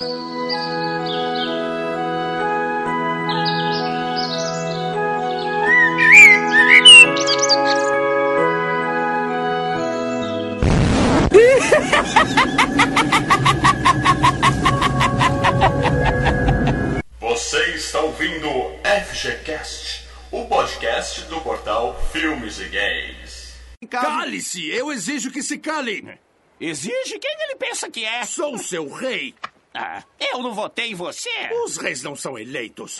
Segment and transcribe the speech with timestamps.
[0.00, 0.08] Você
[17.74, 18.48] está ouvindo
[18.82, 23.54] FGCast, o podcast do portal Filmes e Games.
[23.90, 24.66] Cale-se!
[24.70, 26.18] Eu exijo que se cale!
[26.58, 28.24] Exige quem ele pensa que é.
[28.24, 29.34] Sou seu rei!
[29.74, 31.30] Ah, eu não votei em você.
[31.64, 32.98] Os reis não são eleitos.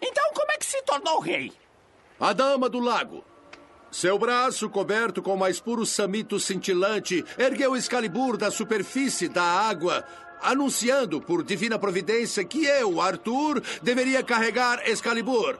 [0.00, 1.52] Então como é que se tornou rei?
[2.18, 3.24] A dama do lago.
[3.90, 10.06] Seu braço, coberto com mais puro samito cintilante, ergueu Excalibur da superfície da água,
[10.40, 15.58] anunciando por divina providência que eu, Arthur, deveria carregar Excalibur.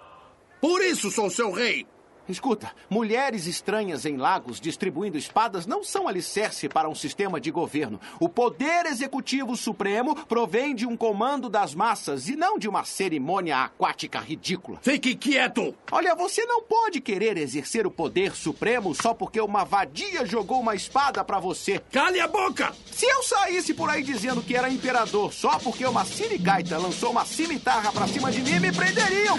[0.61, 1.87] Por isso sou seu rei.
[2.33, 8.01] Escuta, mulheres estranhas em lagos distribuindo espadas não são alicerce para um sistema de governo.
[8.19, 13.59] O poder executivo supremo provém de um comando das massas e não de uma cerimônia
[13.59, 14.79] aquática ridícula.
[14.83, 15.75] Fique quieto!
[15.91, 20.75] Olha, você não pode querer exercer o poder supremo só porque uma vadia jogou uma
[20.75, 21.81] espada para você.
[21.91, 22.73] Cale a boca!
[22.93, 27.25] Se eu saísse por aí dizendo que era imperador só porque uma sirigaita lançou uma
[27.25, 29.37] cimitarra pra cima de mim, me prenderiam.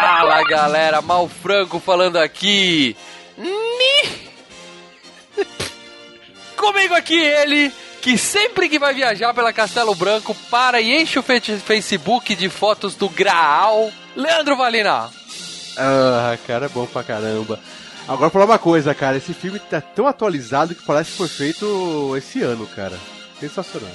[0.00, 2.96] Fala galera, Mal Franco falando aqui.
[3.36, 4.30] Ni-
[6.56, 11.22] Comigo aqui ele, que sempre que vai viajar pela Castelo Branco, para e enche o
[11.22, 13.90] Facebook de fotos do Graal.
[14.16, 15.10] Leandro Valina.
[15.76, 17.58] Ah, cara, é bom pra caramba.
[18.08, 19.16] Agora, falar uma coisa, cara.
[19.16, 22.98] Esse filme tá tão atualizado que parece que foi feito esse ano, cara.
[23.38, 23.90] Sensacional.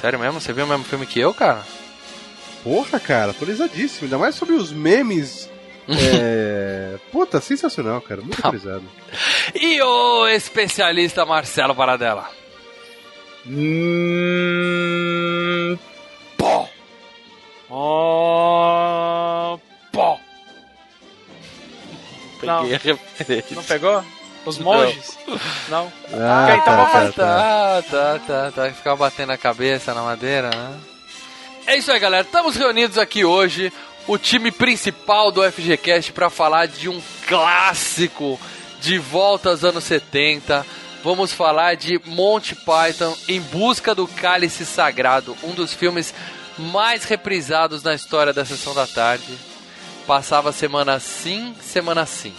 [0.00, 0.40] Sério mesmo?
[0.40, 1.62] Você viu o mesmo filme que eu, cara?
[2.66, 4.06] Porra, cara, atualizadíssimo.
[4.06, 5.48] Ainda mais sobre os memes.
[5.88, 6.96] é...
[7.12, 8.20] Puta, sensacional, cara.
[8.20, 8.82] Muito atualizado.
[9.54, 12.28] E o especialista Marcelo Paradela.
[14.46, 15.78] Hum.
[16.36, 16.68] Pó.
[17.70, 19.56] Ó.
[19.92, 20.18] Pó.
[22.42, 22.62] Não.
[22.62, 22.80] Peguei a
[23.18, 23.54] referência.
[23.54, 24.02] Não pegou?
[24.44, 25.16] Os monges?
[25.68, 25.92] Não.
[26.12, 27.12] Ah, Ok, então tá, tá, fazer.
[27.12, 28.72] Tá, tá, tá, tá.
[28.72, 30.80] Ficava batendo a cabeça na madeira, né?
[31.66, 32.24] É isso aí, galera.
[32.24, 33.72] Estamos reunidos aqui hoje,
[34.06, 38.38] o time principal do FGCast, para falar de um clássico
[38.80, 40.64] de volta aos anos 70.
[41.02, 46.14] Vamos falar de Monty Python em busca do cálice sagrado, um dos filmes
[46.56, 49.36] mais reprisados na história da sessão da tarde.
[50.06, 52.32] Passava semana sim, semana sim.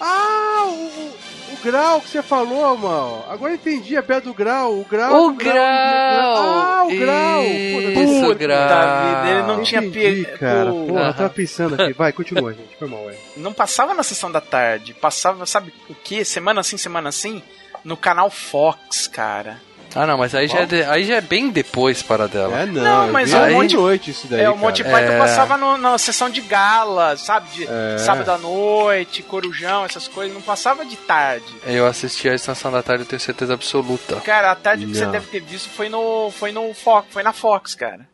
[0.00, 1.14] Ah, o,
[1.52, 3.26] o, grau que você falou, mal.
[3.28, 4.80] Agora eu entendi a piada do grau.
[4.80, 5.26] O grau.
[5.26, 5.54] O grau!
[5.56, 7.42] Ah, o grau!
[7.44, 9.06] Isso, Puta grau.
[9.06, 10.38] vida, ele não tinha entendi, pe...
[10.38, 10.70] cara.
[10.70, 11.92] Pô, Porra, eu tava pensando aqui.
[11.92, 12.76] Vai, continua, gente.
[12.78, 13.14] Foi mal, é.
[13.36, 14.94] Não passava na sessão da tarde.
[14.94, 16.24] Passava, sabe o que?
[16.24, 17.42] Semana sim, semana assim?
[17.84, 19.60] No canal Fox, cara.
[19.94, 22.60] Ah, não, mas aí já, é de- aí já é bem depois para dela.
[22.60, 22.82] É, não.
[22.82, 24.64] Não, eu mas é um monte- noite isso daí, é, o cara.
[24.66, 25.18] Monty Python É.
[25.18, 27.48] passava no- na sessão de gala, sabe?
[27.50, 27.98] De É.
[27.98, 30.32] sábado à noite, corujão, essas coisas.
[30.34, 31.44] Não passava de tarde.
[31.66, 34.16] Eu assisti a Estação da Tarde, eu tenho certeza absoluta.
[34.20, 35.12] Cara, a tarde que você Não.
[35.12, 38.09] deve ter visto foi no, foi no Fox, foi na Fox, cara.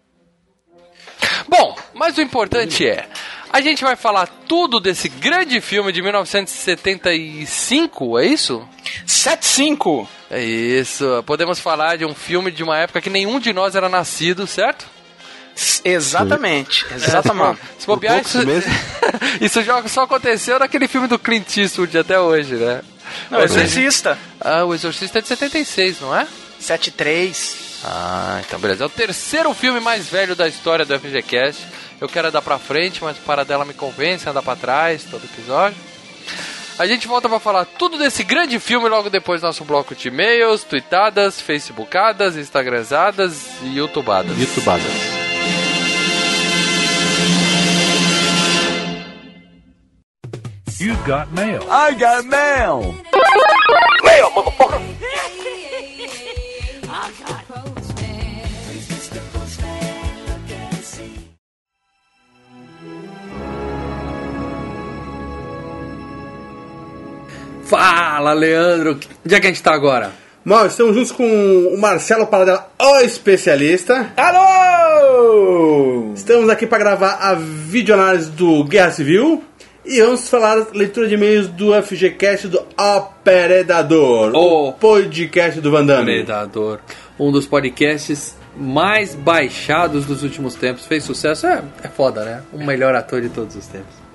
[1.49, 3.09] Bom, mas o importante é,
[3.53, 8.69] a gente vai falar tudo desse grande filme de 1975, é isso?
[9.07, 10.09] 75.
[10.31, 11.23] É isso.
[11.25, 14.87] Podemos falar de um filme de uma época que nenhum de nós era nascido, certo?
[15.85, 17.61] Exatamente, exatamente.
[17.79, 18.39] Se bobear, isso,
[19.41, 22.83] isso já só aconteceu naquele filme do Clint Eastwood até hoje, né?
[23.31, 24.19] Não, Exorcista.
[24.39, 26.27] Ah, o Exorcista é de 76, não é?
[26.59, 27.76] 73.
[27.85, 28.85] Ah, então beleza.
[28.85, 31.67] É o terceiro filme mais velho da história do FGCast.
[32.01, 35.25] Eu quero andar pra frente, mas o Paradela me convence a andar pra trás todo
[35.25, 35.77] episódio.
[36.79, 40.09] A gente volta pra falar tudo desse grande filme logo depois do nosso bloco de
[40.09, 44.39] e-mails, tweetadas, facebookadas, instagramzadas e youtubadas.
[44.39, 44.85] Youtubadas.
[50.79, 51.63] You got mail.
[51.71, 52.95] I got mail!
[67.67, 68.99] Fala, Leandro!
[69.25, 70.13] Onde é que a gente tá agora?
[70.45, 71.25] Mal, estamos juntos com
[71.75, 74.13] o Marcelo Paradela, o especialista.
[74.17, 76.13] Alô!
[76.15, 79.43] Estamos aqui para gravar a videoanálise do Guerra Civil.
[79.85, 84.69] E vamos falar da leitura de e-mails do FGCast do Operador, Oh.
[84.69, 86.25] o podcast do Van Damme.
[86.25, 86.79] Predador.
[87.19, 90.87] Um dos podcasts mais baixados dos últimos tempos.
[90.87, 92.43] Fez sucesso, é, é foda, né?
[92.53, 94.06] O melhor ator de todos os tempos.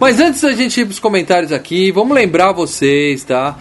[0.00, 3.56] Mas antes da gente ir pros comentários aqui, vamos lembrar vocês, tá?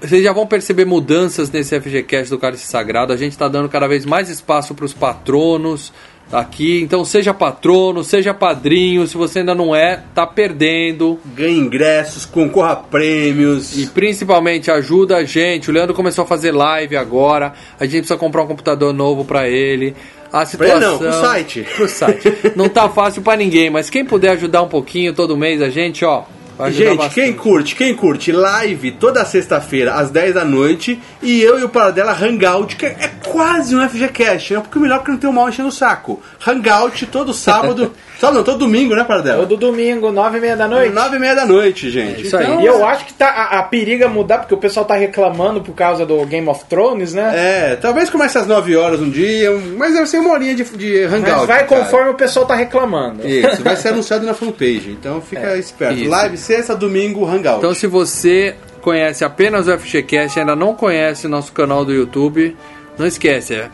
[0.00, 3.12] Vocês já vão perceber mudanças nesse FGCast do Cálice Sagrado.
[3.12, 5.92] A gente está dando cada vez mais espaço para os patronos
[6.32, 6.80] aqui.
[6.82, 9.06] Então seja patrono, seja padrinho.
[9.06, 11.18] Se você ainda não é, tá perdendo.
[11.34, 13.76] Ganhe ingressos, concorra a prêmios.
[13.76, 15.70] E principalmente ajuda a gente.
[15.70, 17.52] O Leandro começou a fazer live agora.
[17.78, 19.96] A gente precisa comprar um computador novo para ele.
[20.32, 21.66] A situação ele não, pro site.
[21.76, 22.34] Pro site.
[22.54, 26.04] Não tá fácil para ninguém, mas quem puder ajudar um pouquinho todo mês a gente,
[26.04, 26.24] ó,
[26.70, 27.14] Gente, bastante.
[27.14, 31.68] quem curte, quem curte live toda sexta-feira às 10 da noite e eu e o
[31.68, 34.60] Paradela Hangout, que é quase um FGCast, né?
[34.60, 36.20] Porque o melhor é que não tem o mal enchendo o saco.
[36.44, 39.38] Hangout todo sábado, sábado não, todo domingo, né, Paradela?
[39.46, 40.92] Todo domingo, nove e meia da noite.
[40.92, 42.26] 9 e meia da noite, gente.
[42.26, 42.44] isso aí.
[42.44, 45.60] Então, E eu acho que tá, a, a periga mudar, porque o pessoal tá reclamando
[45.60, 47.32] por causa do Game of Thrones, né?
[47.34, 51.04] É, talvez comece às 9 horas um dia, mas deve ser uma horinha de, de
[51.04, 51.22] Hangout.
[51.22, 51.82] Mas vai cara.
[51.82, 53.26] conforme o pessoal tá reclamando.
[53.26, 55.94] Isso, vai ser anunciado na fanpage, então fica esperto.
[55.94, 56.10] isso.
[56.10, 57.58] Live sexta, domingo, Hangout.
[57.58, 62.56] Então, se você conhece apenas o FGCast e ainda não conhece nosso canal do YouTube,
[62.98, 63.68] não esquece, é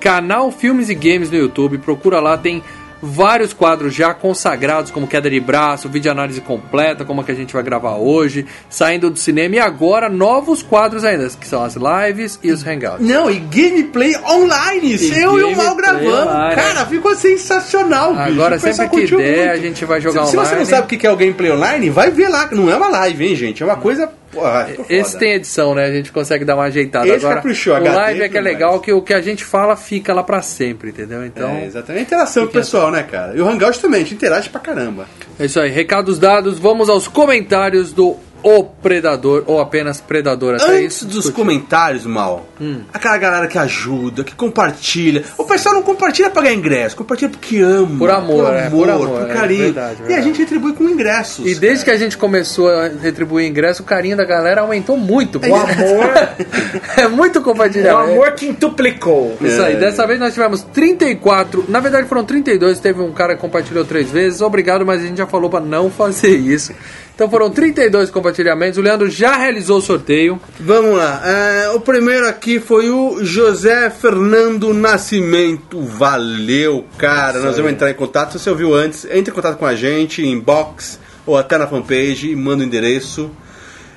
[0.00, 1.78] canal Filmes e Games no YouTube.
[1.78, 2.62] Procura lá, tem
[3.00, 7.34] vários quadros já consagrados, como queda de braço, vídeo análise completa, como a que a
[7.34, 11.76] gente vai gravar hoje, saindo do cinema e agora novos quadros ainda, que são as
[11.76, 13.06] lives e os hangouts.
[13.06, 14.96] Não, e gameplay online.
[14.96, 16.06] E eu e o Mal gravando.
[16.08, 16.54] online.
[16.54, 18.14] Cara, ficou sensacional.
[18.14, 19.50] Agora, sempre que der, muito.
[19.50, 20.58] a gente vai jogar se, Se você online.
[20.60, 22.48] não sabe o que é o gameplay online, vai ver lá.
[22.52, 23.62] Não é uma live, hein, gente?
[23.62, 24.10] É uma coisa.
[24.36, 25.86] Porra, Esse tem edição, né?
[25.86, 27.06] A gente consegue dar uma ajeitada.
[27.08, 29.44] Esse Agora, caprichou, o HD live é que é legal que o que a gente
[29.44, 31.24] fala fica lá pra sempre, entendeu?
[31.24, 32.04] Então, É, exatamente.
[32.04, 33.34] Interação com o pessoal, né, cara?
[33.34, 35.06] E o Hangout também, a gente interage pra caramba.
[35.38, 40.64] É isso aí, recados dados, vamos aos comentários do O Predador, ou apenas Predador, até
[40.78, 41.04] Antes isso.
[41.06, 41.34] dos discutir.
[41.36, 42.46] comentários, mal,
[42.92, 45.24] aquela galera que ajuda, que compartilha.
[45.36, 47.98] O pessoal não compartilha pra ganhar ingresso, compartilha porque ama.
[47.98, 49.62] Por amor, é, por amor, por é, carinho.
[49.64, 50.22] verdade, E a verdade.
[50.28, 51.46] gente retribui com ingressos.
[51.46, 55.38] E desde que a gente começou a retribuir ingresso, o carinho da galera aumentou muito.
[55.38, 56.10] O amor,
[56.96, 58.12] é muito o compartilhamento.
[58.12, 59.36] amor quintuplicou.
[59.40, 59.76] Isso aí, É.
[59.76, 64.10] dessa vez nós tivemos 34, na verdade foram 32, teve um cara que compartilhou três
[64.10, 66.72] vezes, obrigado, mas a gente já falou pra não fazer isso.
[67.16, 70.38] Então foram 32 compartilhamentos, o Leandro já realizou o sorteio.
[70.60, 71.22] Vamos lá.
[71.24, 75.80] É, o primeiro aqui foi o José Fernando Nascimento.
[75.80, 77.40] Valeu, cara.
[77.40, 78.32] Nós vamos entrar em contato.
[78.32, 82.30] Se você ouviu antes, entre em contato com a gente, inbox ou até na fanpage
[82.30, 83.30] e manda o endereço.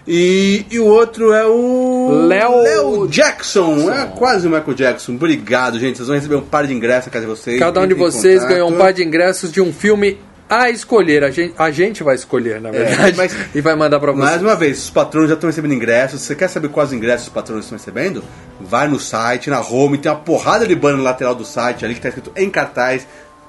[0.07, 3.91] E, e o outro é o Léo Jackson.
[3.91, 5.11] É quase o Michael Jackson.
[5.11, 5.97] Obrigado, gente.
[5.97, 7.59] Vocês vão receber um par de ingressos na casa de vocês.
[7.59, 10.17] Cada um de vocês ganhou um par de ingressos de um filme
[10.49, 11.23] a escolher.
[11.23, 14.25] A gente, a gente vai escolher, na verdade, mas- e vai mandar pra vocês.
[14.29, 16.21] Mais uma vez, os patronos já estão recebendo ingressos.
[16.21, 18.23] Você quer saber quais ingressos os patronos estão recebendo?
[18.59, 21.99] Vai no site, na home, tem uma porrada de banner lateral do site ali que
[21.99, 23.05] está escrito em cartaz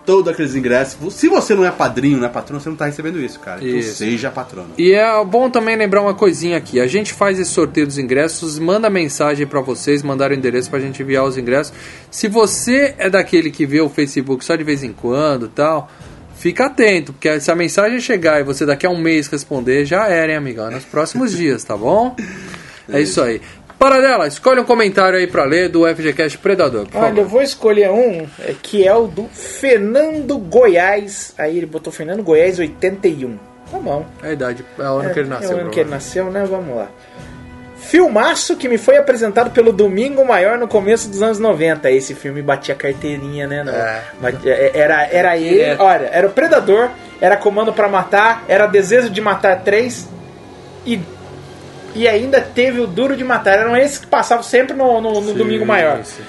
[0.07, 1.15] todos aqueles ingressos.
[1.15, 3.63] Se você não é padrinho, não é patrono, você não está recebendo isso, cara.
[3.63, 3.97] Então Isso.
[3.97, 4.71] seja patrono.
[4.79, 6.81] E é bom também lembrar uma coisinha aqui.
[6.81, 10.81] A gente faz esse sorteio dos ingressos, manda mensagem pra vocês, mandar o endereço pra
[10.81, 11.73] gente enviar os ingressos.
[12.11, 15.89] Se você é daquele que vê o Facebook só de vez em quando tal,
[16.41, 20.09] fica atento, porque se a mensagem chegar e você daqui a um mês responder, já
[20.09, 20.69] era, hein, amigão?
[20.69, 22.17] É nos próximos dias, tá bom?
[22.91, 23.43] É isso aí.
[23.79, 27.25] Paradela, escolhe um comentário aí pra ler do FGCast Predador, Olha, eu favor.
[27.25, 31.35] vou escolher um é, que é o do Fernando Goiás.
[31.39, 33.39] Aí ele botou Fernando Goiás 81.
[33.71, 34.05] Tá bom.
[34.23, 35.51] É a idade, é o ano que ele nasceu.
[35.51, 36.45] É o ano que ele nasceu, né?
[36.45, 36.91] Vamos lá.
[37.81, 41.91] Filmaço que me foi apresentado pelo Domingo Maior no começo dos anos 90.
[41.91, 43.63] Esse filme batia carteirinha, né?
[43.65, 44.03] No- É.
[44.21, 45.83] batia- é, era, era ele, Direto.
[45.83, 50.09] olha, era o Predador, era Comando pra Matar, era Desejo de Matar 3
[50.87, 51.01] e,
[51.95, 53.59] e ainda teve o Duro de Matar.
[53.59, 56.05] Eram esses que passavam sempre no, no- no Sim, Domingo Maior.
[56.05, 56.23] sim.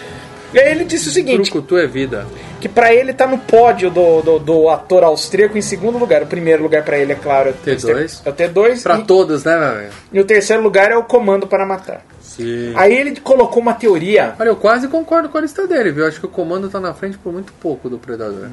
[0.53, 2.27] E aí ele disse o seguinte: Truco, tu é vida.
[2.59, 6.23] que pra ele tá no pódio do, do, do ator austríaco em segundo lugar.
[6.23, 8.21] O primeiro lugar pra ele, é claro, é o T2.
[8.25, 8.83] É o T2.
[8.83, 9.93] Pra e, todos, né, meu amigo?
[10.11, 12.05] e o terceiro lugar é o Comando para Matar.
[12.21, 12.73] Sim.
[12.75, 14.35] Aí ele colocou uma teoria.
[14.39, 16.07] Olha, eu quase concordo com a lista dele, viu?
[16.07, 18.47] Acho que o comando tá na frente por muito pouco do Predador.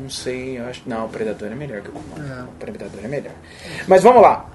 [0.00, 0.82] Não sei, eu acho.
[0.86, 2.48] Não, o Predador é melhor que o Comando.
[2.48, 3.32] O Predador é melhor.
[3.86, 4.46] Mas vamos lá.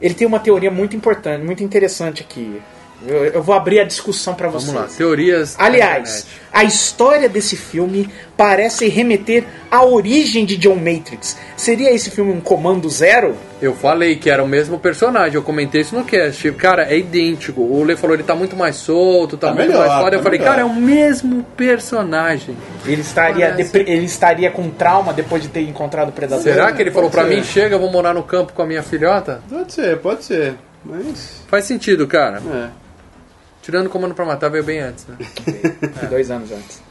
[0.00, 2.62] Ele tem uma teoria muito importante, muito interessante aqui.
[3.06, 4.72] Eu, eu vou abrir a discussão pra vocês.
[4.72, 5.56] Vamos lá, teorias.
[5.58, 11.36] Aliás, a história desse filme parece remeter à origem de John Matrix.
[11.56, 13.34] Seria esse filme um Comando Zero?
[13.60, 16.50] eu falei que era o mesmo personagem, eu comentei isso no cast.
[16.52, 17.60] Cara, é idêntico.
[17.60, 20.16] O Lê falou ele tá muito mais solto, tá, Tá muito melhor, mais foda.
[20.16, 20.50] Eu tá falei, melhor.
[20.50, 22.56] cara, é o mesmo personagem.
[22.86, 26.42] Ele estaria, ele estaria com trauma depois de ter encontrado o Predador?
[26.42, 28.66] Será que ele falou pra pode mim, chega, eu vou morar no campo com a
[28.66, 29.42] minha filhota?
[29.48, 30.54] Pode ser, pode ser.
[30.84, 31.42] Mas.
[31.46, 32.40] Faz sentido, cara.
[32.52, 32.89] É.
[33.62, 35.16] Tirando o comando pra matar, veio bem antes, né?
[36.08, 36.82] Dois anos antes.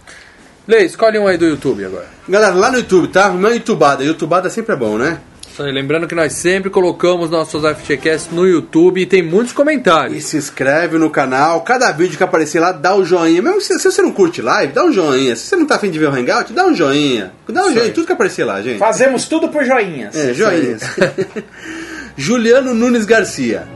[0.68, 2.06] Lê, escolhe um aí do YouTube agora.
[2.28, 3.30] Galera, lá no YouTube, tá?
[3.30, 4.04] Não é YouTubada.
[4.04, 5.20] YouTubada sempre é bom, né?
[5.52, 9.56] Isso aí, lembrando que nós sempre colocamos nossos FGCast no YouTube e tem muitos E
[9.56, 10.24] comentários.
[10.26, 11.62] se inscreve no canal.
[11.62, 13.42] Cada vídeo que aparecer lá, dá o joinha.
[13.42, 15.36] Mesmo se, se você não curte live, dá um joinha.
[15.36, 17.34] Se você não tá afim de ver o Hangout, dá um joinha.
[17.48, 18.78] Dá um joinha em tudo que aparecer lá, gente.
[18.78, 20.16] Fazemos tudo por joinhas.
[20.16, 20.82] É, joinhas.
[22.16, 23.68] Juliano Nunes Garcia.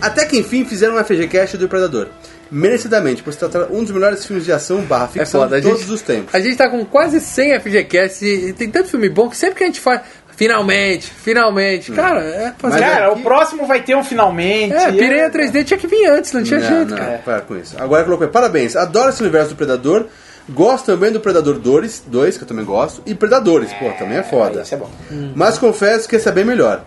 [0.00, 2.08] Até que enfim fizeram um FGCast do Predador.
[2.50, 5.60] Merecidamente, por se tratar um dos melhores filmes de ação barra É ficção foda, a
[5.60, 6.34] de todos gente, os tempos.
[6.34, 9.64] a gente tá com quase 100 FGCast e tem tanto filme bom que sempre que
[9.64, 10.00] a gente faz.
[10.36, 11.90] Finalmente, finalmente.
[11.92, 12.78] Cara, é fazer.
[12.78, 14.72] Cara, aqui- o próximo vai ter um finalmente.
[14.72, 17.20] É, Piranha 3D tinha que vir antes, não tinha não, jeito, não, cara.
[17.24, 17.74] para com isso.
[17.76, 20.06] Agora colocou, parabéns, adoro esse universo do Predador.
[20.48, 24.22] Gosto também do Predador 2, 2 que eu também gosto, e Predadores, pô, também é
[24.22, 24.62] foda.
[24.62, 24.88] Isso é bom.
[25.34, 26.84] Mas confesso que esse é bem melhor.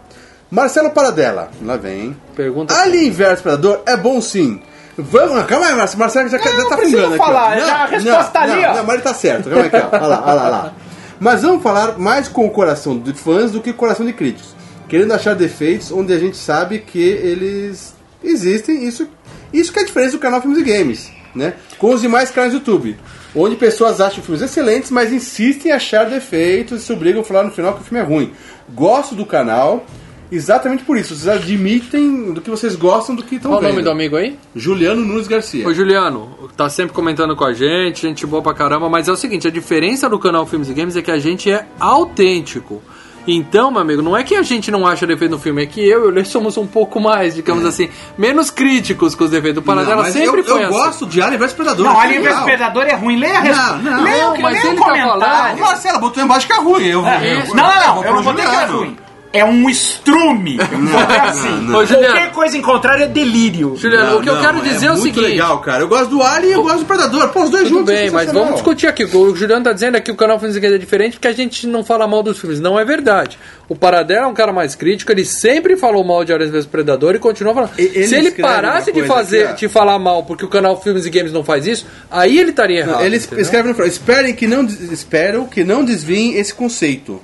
[0.50, 2.16] Marcelo Paradela, lá vem.
[2.36, 2.74] Pergunta.
[2.74, 4.62] Alien vs Predador é bom sim.
[4.98, 6.00] Vamos, calma aí, Marcelo.
[6.00, 7.62] Marcelo já, já não tá precisa fungando falar, aqui.
[7.62, 7.66] ó.
[7.66, 8.76] já a resposta tá não, ali, não, ó.
[8.76, 9.50] Não, mas ele tá certo.
[9.50, 9.90] Calma aí, calma.
[9.94, 10.74] Olha lá, olha lá, olha lá.
[11.20, 14.56] Mas vamos falar mais com o coração de fãs do que o coração de críticos.
[14.90, 17.94] Querendo achar defeitos onde a gente sabe que eles
[18.24, 18.86] existem.
[18.86, 19.08] Isso,
[19.54, 21.54] isso que é a diferença do canal Filmes e Games, né?
[21.78, 22.98] Com os demais canais do YouTube.
[23.34, 27.44] Onde pessoas acham filmes excelentes, mas insistem em achar defeitos e se obrigam a falar
[27.44, 28.34] no final que o filme é ruim.
[28.74, 29.86] Gosto do canal
[30.32, 31.16] exatamente por isso.
[31.16, 33.72] Vocês admitem do que vocês gostam do que estão Qual o vendo.
[33.74, 34.38] nome do amigo aí?
[34.56, 35.68] Juliano Nunes Garcia.
[35.68, 39.16] Ô Juliano, tá sempre comentando com a gente, gente boa pra caramba, mas é o
[39.16, 42.82] seguinte, a diferença do canal Filmes e Games é que a gente é autêntico.
[43.28, 45.80] Então, meu amigo, não é que a gente não acha defeito no filme, é que
[45.80, 49.62] eu e o Lê somos um pouco mais, digamos assim, menos críticos com os defeitos.
[49.62, 50.76] O Paradela sempre eu, foi eu assim.
[50.76, 51.86] gosto de Alien vs Predador.
[51.86, 52.40] Não, é Alien vs.
[52.40, 53.18] Predador é ruim.
[53.18, 53.78] Leia a resposta.
[53.78, 54.04] Não, não.
[54.04, 55.22] leia, Não, o- mas leia o ele tá comentário.
[55.22, 56.84] falando- Marcelo, botou embaixo que é ruim.
[56.84, 57.56] Eu, eu, Isso.
[57.56, 58.04] Não, não, não.
[58.06, 58.78] Eu não vou ter que é Juliano.
[58.80, 58.98] ruim.
[59.34, 60.58] É um estrume.
[61.12, 61.74] É assim.
[61.74, 62.08] Ô, Juliano.
[62.16, 63.76] Qualquer coisa em contrário é delírio.
[63.78, 65.32] Juliano, Não, o que eu não, quero dizer é, o muito seguinte.
[65.32, 65.84] legal, cara.
[65.84, 67.30] Eu gosto do Alien e eu gosto do Predador.
[67.30, 67.86] Pô, os dois Tudo juntos.
[67.94, 68.44] bem, é mas sensacional.
[68.44, 69.06] vamos discutir aqui.
[69.06, 71.34] O Juliano tá dizendo aqui que o canal Filmes e Games é diferente porque a
[71.34, 72.60] gente não fala mal dos filmes.
[72.60, 73.38] Não é verdade.
[73.70, 77.16] O Paradela é um cara mais crítico, ele sempre falou mal de Aliens vs Predador
[77.16, 77.72] e continua falando.
[77.78, 79.54] E- ele Se ele escreve parasse uma de coisa fazer, ó.
[79.54, 82.80] de falar mal porque o canal Filmes e Games não faz isso, aí ele estaria
[82.80, 83.02] errado.
[83.04, 83.40] Ele entendeu?
[83.40, 83.88] escreve no final.
[83.88, 87.22] Esperem que não, des- espero que não desviem esse conceito.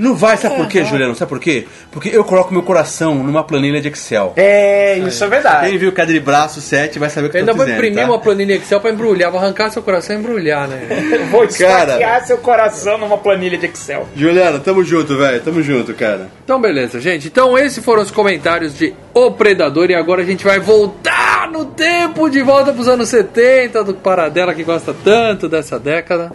[0.00, 1.14] Não vai, sabe por quê, Juliano?
[1.14, 1.66] Sabe por quê?
[1.92, 4.32] Porque eu coloco meu coração numa planilha de Excel.
[4.34, 5.68] É, isso é verdade.
[5.68, 7.66] Quem viu Cadê de Braço 7 vai saber o que Eu eu ainda tô vou
[7.66, 8.10] dizendo, imprimir tá?
[8.10, 10.80] uma planilha Excel pra embrulhar, vou arrancar seu coração e embrulhar, né?
[11.30, 11.82] Vou Cara.
[11.82, 14.08] esfaquear seu coração numa planilha de Excel.
[14.16, 15.40] Juliano, tamo junto, velho.
[15.42, 16.28] Tamo junto, cara.
[16.42, 17.28] Então, beleza, gente.
[17.28, 19.90] Então, esses foram os comentários de O Predador.
[19.90, 24.54] E agora a gente vai voltar no tempo, de volta pros anos 70, do Paradela
[24.54, 26.32] que gosta tanto dessa década.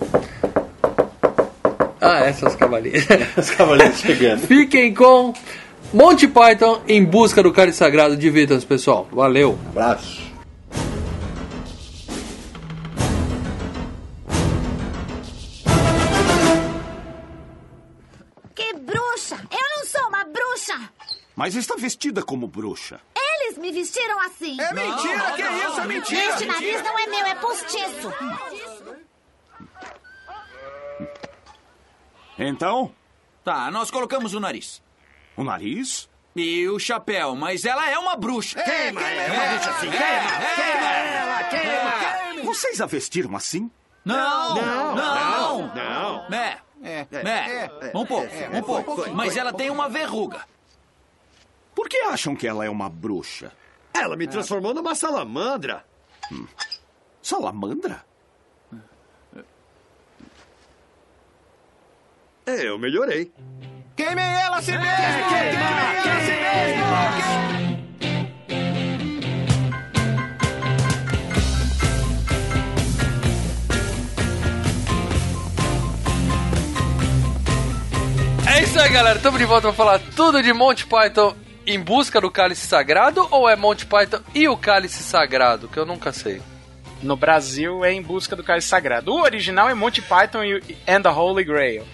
[2.05, 3.05] Ah, essas cavalinhas.
[3.35, 4.45] Os cavaleiros chegando.
[4.47, 5.33] Fiquem com
[5.93, 8.15] Monty Python em busca do cálice sagrado.
[8.15, 9.07] Divirtam-se, pessoal.
[9.12, 9.57] Valeu.
[9.69, 10.24] Abraço.
[18.53, 19.38] Que bruxa!
[19.51, 20.89] Eu não sou uma bruxa!
[21.35, 23.00] Mas está vestida como bruxa.
[23.15, 24.57] Eles me vestiram assim!
[24.59, 25.81] É mentira, que isso?
[25.81, 26.29] É mentira!
[26.29, 28.13] Este nariz não é meu, é postiço!
[32.37, 32.93] Então,
[33.43, 34.81] Tá, nós colocamos o nariz.
[35.37, 36.09] o nariz?
[36.35, 38.61] E o chapéu, mas ela é uma bruxa.
[38.61, 39.01] Queima!
[39.01, 39.89] É uma bruxa assim!
[42.43, 43.69] Vocês a vestiram assim?
[44.03, 45.75] Não, não, não.
[45.75, 46.25] Não!
[46.31, 49.09] É, é, é, um pouco, um pouco.
[49.11, 50.45] Mas ela tem uma verruga.
[51.73, 53.51] Por que acham que ela é uma bruxa?
[53.93, 55.85] Ela me transformou numa salamandra.
[57.21, 58.03] Salamandra?
[62.45, 63.31] Eu melhorei.
[63.95, 64.85] Queimem ela a si mesmo!
[64.85, 66.85] Queimem ela si mesmo!
[78.47, 79.17] É isso aí, galera.
[79.17, 81.35] Estamos de volta para falar tudo de Monty Python
[81.65, 85.67] em busca do cálice sagrado ou é Monty Python e o cálice sagrado?
[85.67, 86.41] Que eu nunca sei.
[87.01, 89.13] No Brasil é Em Busca do Cálice Sagrado.
[89.13, 91.85] O original é Monty Python e and the Holy Grail.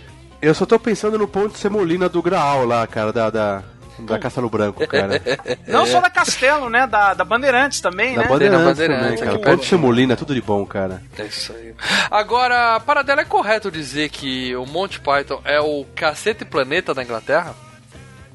[0.41, 3.63] Eu só tô pensando no ponto de semolina do Graal lá, cara, da, da,
[3.99, 5.21] da Castelo Branco, cara.
[5.67, 6.87] Não só da Castelo, né?
[6.87, 8.27] Da, da Bandeirantes também, Da né?
[8.27, 9.51] Bandeirantes, Bandeirantes, também, cara.
[9.51, 11.01] Ponto de semolina, tudo de bom, cara.
[11.17, 11.75] É isso aí.
[12.09, 17.03] Agora, para dela é correto dizer que o Monty Python é o cacete planeta da
[17.03, 17.53] Inglaterra?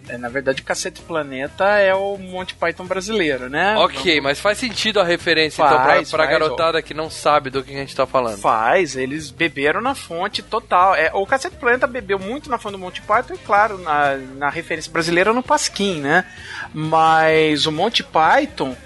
[0.08, 3.76] É, na verdade, o Cacete Planeta é o Monty Python brasileiro, né?
[3.76, 7.50] Ok, mas faz sentido a referência então pra, Faz, pra faz, garotada que não sabe
[7.50, 8.38] do que a gente tá falando.
[8.38, 10.94] Faz, eles beberam na fonte total.
[10.94, 14.48] É, o Cacete Planeta bebeu muito na fonte do Monty Python e, claro, na, na
[14.48, 16.24] referência brasileira no Pasquim, né?
[16.72, 18.76] Mas o Monty Python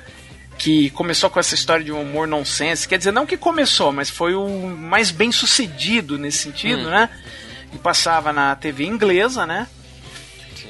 [0.57, 2.87] que começou com essa história de um humor nonsense.
[2.87, 4.47] Quer dizer, não que começou, mas foi o
[4.77, 6.91] mais bem sucedido nesse sentido, Hum.
[6.91, 7.09] né?
[7.73, 9.67] E passava na TV inglesa, né?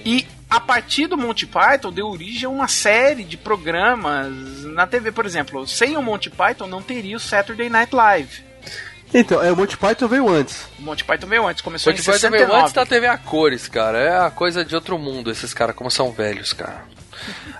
[0.04, 5.12] E a partir do Monty Python deu origem a uma série de programas na TV,
[5.12, 5.66] por exemplo.
[5.66, 8.42] Sem o Monty Python não teria o Saturday Night Live.
[9.14, 10.66] Então, é, o Monty Python veio antes.
[10.78, 12.46] O Monty Python veio antes, começou Monty em Python 69.
[12.46, 13.98] veio antes da TV a cores, cara.
[13.98, 16.84] É a coisa de outro mundo, esses caras, como são velhos, cara.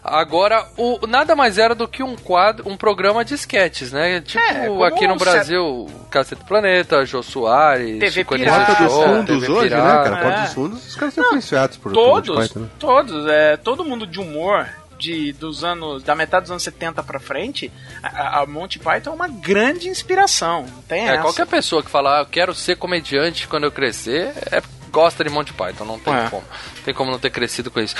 [0.03, 4.21] Agora, o nada mais era do que um quadro, um programa de sketches, né?
[4.21, 4.43] Tipo,
[4.85, 8.67] É, aqui no Brasil, Cacete do Planeta, Jô Soares, TV Chico Pirata.
[8.67, 10.11] Porta dos Show, Fundos TV hoje, né, Pirata.
[10.11, 10.17] cara?
[10.23, 10.43] Porta É.
[10.45, 12.69] dos Fundos, os caras são influenciados por todos, Python, né?
[12.79, 14.67] todos, é, todo mundo de humor
[14.99, 19.15] de dos anos da metade dos anos 70 pra frente, a, a Monty Python é
[19.15, 20.63] uma grande inspiração.
[20.71, 21.23] Não tem É, essa.
[21.23, 25.53] qualquer pessoa que falar, eu quero ser comediante quando eu crescer, é, gosta de Monty
[25.53, 26.29] Python, não tem É.
[26.29, 26.43] como.
[26.77, 27.95] Não tem como não ter crescido com isso.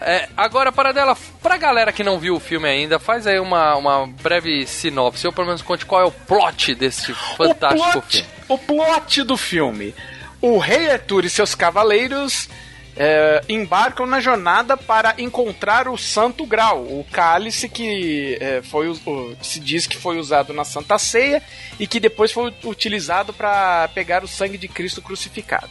[0.00, 3.74] É, agora, para dela, pra galera que não viu o filme ainda, faz aí uma,
[3.76, 8.16] uma breve sinopse, ou pelo menos conte qual é o plot deste fantástico o plot,
[8.18, 8.28] filme.
[8.48, 9.94] O plot do filme.
[10.40, 12.48] O rei Arthur e seus cavaleiros
[12.96, 19.36] é, embarcam na jornada para encontrar o Santo Grau, o cálice que é, foi o-
[19.42, 21.42] se diz que foi usado na Santa Ceia
[21.80, 25.68] e que depois foi utilizado para pegar o sangue de Cristo crucificado.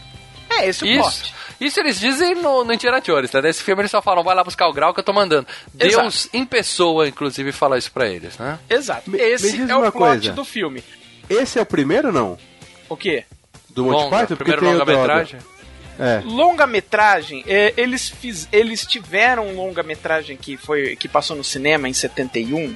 [0.59, 1.35] É esse o Isso, plot.
[1.61, 3.41] isso eles dizem no, no Indiana Jones, né?
[3.41, 5.47] Nesse filme eles só falam, vai lá buscar o grau que eu tô mandando.
[5.73, 8.59] Deus em pessoa, inclusive, fala isso pra eles, né?
[8.69, 9.09] Exato.
[9.09, 10.31] Me- Esse me é o plot coisa.
[10.33, 10.83] do filme.
[11.29, 12.37] Esse é o primeiro, não?
[12.89, 13.23] O quê?
[13.69, 14.35] Do Monty Longa, Python?
[14.35, 15.39] Porque primeiro longa-metragem.
[15.99, 16.21] É.
[16.25, 21.93] Longa-metragem, é, eles, fiz, eles tiveram um longa-metragem que, foi, que passou no cinema em
[21.93, 22.75] 71,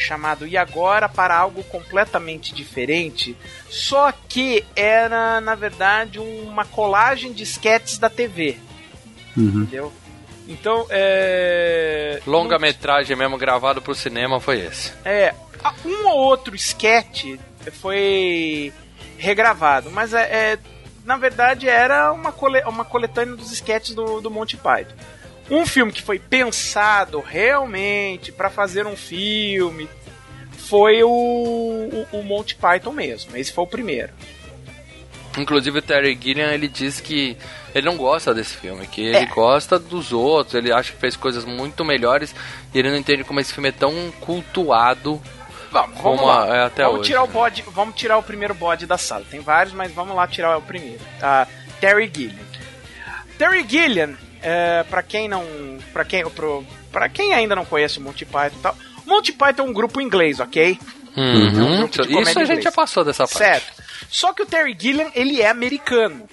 [0.00, 3.36] chamado E Agora para Algo Completamente Diferente,
[3.68, 8.56] só que era, na verdade, uma colagem de sketches da TV.
[9.36, 9.92] Entendeu?
[10.48, 12.20] Então, é.
[12.26, 14.92] Longa-metragem mesmo gravado pro cinema foi esse.
[15.04, 15.32] É,
[15.84, 17.36] um ou outro sketch
[17.80, 18.72] foi
[19.16, 20.58] regravado, mas é, é-
[21.04, 24.94] na verdade era uma, cole, uma coletânea dos sketches do, do Monty Python.
[25.50, 29.88] Um filme que foi pensado realmente para fazer um filme
[30.52, 33.36] foi o, o, o Monty Python mesmo.
[33.36, 34.12] Esse foi o primeiro.
[35.38, 37.36] Inclusive o Terry Gilliam, ele diz que
[37.74, 39.26] ele não gosta desse filme, que ele É.
[39.26, 42.34] gosta dos outros, ele acha que fez coisas muito melhores
[42.74, 45.22] e ele não entende como esse filme é tão cultuado
[45.70, 46.56] Vamos, como vamos lá.
[46.56, 47.10] é até vamos hoje.
[47.10, 47.32] tirar o né?
[47.32, 49.24] bode, vamos tirar o primeiro bode da sala.
[49.30, 51.00] Tem vários, mas vamos lá tirar o primeiro.
[51.20, 51.46] Tá?
[51.80, 52.44] Terry Gilliam.
[53.38, 55.44] Terry Gilliam, é, para quem não,
[55.92, 56.24] para quem,
[56.92, 58.76] para quem ainda não conhece o Monty Python, e tal.
[59.06, 60.78] Monty Python é um grupo inglês, ok?
[61.16, 61.82] Uhum.
[61.82, 63.38] É um Isso a gente já passou dessa parte.
[63.38, 63.82] Certo.
[64.08, 66.28] Só que o Terry Gilliam, ele é americano.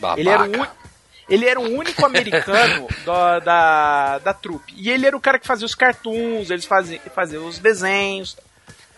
[0.00, 0.20] Babaca.
[0.20, 0.84] Ele era o
[1.28, 4.74] ele era o único americano da, da, da trupe.
[4.76, 8.36] E ele era o cara que fazia os cartoons, eles faziam, faziam os desenhos.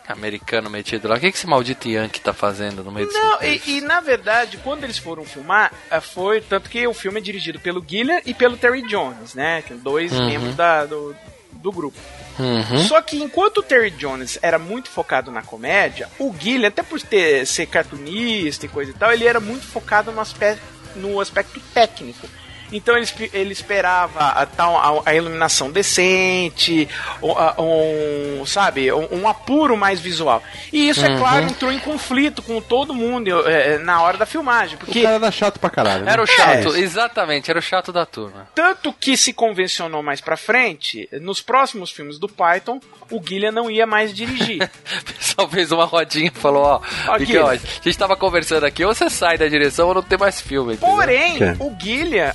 [0.08, 1.16] Americano metido lá.
[1.16, 4.56] O que, que esse maldito Yankee tá fazendo no meio Não, e, e, na verdade,
[4.58, 8.32] quando eles foram filmar, eh, foi tanto que o filme é dirigido pelo Gillian e
[8.32, 9.62] pelo Terry Jones, né?
[9.82, 10.26] Dois Uhum.
[10.26, 11.14] membros da, do,
[11.52, 11.98] do grupo.
[12.38, 12.78] Uhum.
[12.86, 17.00] Só que enquanto o Terry Jones era muito focado na comédia, o Gillian, até por
[17.00, 20.62] ter, ser cartunista e coisa e tal, ele era muito focado no aspecto,
[20.94, 22.28] no aspecto técnico.
[22.72, 26.88] Então ele, ele esperava a, tal, a, a iluminação decente,
[27.22, 30.42] um, um, sabe, um, um apuro mais visual.
[30.72, 31.18] E isso, é Uhum.
[31.18, 34.74] claro, entrou em conflito com todo mundo eh, na hora da filmagem.
[34.74, 36.04] O Porque cara era chato pra caralho.
[36.04, 36.12] né?
[36.12, 36.80] Era o chato, É.
[36.80, 38.48] exatamente, era o chato da turma.
[38.54, 43.70] Tanto que se convencionou mais pra frente, nos próximos filmes do Python, o Gillian não
[43.70, 44.68] ia mais dirigir.
[45.06, 47.36] O pessoal fez uma rodinha e falou, ó, Ó, Gui.
[47.38, 50.74] a gente tava conversando aqui, ou você sai da direção ou não tem mais filme.
[50.74, 50.94] entendeu?
[50.96, 51.56] Porém, É.
[51.58, 51.70] o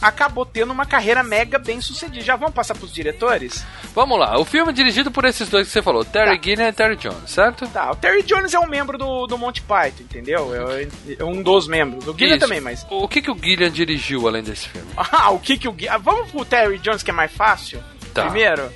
[0.01, 0.20] acabou
[0.53, 2.23] tendo uma carreira mega bem sucedida.
[2.23, 3.63] Já vamos passar pros diretores?
[3.93, 6.43] Vamos lá, o filme é dirigido por esses dois que você falou, Terry Tá.
[6.43, 7.67] Gilliam e Terry Jones, certo?
[7.67, 10.51] Tá, o Terry Jones é um membro do, do Monty Python, entendeu?
[10.53, 10.87] É,
[11.19, 12.07] é um dos membros.
[12.07, 12.45] O Gillian Isso.
[12.45, 12.85] também, mas.
[12.89, 14.87] O que, que o Gillian dirigiu além desse filme?
[15.11, 15.97] Ah, o que que o Gillian.
[15.99, 17.83] Vamos pro Terry Jones, que é mais fácil?
[18.13, 18.23] Tá.
[18.23, 18.71] Primeiro.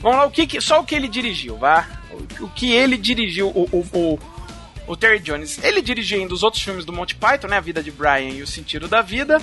[0.00, 1.86] Vamos lá, o que que, só o que ele dirigiu, vá?
[2.40, 4.18] O, o que ele dirigiu, o, o, o,
[4.88, 5.62] o Terry Jones.
[5.62, 7.58] Ele dirigiu ainda os outros filmes do Monty Python, né?
[7.58, 9.40] A Vida de Brian e O Sentido da Vida.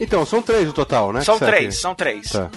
[0.00, 1.22] Então, são três no total, né?
[1.22, 2.30] São três, são três.
[2.30, 2.50] Tá.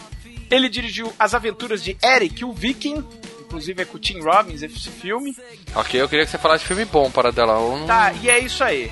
[0.49, 3.03] Ele dirigiu As Aventuras de Eric, o Viking.
[3.47, 5.33] Inclusive é com o Tim Robbins esse filme.
[5.73, 7.53] Ok, eu queria que você falasse de filme bom para dela.
[7.77, 8.91] Não- Tá, e é isso aí.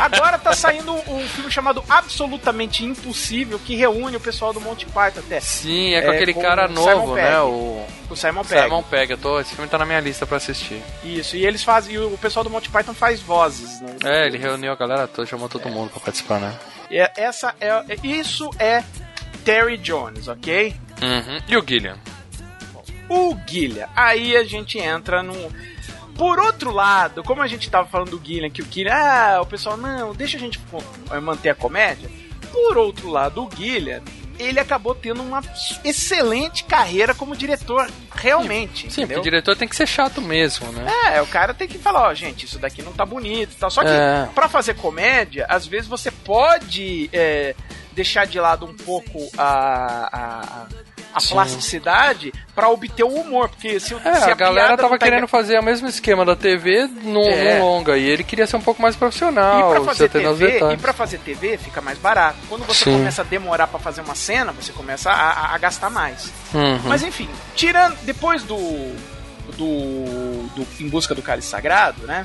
[0.00, 5.20] Agora tá saindo um filme chamado Absolutamente Impossível, que reúne o pessoal do Monty Python
[5.20, 5.40] até.
[5.40, 7.40] Sim, é com É, aquele com cara novo, né?
[7.40, 8.62] O O Simon Pegg.
[8.64, 9.12] Simon Pegg.
[9.12, 10.82] Eu tô, esse filme tá na minha lista pra assistir.
[11.04, 11.94] Isso, e eles fazem.
[11.94, 13.80] E o pessoal do Monty Python faz vozes.
[13.80, 13.96] Né?
[14.04, 16.52] É, ele reuniu a galera toda, chamou todo mundo pra participar, né?
[16.90, 18.82] É- essa é, isso é
[19.44, 20.74] Terry Jones, ok?
[21.02, 21.40] Uhum.
[21.48, 21.96] E o Gillian?
[23.14, 23.92] O Guilherme.
[23.94, 25.50] Aí a gente entra num.
[26.16, 29.46] Por outro lado, como a gente tava falando do Guilherme, que o Guilherme, ah, o
[29.46, 30.82] pessoal, não, deixa a gente co-
[31.20, 32.08] manter a comédia.
[32.52, 34.06] Por outro lado, o Guilherme,
[34.38, 35.42] ele acabou tendo uma
[35.84, 38.92] excelente carreira como diretor, realmente.
[38.92, 40.86] Sim, o diretor tem que ser chato mesmo, né?
[41.14, 43.70] É, o cara tem que falar, ó, gente, isso daqui não tá bonito e tal.
[43.70, 44.28] Só que É.
[44.34, 47.56] pra fazer comédia, às vezes você pode é,
[47.92, 50.66] deixar de lado um pouco a, a,
[51.14, 51.34] a Sim.
[51.34, 53.48] plasticidade pra obter o humor.
[53.48, 56.24] Porque se, o- É, se a galera piada tava tá querendo fazer o mesmo esquema
[56.24, 57.58] da TV no, É.
[57.58, 60.58] no longa e ele queria ser um pouco mais E profissional, pra você fazer TV,
[60.72, 62.38] e pra fazer TV fica mais barato.
[62.48, 62.92] Quando você Sim.
[62.98, 66.32] começa a demorar pra fazer uma cena, você começa a, a- a gastar mais.
[66.52, 66.80] Uhum.
[66.84, 68.56] Mas enfim, tirando depois do
[69.56, 72.24] do, do Em Busca do Cálice Sagrado, né?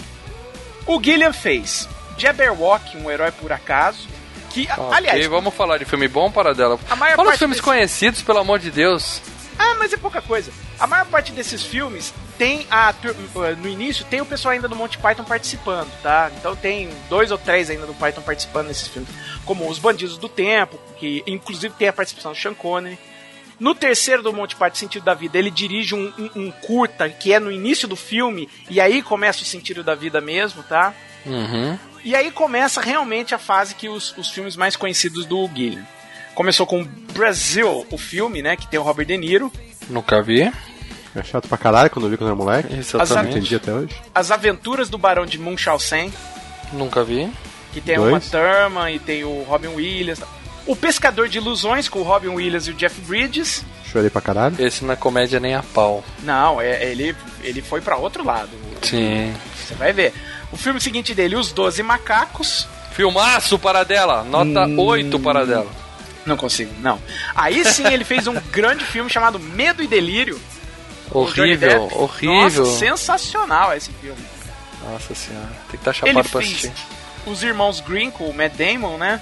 [0.88, 4.08] O Gilliam fez Jabberwock, um herói por acaso,
[4.49, 6.79] que a- Ok, aliás, vamos falar de filme bom para dela.
[6.89, 9.21] A maior Fala os parte filmes desse- conhecidos, pelo amor de Deus.
[9.57, 10.51] Ah, mas é pouca coisa.
[10.79, 13.13] A maior parte desses filmes tem a tur-
[13.57, 16.31] no início tem o pessoal ainda do Monty Python participando, tá?
[16.38, 19.09] Então tem dois ou três ainda do Python participando nesses filmes,
[19.43, 22.97] como Os Bandidos do Tempo, que inclusive tem a participação do Sean Connery.
[23.59, 27.33] No terceiro do Monty Python, Sentido da Vida, ele dirige um, um- um curta que
[27.33, 30.93] é no início do filme e aí começa o sentido da vida mesmo, tá?
[31.25, 31.77] Uhum.
[32.03, 35.85] E aí começa realmente a fase que os, os filmes mais conhecidos do Guilherme.
[36.33, 36.83] Começou com
[37.13, 39.51] Brasil, o filme, né, que tem o Robert De Niro.
[39.89, 40.51] Nunca vi.
[41.15, 42.73] É chato pra caralho quando eu vi quando era moleque.
[42.73, 43.13] Exatamente.
[43.23, 43.95] Não entendi até hoje.
[44.13, 46.13] As Aventuras do Barão de Munchausen,
[46.71, 47.29] Nunca vi.
[47.73, 48.12] que tem Dois.
[48.13, 50.21] uma Thurman e tem o Robin Williams.
[50.67, 53.65] O Pescador de Ilusões, com o Robin Williams e o Jeff Bridges.
[53.91, 54.55] Chorei pra caralho.
[54.59, 56.03] Esse na comédia nem a pau.
[56.21, 58.51] Não, é, ele, ele foi pra outro lado.
[58.83, 59.33] Sim.
[59.57, 60.13] Você vai ver.
[60.51, 62.67] O filme seguinte dele, Os Doze Macacos.
[62.91, 64.23] Filmaço para dela.
[64.23, 65.69] Nota 8 para dela.
[66.25, 67.01] Não consigo, não.
[67.35, 70.39] Aí sim ele fez um grande filme chamado Medo e Delírio.
[71.12, 72.63] Horrível, horrível.
[72.65, 74.21] Nossa, sensacional esse filme.
[74.83, 75.47] Nossa senhora.
[75.71, 76.73] Tem que estar Ele chapado pra fez assistir.
[77.25, 79.21] Os Irmãos Green com o Matt Damon, né?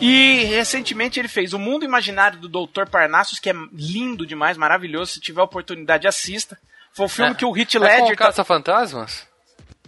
[0.00, 2.86] E recentemente ele fez O Mundo Imaginário do Dr.
[2.90, 5.12] Parnassus, que é lindo demais, maravilhoso.
[5.12, 6.58] Se tiver oportunidade, assista.
[6.92, 7.34] Foi o filme É.
[7.34, 8.12] que o Heath É com Ledger.
[8.14, 9.26] o Caça-Fantasmas?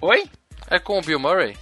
[0.00, 0.24] Oi?
[0.70, 1.56] É com o Bill Murray?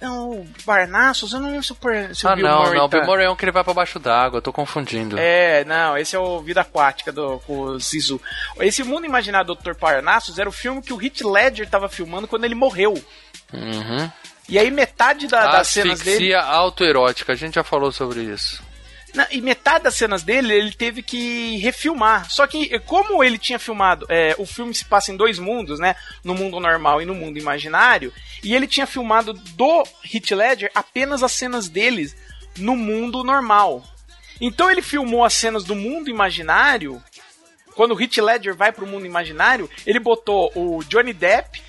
[0.00, 1.76] Não, o Parnassus, eu não lembro se o,
[2.14, 2.84] se o ah, Bill não, Murray não.
[2.84, 2.98] O tá...
[2.98, 4.38] Bill Murray é um que ele vai pra baixo d'água.
[4.38, 5.18] Eu tô confundindo.
[5.18, 8.20] É, não, esse é o Vida Aquática do com o Sisu.
[8.60, 9.74] Esse Mundo Imaginário do Dr.
[9.74, 12.94] Parnassus era o filme que o Heath Ledger tava filmando quando ele morreu.
[13.52, 14.10] Uhum.
[14.48, 16.32] E aí metade da- das cenas dele...
[16.32, 17.32] Asfixia autoerótica.
[17.32, 18.62] A gente já falou sobre isso.
[19.14, 22.30] Na- e metade das cenas dele ele teve que refilmar.
[22.30, 25.78] Só que, eh, como ele tinha filmado, é, o filme se passa em dois mundos,
[25.78, 25.96] né?
[26.22, 28.12] No mundo normal e no mundo imaginário.
[28.42, 32.14] E ele tinha filmado do Heath Ledger apenas as cenas deles
[32.56, 33.82] no mundo normal.
[34.40, 37.02] Então ele filmou as cenas do mundo imaginário.
[37.74, 41.62] Quando o Heath Ledger vai pro mundo imaginário, ele botou o Johnny Depp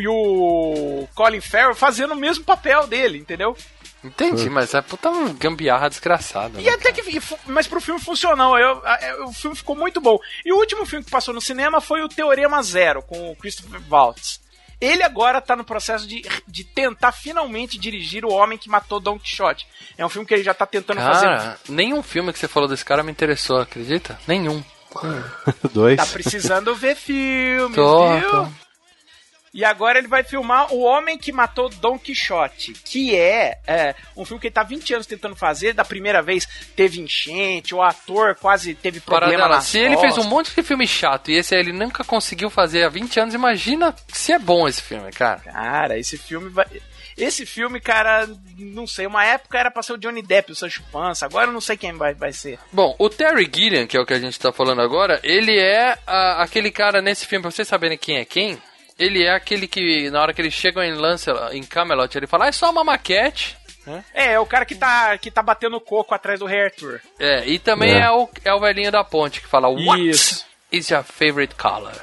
[0.00, 3.56] e o Colin Farrell fazendo o mesmo papel dele, entendeu?
[4.04, 6.60] Entendi, mas é puta gambiarra desgraçada.
[6.60, 6.70] E né?
[6.70, 7.02] até que.
[7.46, 8.56] Mas pro filme funcionou.
[8.58, 10.16] Eu, eu- o filme ficou muito bom.
[10.44, 13.80] E o último filme que passou no cinema foi o Teorema Zero, com o Christopher
[13.90, 14.40] Waltz.
[14.80, 19.18] Ele agora tá no processo de, de tentar finalmente dirigir O Homem que Matou Don
[19.18, 19.66] Quixote.
[19.96, 21.26] É um filme que ele já tá tentando fazer.
[21.26, 24.18] Cara, nenhum filme que você falou desse cara me interessou, acredita?
[24.28, 24.62] Nenhum.
[25.72, 25.96] Dois.
[25.96, 28.30] Tá precisando ver filmes, Tô, viu?
[28.30, 28.65] tô.
[29.56, 34.22] E agora ele vai filmar O Homem que Matou Don Quixote, que é, é, um
[34.22, 35.72] filme que ele tá 20 anos tentando fazer.
[35.72, 40.24] Da primeira vez teve enchente, o ator quase teve problema Paradela, se ele fez um
[40.24, 43.96] monte de filme chato e esse aí ele nunca conseguiu fazer há 20 anos, imagina
[44.08, 45.40] se é bom esse filme, cara.
[45.40, 46.66] Cara, esse filme vai.
[47.16, 50.84] Esse filme, cara, não sei, uma época era pra ser o Johnny Depp, o Sancho
[50.92, 52.58] Panza, agora eu não sei quem vai, vai ser.
[52.70, 55.96] Bom, o Terry Gilliam, que é o que a gente tá falando agora, ele é
[56.06, 58.60] ah, aquele cara nesse filme, pra vocês saberem quem é quem,
[58.98, 62.46] ele é aquele que, na hora que eles chegam em Lancelot, em Camelot, ele fala,
[62.46, 63.56] ah, é só uma maquete.
[64.12, 67.00] É, é o cara que tá, que tá batendo coco atrás do Rei Arthur.
[67.20, 68.10] É, e também é, É.
[68.10, 70.44] o, é o velhinho da ponte que fala, what Isso.
[70.72, 71.94] is your favorite color?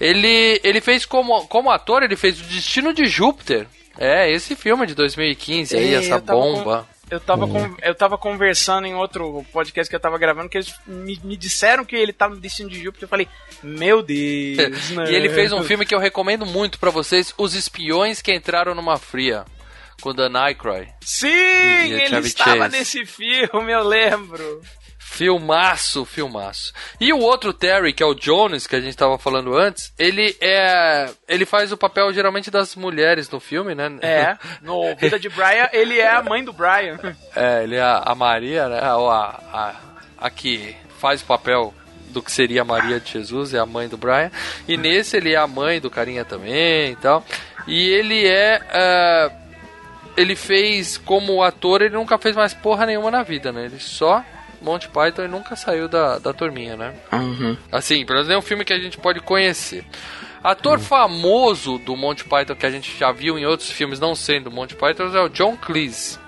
[0.00, 3.66] Ele, ele fez como, como ator, ele fez o Destino de Júpiter.
[3.98, 6.86] É, esse filme de 2015 aí, É, essa bomba.
[7.08, 10.74] Eu tava, con- eu tava conversando em outro podcast que eu tava gravando, que eles
[10.86, 13.04] me, me disseram que ele tava no Destino de Júpiter.
[13.04, 13.28] Eu falei,
[13.62, 15.10] meu Deus, né?
[15.10, 18.74] E ele fez um filme que eu recomendo muito pra vocês, Os Espiões que Entraram
[18.74, 19.44] numa Fria,
[20.00, 20.92] com Dan Aykroyd.
[21.00, 22.76] Sim, ele estava Chase.
[22.76, 24.60] nesse filme, eu lembro.
[25.16, 26.74] Filmaço, filmaço.
[27.00, 30.36] E o outro Terry, que é o Jones, que a gente tava falando antes, ele
[30.42, 31.08] é.
[31.26, 33.90] Ele faz o papel geralmente das mulheres no filme, né?
[34.02, 36.98] É, no Vida de Brian, ele é a mãe do Brian.
[37.34, 38.92] É, ele é a, Maria, né?
[38.92, 39.74] Ou a, a,
[40.18, 41.72] a que faz o papel
[42.10, 44.30] do que seria a Maria de Jesus, é a mãe do Brian.
[44.68, 47.24] E nesse ele é a mãe do carinha também e tal.
[47.66, 48.60] E ele é.
[48.70, 49.32] ah,
[50.14, 53.64] ele fez como ator, ele nunca fez mais porra nenhuma na vida, né?
[53.64, 54.22] Ele só.
[54.60, 56.94] Monty Python e nunca saiu da, da turminha, né?
[57.70, 59.84] Assim, pelo menos é um filme que a gente pode conhecer.
[60.42, 64.50] Ator famoso do Monty Python que a gente já viu em outros filmes, não sendo
[64.50, 66.18] Monty Python, é o John Cleese.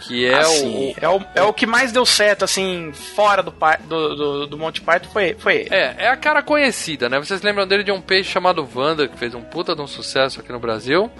[0.00, 1.04] Que é Assim, o.
[1.04, 4.80] é, o, é o que mais deu certo, assim, fora do, do, do, do Monty
[4.80, 5.68] Python foi, foi ele.
[5.74, 7.18] É, é a cara conhecida, né?
[7.18, 10.40] Vocês lembram dele de um peixe chamado Wanda, que fez um puta de um sucesso
[10.40, 11.10] aqui no Brasil.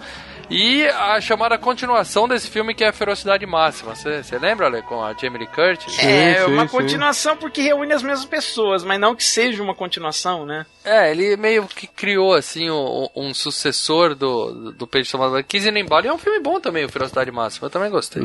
[0.51, 3.95] E a chamada continuação desse filme que é a Ferocidade Máxima.
[3.95, 5.99] Você você lembra, Ale, com a Jamie Lee Curtis?
[5.99, 10.65] É, uma continuação porque reúne as mesmas pessoas, mas não que seja uma continuação, né?
[10.85, 15.13] É, ele meio que criou, assim, um, um sucessor do, do peixe.
[15.47, 16.07] Quis ir no embalo.
[16.07, 17.67] E é um filme bom também, o Ferocidade Máxima.
[17.67, 18.23] Eu também gostei.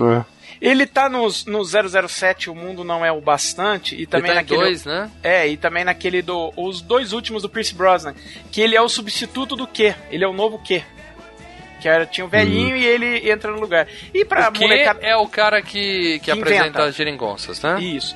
[0.61, 4.35] Ele tá nos, no 007, O Mundo Não É o Bastante, e também tá em
[4.37, 4.61] naquele...
[4.61, 5.11] dois, né?
[5.21, 6.53] É, e também naquele do...
[6.55, 8.13] Os dois últimos do Pierce Brosnan,
[8.51, 10.83] que ele é o substituto do Q, ele é o novo Q.
[11.83, 13.85] Que era, tinha um velhinho e ele entra no lugar.
[14.13, 14.99] E pra O que molecada...
[15.05, 16.83] é o cara que, que, Que apresenta inventa.
[16.85, 17.77] as geringonças, né?
[17.81, 18.15] Isso.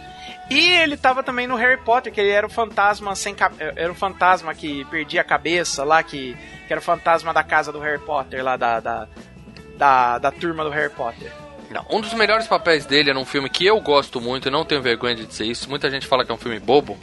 [0.49, 3.91] E ele tava também no Harry Potter, que ele era o fantasma sem ca- era
[3.91, 7.79] o fantasma que perdia a cabeça lá, que, que era o fantasma da casa do
[7.79, 9.07] Harry Potter, lá da, da,
[9.77, 11.29] da, da turma do Harry Potter.
[11.69, 14.63] Não, um dos melhores papéis dele é num filme que eu gosto muito, e não
[14.63, 15.69] tenho vergonha de dizer isso.
[15.69, 16.97] Muita gente fala que é um filme bobo,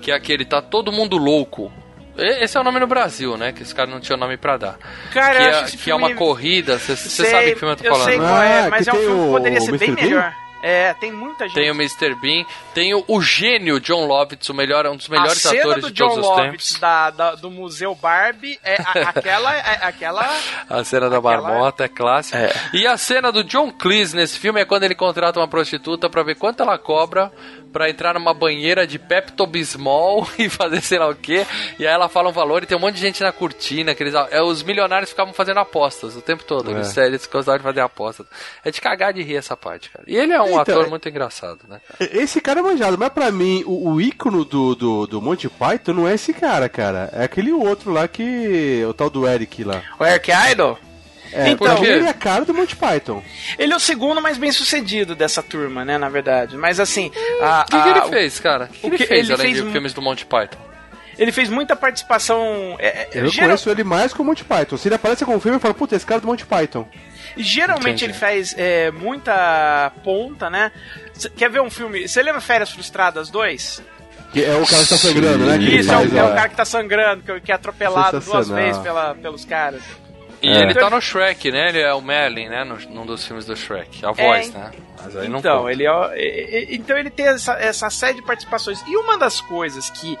[0.00, 1.72] que é aquele Tá Todo Mundo Louco.
[2.16, 3.50] Esse é o nome no Brasil, né?
[3.52, 4.76] Que esse cara não tinha nome pra dar.
[5.12, 7.58] Cara, que eu é, acho esse que é uma filme- corrida, você Sei, sabe que
[7.58, 8.04] filme eu tô eu falando.
[8.08, 8.26] sei né?
[8.28, 10.34] qual é, Ah, mas que é um filme que poderia ser bem melhor.
[10.66, 11.54] É, tem muita gente.
[11.56, 12.14] Tem o Mr.
[12.14, 15.94] Bean, tem o, o gênio John Lovitz, o melhor, um dos melhores atores do de
[15.94, 16.80] John todos os Lovitz tempos.
[16.80, 20.22] da, da- do Museu Barbie é a- aquela, é aquela
[20.70, 22.50] A cena da Aquela- marmota é clássica.
[22.72, 26.22] E a cena do John Cleese nesse filme é quando ele contrata uma prostituta pra
[26.22, 27.30] ver quanto ela cobra
[27.72, 31.46] pra entrar numa banheira de Pepto-Bismol e fazer sei lá o quê.
[31.78, 33.94] E aí ela fala um valor e tem um monte de gente na cortina.
[33.94, 36.70] Que eles, é, os milionários ficavam fazendo apostas o tempo todo.
[36.70, 36.74] É.
[36.74, 38.26] Eles, eles gostavam de fazer apostas.
[38.64, 40.04] É de cagar de rir essa parte, cara.
[40.06, 42.10] E ele é um Então, ator é- muito engraçado, né, cara?
[42.16, 45.92] Esse cara é manjado, mas pra mim, o, o ícone do, do, do Monty Python
[45.92, 47.10] não é esse cara, cara.
[47.12, 48.84] É aquele outro lá que.
[48.88, 49.82] O tal do Eric lá.
[49.98, 50.76] o Eric Idle.
[51.32, 53.20] É, Então- ele é cara do Monty Python.
[53.58, 56.56] Ele é o segundo mais bem sucedido dessa turma, né, na verdade.
[56.56, 58.66] Mas assim, O que, que ele fez, cara?
[58.66, 60.58] O que, ele fez ele além fez de filmes do Monty Python?
[61.18, 62.76] Ele fez muita participação.
[62.78, 64.76] é, é, Eu geral- conheço ele mais que o Monty Python.
[64.76, 66.86] Se ele aparece com um filme, eu falo, puta, esse cara é do Monty Python.
[67.36, 68.04] Geralmente Entendi.
[68.06, 70.70] ele faz é, muita ponta, né?
[71.14, 72.06] Cê- quer ver um filme?
[72.08, 73.82] Você lembra Férias Frustradas 2?
[74.32, 75.56] Que é o cara que tá sangrando, né?
[75.58, 78.48] Isso, é o, faz é o cara que tá sangrando, que, que é atropelado duas
[78.48, 79.82] vezes pela, pelos caras.
[80.42, 80.58] E É.
[80.62, 81.68] ele tá no Shrek, né?
[81.70, 82.64] Ele é o Merlin, né?
[82.64, 84.04] No, num dos filmes do Shrek.
[84.04, 84.70] A voz, É, né?
[85.02, 85.72] Mas aí não Então, conta.
[85.72, 88.82] ele é- então ele tem essa, essa série de participações.
[88.86, 90.18] E uma das coisas que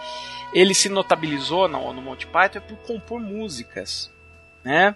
[0.54, 4.10] ele se notabilizou no, no Monty Python é por compor músicas,
[4.64, 4.94] né?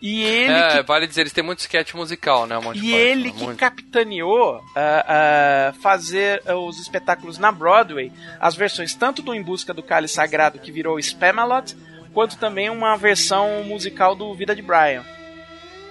[0.00, 2.58] E ele é, que vale dizer, eles têm muito sketch musical, né?
[2.58, 3.58] Monty E Python, ele que muito.
[3.58, 9.74] capitaneou ah, ah, fazer ah, os espetáculos na Broadway, as versões tanto do Em Busca
[9.74, 11.76] do Cálice Sagrado, que virou Spamalot,
[12.14, 15.04] quanto também uma versão musical do Vida de Brian.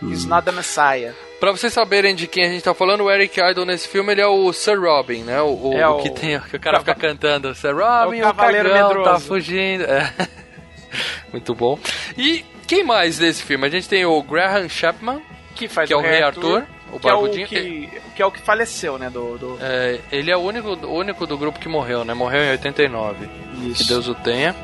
[0.01, 1.13] He's Not the Messiah.
[1.39, 4.21] Pra vocês saberem de quem a gente tá falando, o Eric Idle nesse filme, ele
[4.21, 5.39] é o Sir Robin, né?
[5.41, 8.25] O, o- É o o- que tem, que o cara fica cantando, Sir Robin, É
[8.25, 9.27] o o, Cavaleiro cagão tá Medroso.
[9.27, 9.83] fugindo.
[9.83, 10.13] É.
[11.31, 11.77] Muito bom.
[12.17, 13.67] E quem mais desse filme?
[13.67, 15.21] A gente tem o Graham Chapman,
[15.55, 17.47] Que faz que é o Rei Arthur, o que é o barbudinho.
[17.47, 19.09] que, que é o que faleceu, né?
[19.09, 19.57] Do, do...
[19.61, 22.13] É, ele é o único, o único do grupo que morreu, né?
[22.15, 23.27] Morreu em 89.
[23.63, 23.83] Isso.
[23.83, 24.55] Que Deus o tenha.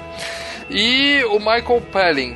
[0.70, 2.36] E o Michael Palin,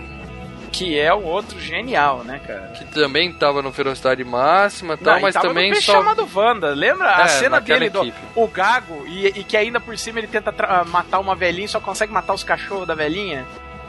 [0.77, 2.67] Que é o outro genial, né, cara?
[2.77, 5.93] que também tava no Ferocidade Máxima e tal, Não, mas tava também no peixe só.
[5.93, 6.69] chamado Wanda.
[6.69, 10.27] Lembra É, a cena dele, do, o Gago, e, e que ainda por cima ele
[10.27, 10.53] tenta
[10.85, 13.45] matar uma velhinha e só consegue matar os cachorros da velhinha?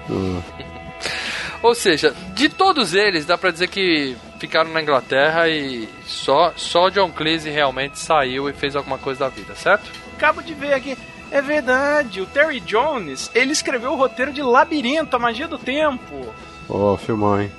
[1.63, 6.89] Ou seja, de todos eles, dá pra dizer que ficaram na Inglaterra e só, só
[6.89, 9.91] John Cleese realmente saiu e fez alguma coisa da vida, certo?
[10.17, 10.97] Acabo de ver aqui.
[11.31, 16.33] É verdade, o Terry Jones, ele escreveu o roteiro de Labirinto, a magia do tempo.
[16.69, 17.51] Ô, filmão, hein?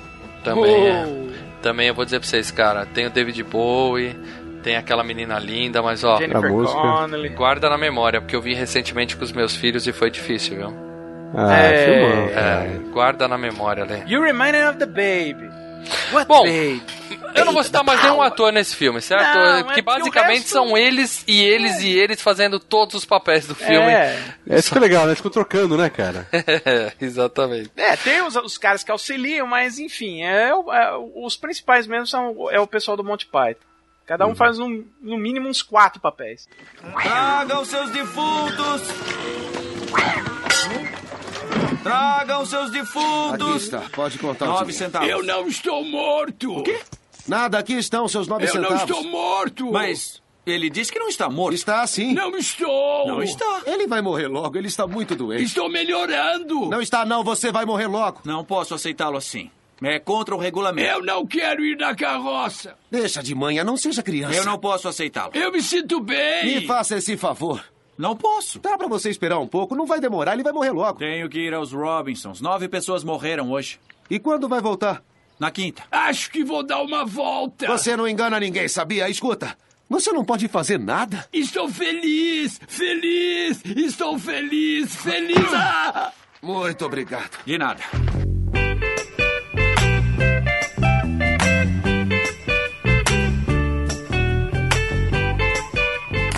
[0.44, 1.04] Também, é.
[1.06, 1.30] Oh,
[1.62, 4.16] também eu vou dizer pra vocês, cara, tem o David Bowie,
[4.62, 6.80] tem aquela menina linda, mas ó, Jennifer música.
[6.80, 7.28] Connelly.
[7.30, 10.74] guarda na memória, porque eu vi recentemente com os meus filhos e foi difícil, viu?
[11.34, 11.84] Ah, É.
[11.84, 12.28] filmão.
[12.28, 14.02] É, guarda na memória, Lê.
[14.06, 15.50] You remind me of the baby.
[16.12, 16.82] What Bom, baby?
[17.34, 19.34] Eu não vou citar mais nenhum ator nesse filme, certo?
[19.36, 23.46] Não, é o basicamente resto- são eles e eles e eles fazendo todos os papéis
[23.46, 23.90] do filme.
[23.90, 25.08] É, É, isso que é legal, né?
[25.10, 26.26] Eles ficam trocando, né, cara?
[27.00, 27.70] exatamente.
[27.76, 30.54] é, tem os, os caras que auxiliam, mas enfim, é, é,
[31.16, 33.60] os principais mesmo são é o pessoal do Monty Python.
[34.06, 36.48] Cada um faz um, no mínimo uns quatro papéis.
[37.00, 38.82] Tragam seus defuntos!
[41.82, 43.46] Tragam seus defuntos!
[43.48, 44.76] Aqui está, pode contar os Nove seus.
[44.86, 45.08] centavos.
[45.08, 46.58] Eu não estou morto!
[46.58, 46.80] O quê?
[47.28, 48.82] Nada, aqui estão seus nove Eu não centavos.
[48.96, 49.70] estou morto!
[49.72, 51.54] Mas ele disse que não está morto.
[51.54, 52.12] Está sim.
[52.12, 53.06] Não estou!
[53.06, 53.62] Não está.
[53.66, 55.44] Ele vai morrer logo, ele está muito doente.
[55.44, 56.68] Estou melhorando!
[56.68, 58.20] Não está não, você vai morrer logo.
[58.24, 59.50] Não posso aceitá-lo assim.
[59.82, 60.88] É contra o regulamento.
[60.90, 62.76] Eu não quero ir na carroça!
[62.90, 64.34] Deixa de manhã, não seja criança.
[64.36, 65.32] Eu não posso aceitá-lo.
[65.34, 66.44] Eu me sinto bem.
[66.60, 67.64] Me faça esse favor.
[67.96, 68.58] Não posso.
[68.58, 70.98] Dá pra você esperar um pouco, não vai demorar, ele vai morrer logo.
[70.98, 72.40] Tenho que ir aos Robinsons.
[72.40, 73.78] Nove pessoas morreram hoje.
[74.10, 75.02] E quando vai voltar?
[75.40, 75.82] Na quinta.
[75.90, 77.66] Acho que vou dar uma volta.
[77.66, 79.08] Você não engana ninguém, sabia?
[79.08, 79.56] Escuta,
[79.88, 81.26] você não pode fazer nada.
[81.32, 82.60] Estou feliz!
[82.68, 83.62] Feliz!
[83.64, 84.94] Estou feliz!
[84.96, 85.52] Feliz!
[85.54, 86.12] Ah!
[86.42, 87.38] Muito obrigado.
[87.46, 87.80] De nada.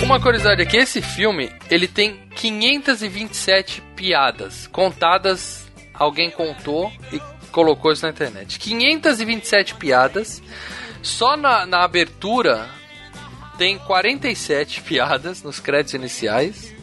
[0.05, 7.21] Uma curiosidade aqui, esse filme, ele tem 527 piadas contadas, alguém contou e
[7.53, 8.59] colocou isso na internet.
[8.59, 10.43] 527 piadas.
[11.03, 12.69] Só na, na abertura
[13.59, 16.75] tem 47 piadas nos créditos iniciais.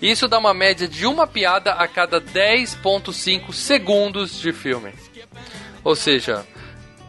[0.00, 4.92] Isso dá uma média de uma piada a cada 10.5 segundos de filme.
[5.84, 6.44] Ou seja,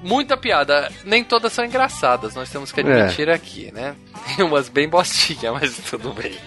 [0.02, 0.92] muita piada.
[1.04, 3.96] Nem todas são engraçadas, nós temos que admitir aqui, né?
[4.36, 6.38] Tem umas bem bostinhas, mas tudo bem.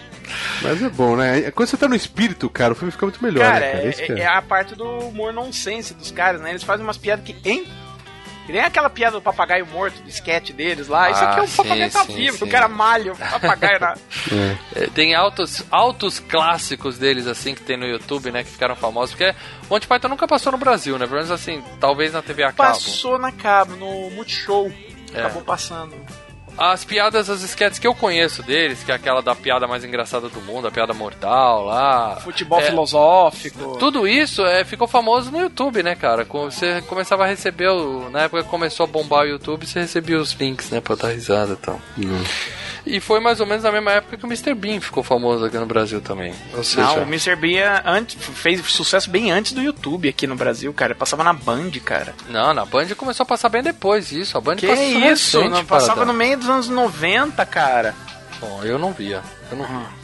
[0.61, 1.51] Mas é bom, né?
[1.51, 3.83] Quando você tá no espírito, cara, o filme fica muito melhor, cara, né, cara?
[3.85, 6.49] é, Isso que é a parte do humor nonsense dos caras, né?
[6.51, 7.65] Eles fazem umas piadas que, hein?
[8.45, 11.11] Que nem aquela piada do papagaio morto, do sketch deles lá.
[11.11, 12.43] Isso aqui é Ah, um papagaio sim, tá sim, vivo, sim.
[12.45, 13.93] o cara malha o papagaio na.
[14.75, 18.43] É, Tem altos, altos clássicos deles, assim, que tem no YouTube, né?
[18.43, 19.15] Que ficaram famosos.
[19.15, 19.35] Porque
[19.69, 21.05] Monty Python nunca passou no Brasil, né?
[21.05, 22.69] Pelo menos assim, talvez na TV a cabo.
[22.73, 24.71] Passou na cabo, no Multishow.
[25.13, 25.19] É.
[25.19, 25.93] Acabou passando.
[26.57, 30.29] As piadas, as sketches que eu conheço deles, que é aquela da piada mais engraçada
[30.29, 32.17] do mundo, a piada mortal lá.
[32.17, 33.77] Futebol é, filosófico.
[33.77, 36.23] Tudo isso é, ficou famoso no YouTube, né, cara?
[36.25, 39.79] Com- Você começava a receber, o, na época que começou a bombar o YouTube, você
[39.79, 41.81] recebia os links, né, pra dar risada e tal.
[42.85, 44.53] E foi mais ou menos na mesma época que o Mr.
[44.55, 46.33] Bean ficou famoso aqui no Brasil também.
[46.55, 47.35] Ou seja, Não, o Mr.
[47.35, 50.95] Bean antes, fez sucesso bem antes do YouTube aqui no Brasil, cara.
[50.95, 52.15] Passava na Band, cara.
[52.29, 54.35] Não, na Band começou a passar bem depois isso.
[54.37, 54.99] A Band Que passou isso?
[55.39, 56.13] recente, Não, passava Paradão.
[56.13, 57.93] no meio dos anos 90, cara.
[58.39, 59.21] Bom, eu não via.
[59.51, 60.01] Eu não vi.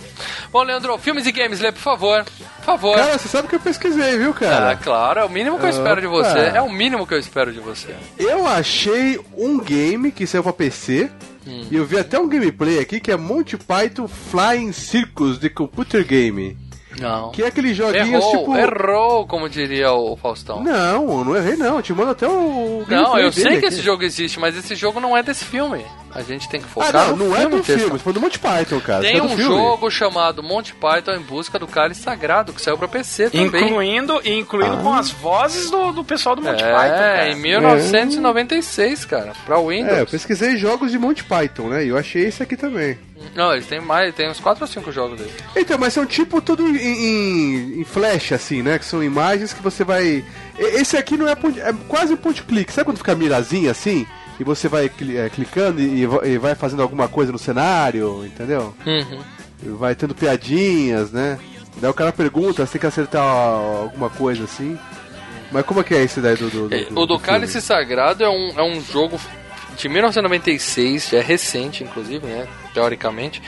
[0.52, 2.24] Bom, Leandro, filmes e games, Lê, por favor.
[2.24, 2.96] Por favor.
[2.96, 4.72] Cara, você sabe que eu pesquisei, viu, cara?
[4.72, 6.52] Ah, claro, é o mínimo que eu espero de você.
[6.54, 7.96] É o mínimo que eu espero de você.
[8.18, 11.10] Eu achei um game que saiu pra PC.
[11.48, 11.68] Hum.
[11.72, 16.06] E eu vi até um gameplay aqui que é Monty Python Flying Circus de Computer
[16.06, 16.67] Game.
[17.00, 17.32] Não.
[17.32, 18.56] Que é aquele joguinho Errou, tipo.
[18.56, 20.64] errou, como diria o Faustão.
[20.64, 21.78] Não, não errei não.
[21.78, 22.86] Eu te mando até o.
[22.88, 23.66] Não, eu sei que aqui.
[23.68, 25.86] esse jogo existe, mas esse jogo não é desse filme.
[26.16, 27.56] A gente tem que Ah, focar não, no não é filme.
[27.58, 29.02] do filme, falou do Monty Python, cara.
[29.02, 29.44] Tem é um filme.
[29.44, 33.46] jogo chamado Monty Python em busca do cálice sagrado, que saiu pra PC também.
[33.46, 37.30] Incluindo, incluindo com as vozes do, do pessoal do Monty é, Python, cara.
[37.30, 39.98] em 1996, cara, pra Windows.
[39.98, 41.86] É, eu pesquisei jogos de Monty Python, né?
[41.86, 42.98] E eu achei esse aqui também.
[43.36, 45.32] Não, eles têm mais, tem uns 4 ou 5 jogos dele.
[45.56, 48.78] Então, mas são tipo tudo em, em, em flash, assim, né?
[48.80, 50.24] Que são imagens que você vai.
[50.58, 52.72] Esse aqui não é, point- é quase um point click.
[52.72, 54.06] Sabe quando fica mirazinha assim?
[54.40, 58.74] E você vai é, clicando e, e vai fazendo alguma coisa no cenário, entendeu?
[58.86, 59.76] Uhum.
[59.78, 61.40] Vai tendo piadinhas, né?
[61.78, 64.78] Daí o cara pergunta, você tem que acertar alguma coisa assim.
[65.52, 66.50] Mas como é que é esse daí do.
[66.50, 69.20] do, do, O do Cálice Sagrado é um, é um jogo
[69.78, 72.48] de 1996, já é recente, inclusive, né?
[72.74, 73.42] Teoricamente.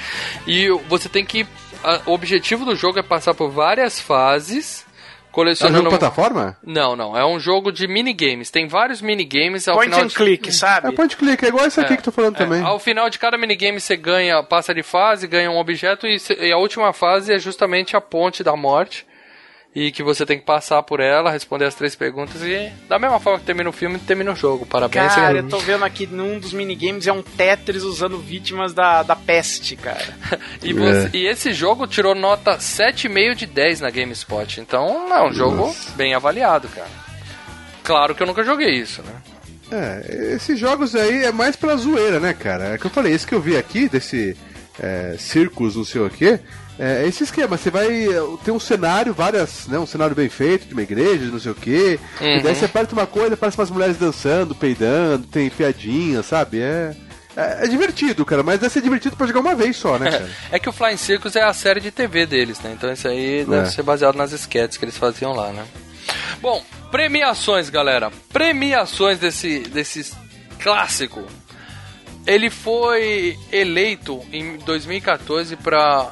[0.48, 1.46] E você tem que.
[1.84, 4.86] a- o objetivo do jogo é passar por várias fases.
[4.86, 5.78] É um Colecionando.
[5.78, 6.58] jogo de plataforma?
[6.66, 7.16] Não, não.
[7.16, 8.50] É um jogo de minigames.
[8.50, 10.16] Tem vários minigames ao Point final and de...
[10.16, 10.88] click, sabe?
[10.88, 12.40] É point click, é igual esse aqui É, que eu tô falando é.
[12.40, 12.62] também.
[12.64, 16.52] Ao final de cada minigame você ganha, passa de fase, ganha um objeto e, e
[16.52, 19.06] a última fase é justamente a ponte da morte.
[19.76, 23.20] E que você tem que passar por ela, responder as três perguntas e da mesma
[23.20, 24.66] forma que termina o filme, termina o jogo.
[24.66, 25.14] Parabéns.
[25.14, 29.16] Cara, eu tô vendo aqui num dos minigames é um Tetris usando vítimas da, da
[29.16, 30.18] peste, cara.
[30.64, 34.60] E, você- e esse jogo tirou nota 7,5 de 10 na GameSpot.
[34.60, 36.90] Então é um jogo bem avaliado, cara.
[37.84, 39.14] Claro que eu nunca joguei isso, né?
[39.72, 42.74] É, esses jogos aí é mais pela zoeira, né, cara?
[42.74, 44.36] É que eu falei, esse que eu vi aqui, desse
[44.80, 46.40] é, Circus, não sei o quê,
[46.80, 47.58] é esse esquema.
[47.58, 47.88] Você vai
[48.44, 49.78] ter um cenário, várias, né?
[49.78, 52.00] Um cenário bem feito, de uma igreja, de não sei o quê.
[52.22, 52.42] E Uhum.
[52.42, 56.62] daí você aperta uma coisa, parece umas mulheres dançando, peidando, tem piadinha, sabe?
[56.62, 56.96] É.
[57.38, 60.30] É, é divertido, cara, mas deve ser divertido pra jogar uma vez só, né, cara?
[60.52, 62.72] É que o Flying Circus é a série de TV deles, né?
[62.76, 63.70] Então isso aí deve É.
[63.70, 65.64] ser baseado nas sketches que eles faziam lá, né?
[66.42, 66.62] Bom,
[66.92, 68.12] premiações, galera.
[68.34, 70.12] Premiações desse, desse
[70.60, 71.24] clássico.
[72.28, 76.12] ele foi eleito em 2014 para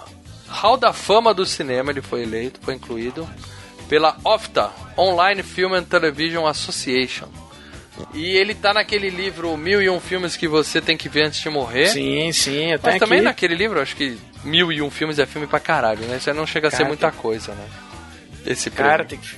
[0.50, 3.28] Hall da Fama do Cinema, ele foi eleito, foi incluído
[3.89, 7.28] pela OFTA, Online Film and Television Association.
[8.14, 11.39] E ele tá naquele livro Mil e Um Filmes que você tem que ver antes
[11.39, 11.88] de morrer.
[11.88, 13.26] Sim, sim, eu Mas tenho também aqui.
[13.26, 16.18] naquele livro, acho que Mil e Um Filmes é filme pra caralho, né?
[16.18, 17.68] Isso aí não chega a ser muita coisa, né?
[18.45, 19.08] Esse Cara, prêmio.
[19.08, 19.36] tem que.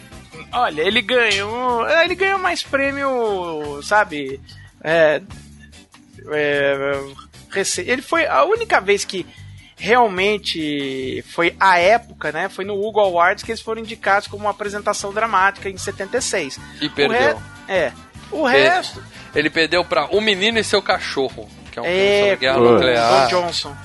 [0.52, 1.88] Olha, ele ganhou.
[1.88, 4.40] é, Ele ganhou mais prêmio, sabe?
[4.84, 5.22] É.
[6.32, 7.00] é
[7.86, 9.26] ele foi a única vez que
[9.80, 12.50] realmente foi a época, né?
[12.50, 16.60] Foi no Hugo Awards que eles foram indicados como uma apresentação dramática em 76.
[16.82, 17.18] E O perdeu.
[17.18, 17.92] re- É.
[18.32, 19.04] O Ele- resto.
[19.34, 23.30] Ele perdeu pra O Menino e Seu Cachorro, que é um É, sobre guerra nuclear.
[23.30, 23.76] Don Johnson.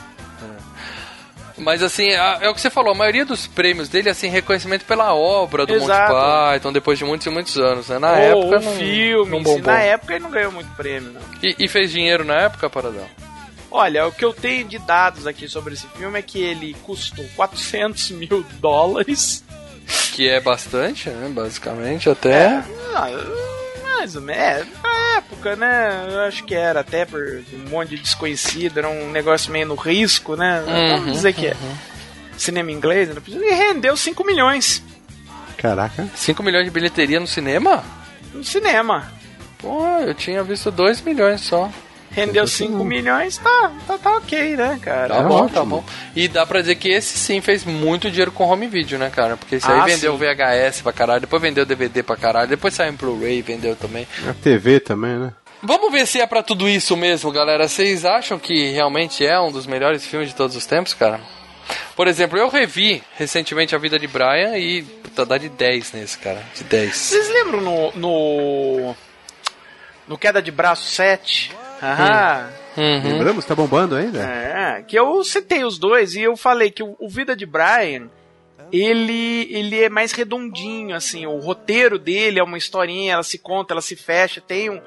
[1.56, 4.84] Mas assim, é o que você falou, a maioria dos prêmios dele é assim, reconhecimento
[4.84, 6.12] pela obra do Exato.
[6.12, 7.98] Monty Python, depois de muitos e muitos anos, né?
[8.00, 9.62] Na Ou época não, filme, não bombou.
[9.72, 11.20] na época ele não ganhou muito prêmio, não.
[11.42, 13.06] E, e fez dinheiro na época, Paradão?
[13.76, 17.24] Olha, o que eu tenho de dados aqui sobre esse filme é que ele custou
[17.34, 19.42] 400 mil dólares.
[20.12, 21.28] Que é bastante, né?
[21.28, 22.62] Basicamente, até.
[22.94, 23.08] Ah,
[23.82, 24.40] mais ou menos.
[24.40, 26.06] É, na época, né?
[26.08, 29.74] Eu acho que era até por um monte de desconhecido, era um negócio meio no
[29.74, 30.60] risco, né?
[30.60, 31.56] Uhum, Vamos dizer que é.
[32.38, 33.16] Cinema inglês, né?
[33.26, 34.82] e rendeu 5 milhões
[35.58, 36.08] Caraca.
[36.14, 37.82] 5 milhões de bilheteria no cinema?
[38.32, 39.12] no cinema.
[39.58, 41.72] Pô, eu tinha visto 2 milhões só.
[42.14, 45.14] Rendeu 5 milhões, tá, tá, tá ok, né, cara?
[45.14, 45.84] Tá bom, tá bom.
[46.14, 49.36] E dá pra dizer que esse sim fez muito dinheiro com home video, né, cara?
[49.36, 50.18] Porque esse aí Ah, vendeu sim.
[50.18, 54.06] VHS pra caralho, depois vendeu DVD pra caralho, depois saiu em Blu-ray, vendeu também.
[54.28, 55.32] A TV também, né?
[55.60, 57.66] Vamos ver se é pra tudo isso mesmo, galera.
[57.66, 61.18] Vocês acham que realmente é um dos melhores filmes de todos os tempos, cara?
[61.96, 66.18] Por exemplo, eu revi recentemente A Vida de Brian e puta, dá de 10 nesse,
[66.18, 66.42] cara.
[66.54, 66.94] De 10.
[66.94, 67.92] Vocês lembram no.
[67.96, 68.96] no.
[70.06, 71.50] no Queda de Braço 7?
[71.84, 72.50] Aham.
[72.76, 73.02] Uhum.
[73.12, 73.44] Lembramos?
[73.44, 74.20] Tá bombando ainda?
[74.20, 78.08] É, que eu citei os dois e eu falei que o, o Vida de Brian,
[78.72, 83.74] ele, ele é mais redondinho, assim, o roteiro dele é uma historinha, ela se conta,
[83.74, 84.80] ela se fecha, tem um...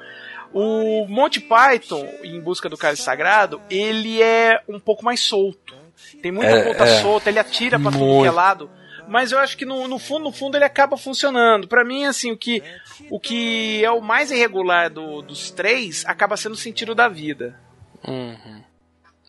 [0.50, 5.74] O Monty Python, em busca do cálice sagrado, ele é um pouco mais solto.
[6.22, 7.02] Tem muita É, ponta é.
[7.02, 8.22] solta, ele atira pra tudo Muito.
[8.22, 8.70] que é lado.
[9.08, 11.66] Mas eu acho que no, no fundo, no fundo, ele acaba funcionando.
[11.66, 12.62] Pra mim, assim, o que,
[13.10, 17.58] o que é o mais irregular do- dos três acaba sendo o sentido da vida.
[18.06, 18.62] Uhum.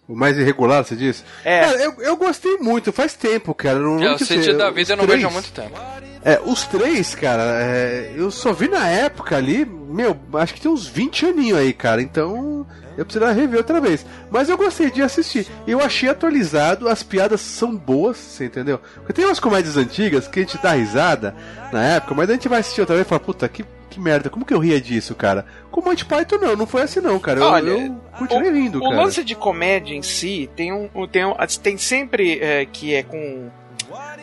[0.08, 1.24] O mais irregular, você disse?
[1.46, 1.62] É.
[1.62, 3.78] Cara, eu, eu gostei muito, faz tempo, cara.
[3.80, 5.80] Não, É, não o sei sentido da vida eu não três- vejo há muito tempo.
[6.26, 10.70] É, os três, cara, é, eu só vi na época ali, meu, acho que tem
[10.72, 12.66] uns 20 aninhos aí, cara, então
[13.00, 14.06] eu precisaria rever outra vez.
[14.30, 15.48] Mas eu gostei de assistir.
[15.66, 18.80] Eu achei atualizado, as piadas são boas, você entendeu?
[18.96, 21.36] Porque tem umas comédias antigas que a gente dá risada
[21.72, 24.30] na época, mas a gente vai assistir outra vez e fala, puta, que, que merda,
[24.30, 25.46] como que eu ria disso, cara?
[25.72, 27.40] Com o Monty Python não, não foi assim não, cara.
[27.40, 28.96] Eu, Olha, eu continuei rindo, o cara.
[28.96, 33.02] lance de comédia em si tem um, um- tem, um- tem sempre é, que é
[33.04, 33.50] com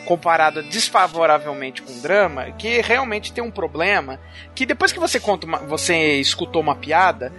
[0.05, 4.19] comparado desfavoravelmente com drama, que realmente tem um problema
[4.55, 7.31] que depois que você conta uma- você escutou uma piada,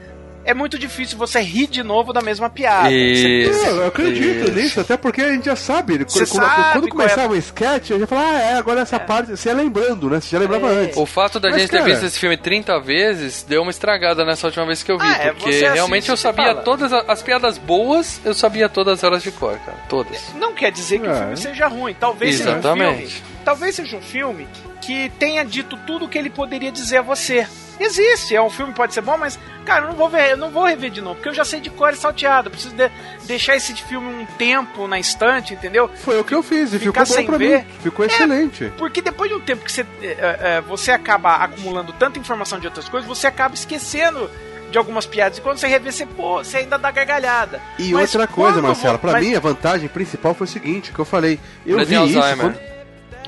[0.51, 2.90] é muito difícil você rir de novo da mesma piada.
[2.90, 3.53] Isso.
[3.53, 5.99] Você- Não, eu acredito nisso, até porque a gente já sabe.
[5.99, 8.55] Você quando, quando- sabe quando qual é- começava o sketch, eu já falava, ah, é,
[8.55, 10.20] agora essa parte, você ia lembrando, né?
[10.20, 10.96] Você já lembrava antes.
[10.96, 14.24] O fato da Mas, gente ter cara- visto esse filme 30 vezes deu uma estragada
[14.24, 15.07] nessa última vez que eu vi.
[15.07, 16.62] Ah, é, porque realmente eu sabia fala.
[16.62, 19.78] todas a- as piadas boas, eu sabia todas elas de cor, cara.
[19.88, 20.34] Todas.
[20.36, 21.14] Não quer dizer que o É.
[21.18, 21.94] filme seja ruim.
[21.99, 23.07] Talvez seja um Exatamente.
[23.14, 23.22] filme.
[23.44, 24.46] Talvez seja um filme
[24.80, 27.46] que tenha dito tudo o que ele poderia dizer a você.
[27.80, 29.38] Existe, é um filme que pode ser bom, mas,
[29.68, 31.60] cara, eu não vou ver, eu não vou rever de novo, porque eu já sei
[31.60, 32.48] de cor e salteado.
[32.48, 32.90] Eu preciso de-
[33.26, 35.90] deixar esse filme um tempo na estante, entendeu?
[36.02, 37.58] Foi o que eu fiz e Ficar ficou bom sem pra ver.
[37.64, 37.64] mim.
[37.82, 38.72] Ficou É, excelente.
[38.78, 42.66] Porque depois de um tempo que você, é, é, você acaba acumulando tanta informação de
[42.66, 44.30] outras coisas, você acaba esquecendo
[44.70, 45.38] de algumas piadas.
[45.38, 47.60] E quando você rever, você, pô, você ainda dá gargalhada.
[47.78, 50.92] E Mas outra coisa, Marcelo, vo- pra mas- mim a vantagem principal foi o seguinte,
[50.92, 52.58] que eu falei, eu vi isso quando...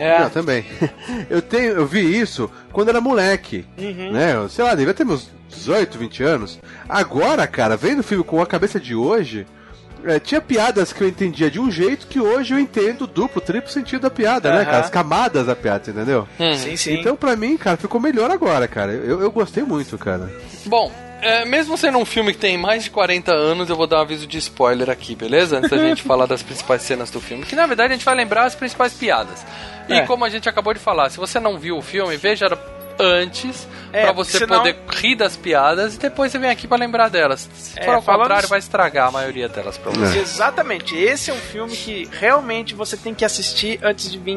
[0.01, 0.19] É.
[0.21, 0.65] Não, também.
[1.29, 4.13] eu tenho, eu vi isso quando era moleque, Uhum.
[4.13, 4.35] né?
[4.35, 6.59] Eu, sei lá, devia ter meus 18, 20 anos.
[6.89, 9.47] Agora, cara, vendo o filme com a cabeça de hoje,
[10.05, 13.71] é, tinha piadas que eu entendia de um jeito que hoje eu entendo duplo, triplo
[13.71, 14.65] sentido da piada, né, Aham.
[14.65, 14.79] cara?
[14.79, 16.27] As camadas da piada, entendeu?
[16.39, 16.55] Hum.
[16.57, 16.95] Sim, sim.
[17.01, 18.93] Então, pra mim, cara, ficou melhor agora, cara.
[18.93, 20.31] Eu, eu gostei muito, cara.
[20.65, 20.91] Bom,
[21.23, 24.01] é, mesmo sendo um filme que tem mais de 40 anos, eu vou dar um
[24.03, 25.59] aviso de spoiler aqui, beleza?
[25.59, 27.45] Antes da gente falar das principais cenas do filme.
[27.45, 29.45] Que na verdade a gente vai lembrar as principais piadas.
[29.89, 30.07] E É.
[30.07, 32.47] como a gente acabou de falar, se você não viu o filme, veja
[33.03, 36.77] antes É, pra você senão- poder rir das piadas e depois você vem aqui pra
[36.77, 37.49] lembrar delas.
[37.55, 40.19] Se É, for ao contrário, vai estragar a maioria delas pra você.
[40.19, 40.95] Exatamente.
[40.95, 44.37] Esse é um filme que realmente você tem que assistir antes de vir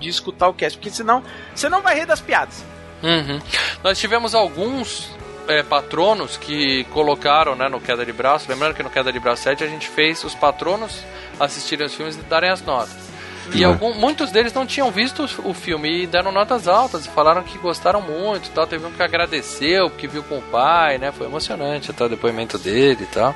[0.00, 1.22] de escutar o cast, porque senão
[1.54, 2.64] você não vai rir das piadas.
[3.04, 3.40] Uhum.
[3.84, 5.08] Nós tivemos alguns
[5.48, 8.46] é, patronos que colocaram né, no Queda de Braço.
[8.48, 11.04] Lembrando que no Queda de Braço 7 a gente fez os patronos
[11.38, 13.12] assistirem os filmes e darem as notas.
[13.54, 17.42] E algum, muitos deles não tinham visto o filme e deram notas altas e falaram
[17.42, 18.66] que gostaram muito tal.
[18.66, 21.10] Teve um que agradeceu, que viu com o pai, né?
[21.12, 23.34] Foi emocionante até o depoimento dele e tal.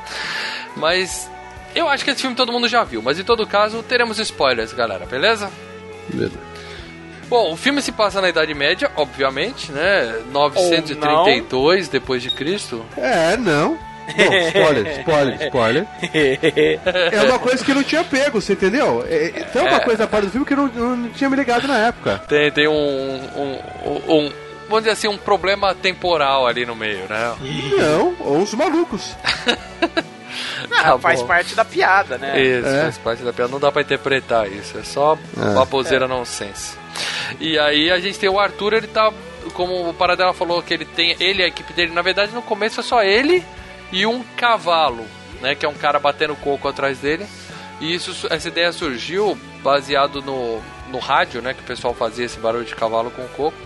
[0.76, 1.28] Mas
[1.74, 3.02] eu acho que esse filme todo mundo já viu.
[3.02, 5.50] Mas em todo caso, teremos spoilers, galera, beleza?
[6.09, 6.38] Beleza.
[7.29, 10.20] Bom, o filme se passa na Idade Média, obviamente, né?
[10.31, 12.85] 932 depois de Cristo.
[12.97, 13.77] É, não.
[14.07, 15.87] Bom, spoiler, spoiler, spoiler.
[17.12, 19.05] É uma coisa que não tinha pego, você entendeu?
[19.09, 19.81] É, é, tem uma É.
[19.81, 22.22] coisa da parte do filme que não, não tinha me ligado na época.
[22.29, 24.33] Tem, tem um, um, um, um-
[24.68, 27.35] Vamos dizer assim, um problema temporal ali no meio, né?
[27.79, 29.14] Não, ou os malucos.
[30.70, 31.26] Ah, faz bom.
[31.26, 32.41] parte da piada, né?
[32.41, 32.82] Isso, É.
[32.82, 33.51] faz parte da piada.
[33.51, 34.76] Não dá pra interpretar isso.
[34.78, 35.55] É só É.
[35.55, 36.76] baboseira nonsense.
[37.41, 39.12] E aí a gente tem o Arthur, ele tá.
[39.55, 41.16] Como o Paradela falou, que ele tem.
[41.20, 43.45] Ele e a equipe dele, na verdade, no começo é só ele
[43.93, 45.05] e um cavalo,
[45.41, 45.55] né?
[45.55, 47.26] Que é um cara batendo coco atrás dele.
[47.80, 50.61] E isso, essa ideia surgiu baseado no,
[50.91, 51.53] no rádio, né?
[51.55, 53.57] Que o pessoal fazia esse barulho de cavalo com coco.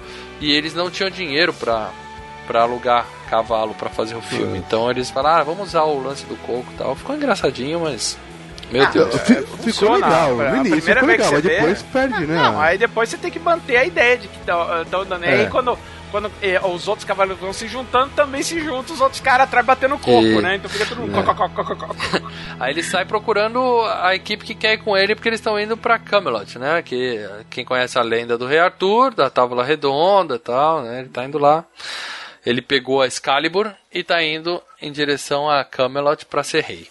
[0.40, 1.90] E eles não tinham dinheiro pra,
[2.46, 4.58] pra alugar cavalo pra fazer o filme.
[4.58, 6.94] Então eles falaram, ah, vamos usar o lance do coco e tal.
[6.96, 8.18] Ficou engraçadinho, mas.
[8.70, 9.14] Meu Ah, Deus.
[9.22, 12.34] Fi- Ficou Funciona, legal, no início primeira ficou legal, mas depois perde, né?
[12.36, 15.24] Não, aí depois você tem que manter a ideia de que estão dando.
[15.24, 15.40] É.
[15.40, 15.76] Aí quando,
[16.12, 19.66] quando eh, os outros cavalos vão se juntando, também se juntam os outros caras atrás
[19.66, 20.54] batendo coco, E- né?
[20.54, 21.18] Então fica todo mundo.
[21.18, 21.22] É.
[21.24, 23.60] co- co- co- co- co- co- Aí ele sai procurando
[24.00, 26.80] a equipe que quer ir com ele, porque eles estão indo pra Camelot, né?
[26.80, 31.00] Que quem conhece a lenda do Rei Arthur, da Távola Redonda e tal, né?
[31.00, 31.64] Ele tá indo lá.
[32.44, 36.88] Ele pegou a Excalibur e tá indo em direção a Camelot pra ser rei.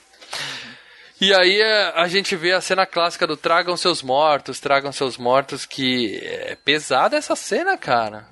[1.21, 5.17] E aí é, a gente vê a cena clássica do tragam seus mortos, tragam seus
[5.17, 8.25] mortos, que é pesada essa cena, cara.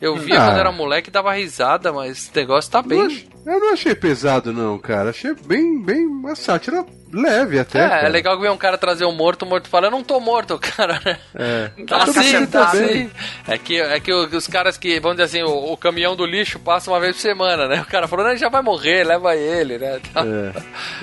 [0.00, 0.46] Eu via Ah.
[0.46, 3.28] quando era moleque e dava risada, mas esse negócio tá bem.
[3.44, 5.10] Eu não achei pesado, não, cara.
[5.10, 6.84] Achei bem, bem uma sátira
[7.16, 7.80] leve até.
[7.80, 8.08] É, é cara.
[8.08, 11.00] legal ver um cara trazer um morto, o morto fala, eu não tô morto, cara,
[11.04, 11.18] né?
[11.34, 11.70] É.
[11.86, 13.10] Tá Tô me assim, tá assim.
[13.48, 16.58] É que, é que os caras que, vamos dizer assim, o, o caminhão do lixo
[16.58, 17.80] passa uma vez por semana, né?
[17.80, 19.98] O cara falou, não, ele já vai morrer, leva ele, né?
[20.12, 20.24] Tal.
[20.24, 20.52] É.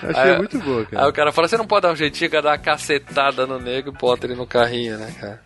[0.10, 1.08] Achei Aí- muito boa, Aí cara.
[1.10, 3.90] o cara fala, você não pode dar um jeitinho, cara, dar uma cacetada no nego
[3.90, 5.42] e bota ele no carrinho, né, cara?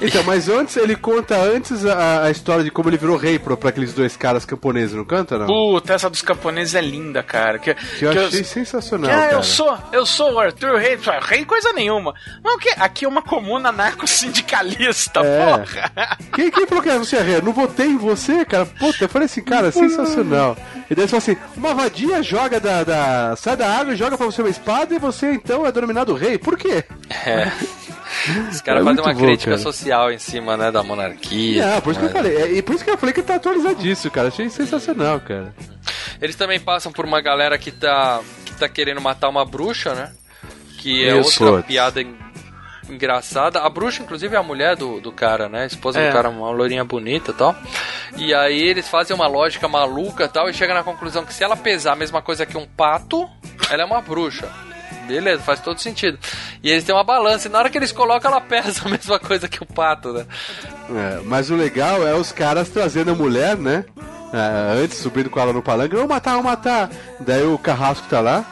[0.00, 3.56] Então, mas antes, ele conta antes a, a história de como ele virou rei pra,
[3.56, 5.46] pra aqueles dois caras camponeses, não canta, não?
[5.46, 7.58] Puta, essa dos camponeses é linda, cara.
[7.58, 9.32] Que, Que eu que achei sensacional, que, ah, cara.
[9.34, 12.14] eu sou, eu sou o Arthur Rei, rei coisa nenhuma.
[12.42, 12.70] Mas o que?
[12.70, 15.44] Aqui é uma comuna narco-sindicalista, É.
[15.56, 15.92] porra.
[16.34, 17.36] Quem, quem falou que você é rei?
[17.36, 18.66] Eu Não votei em você, cara.
[18.66, 20.56] Puta, eu falei assim, cara, sensacional.
[20.90, 24.16] E daí ele falou assim: uma vadia joga da, da- sai da água e joga
[24.16, 26.38] pra você uma espada e você então é denominado rei.
[26.38, 26.84] Por quê?
[27.24, 27.50] É.
[28.50, 29.62] Os caras É fazem uma bom, crítica cara.
[29.62, 31.64] social em cima, né, da monarquia.
[31.64, 32.36] É, por isso que eu Mas- falei.
[32.36, 34.28] É, e por isso que eu falei que tá atualizadíssimo, cara.
[34.28, 35.54] Achei sensacional, cara.
[36.20, 40.12] Eles também passam por uma galera que tá, que tá querendo matar uma bruxa, né?
[40.78, 41.66] Que é Isso, outra putz.
[41.68, 42.16] piada en-
[42.88, 43.60] engraçada.
[43.60, 45.62] A bruxa, inclusive, é a mulher do, do cara, né?
[45.62, 46.08] A esposa É.
[46.08, 47.54] do cara, uma loirinha bonita e tal.
[48.16, 51.42] E aí eles fazem uma lógica maluca e tal e chegam na conclusão que se
[51.42, 53.28] ela pesar a mesma coisa que um pato,
[53.70, 54.48] ela é uma bruxa.
[55.12, 56.18] Beleza, faz todo sentido.
[56.62, 59.18] E eles têm uma balança, e na hora que eles colocam, ela pesa a mesma
[59.18, 60.26] coisa que o pato, né?
[60.90, 63.84] É, mas o legal é os caras trazendo a mulher, né?
[64.32, 65.94] É, antes, subindo com ela no palanque.
[65.94, 66.90] Vamos matar, vamos matar.
[67.20, 68.44] Daí o carrasco tá lá.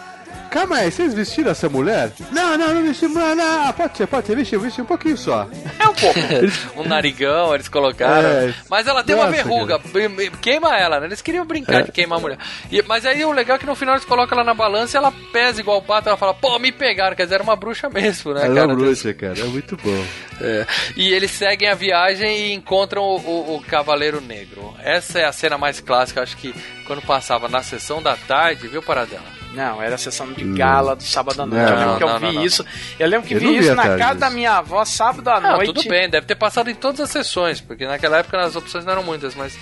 [0.50, 2.12] Calma aí, vocês vestiram essa mulher?
[2.32, 3.72] Não, não, não vestimos, não, não.
[3.72, 5.48] Pode ser, pode ser, vestimos, vestimos um pouquinho só.
[5.90, 6.80] É um pouco.
[6.80, 8.28] um narigão, eles colocaram.
[8.28, 8.54] É.
[8.68, 11.06] Mas ela tem uma Nossa, verruga, b- queima ela, né?
[11.06, 11.82] Eles queriam brincar É.
[11.82, 12.38] de queimar a mulher.
[12.70, 14.98] E- mas aí o legal é que no final eles colocam ela na balança e
[14.98, 16.08] ela pesa igual o pato.
[16.08, 17.16] Ela fala, pô, me pegaram.
[17.16, 18.66] Quer dizer, era uma bruxa mesmo, né, Ela é cara?
[18.68, 19.38] uma bruxa, cara.
[19.40, 20.04] É muito bom.
[20.40, 20.66] É.
[20.96, 24.74] E eles seguem a viagem e encontram o, o- o Cavaleiro Negro.
[24.82, 26.54] Essa é a cena mais clássica, acho que
[26.86, 29.39] quando passava na sessão da tarde, viu, Paradela?
[29.52, 31.62] Não, era a sessão de gala do sábado à noite.
[31.64, 32.64] Não, eu lembro que eu não, vi não, isso.
[32.98, 35.72] Eu lembro que Eu vi isso na casa da minha avó sábado à Não, noite.
[35.72, 38.92] tudo bem, deve ter passado em todas as sessões, porque naquela época as opções não
[38.92, 39.58] eram muitas, mas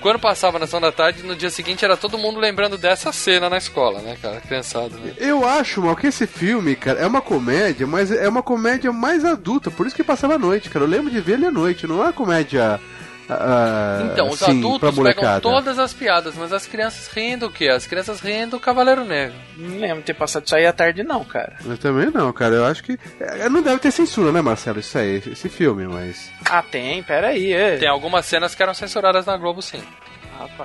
[0.00, 3.50] quando passava na sessão da tarde, no dia seguinte era todo mundo lembrando dessa cena
[3.50, 4.40] na escola, né, cara?
[4.40, 5.12] Criançada, né?
[5.18, 9.24] Eu acho, mal, que esse filme, cara, é uma comédia, mas é uma comédia mais
[9.24, 10.84] adulta, por isso que passava à noite, cara.
[10.84, 12.80] Eu lembro de ver ele à noite, não é uma comédia.
[13.28, 17.50] Ah, Então, os assim, adultos pra pegam todas as piadas, mas as crianças riem do
[17.50, 17.68] quê?
[17.68, 19.34] As crianças riem do Cavaleiro Negro.
[19.56, 21.56] Não lembro de ter passado isso aí à tarde, não, cara.
[21.64, 22.54] Eu também não, cara.
[22.56, 22.98] Eu acho que.
[23.20, 24.78] é, Não deve ter censura, né, Marcelo?
[24.80, 26.30] Isso aí, esse filme, mas.
[26.48, 27.52] Ah, tem, peraí.
[27.52, 27.76] É.
[27.76, 29.82] Tem algumas cenas que eram censuradas na Globo, sim.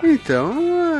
[0.03, 0.53] Então,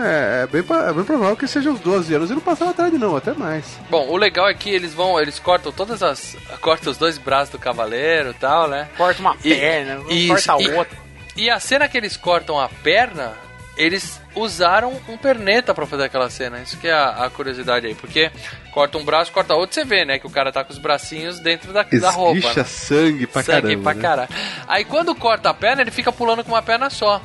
[0.04, 2.74] é, é bem, é bem provável que seja uns 12 anos e não passava à
[2.74, 3.80] tarde, não, até mais.
[3.90, 6.36] Bom, o legal é que eles vão, eles cortam todas as.
[6.60, 8.88] cortam os dois braços do cavaleiro e tal, né?
[8.98, 11.03] Corta uma E- perna, isso, corta a e- outra.
[11.36, 13.34] E a cena que eles cortam a perna
[13.76, 16.60] eles usaram um perneta pra fazer aquela cena.
[16.60, 17.96] Isso que é a, a curiosidade aí.
[17.96, 18.32] Porque
[18.72, 20.20] corta um braço, corta outro, você vê, né?
[20.20, 22.38] Que o cara tá com os bracinhos dentro da, da roupa.
[22.38, 22.66] Esguicha né?
[22.68, 23.84] sangue pra Sangue caramba.
[23.84, 24.02] pra né?
[24.02, 24.30] caralho.
[24.68, 27.20] Aí quando corta a perna, ele fica pulando com uma perna só.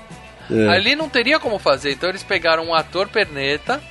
[0.50, 0.68] É.
[0.68, 1.92] Ali não teria como fazer.
[1.92, 3.82] Então eles pegaram um ator perneta,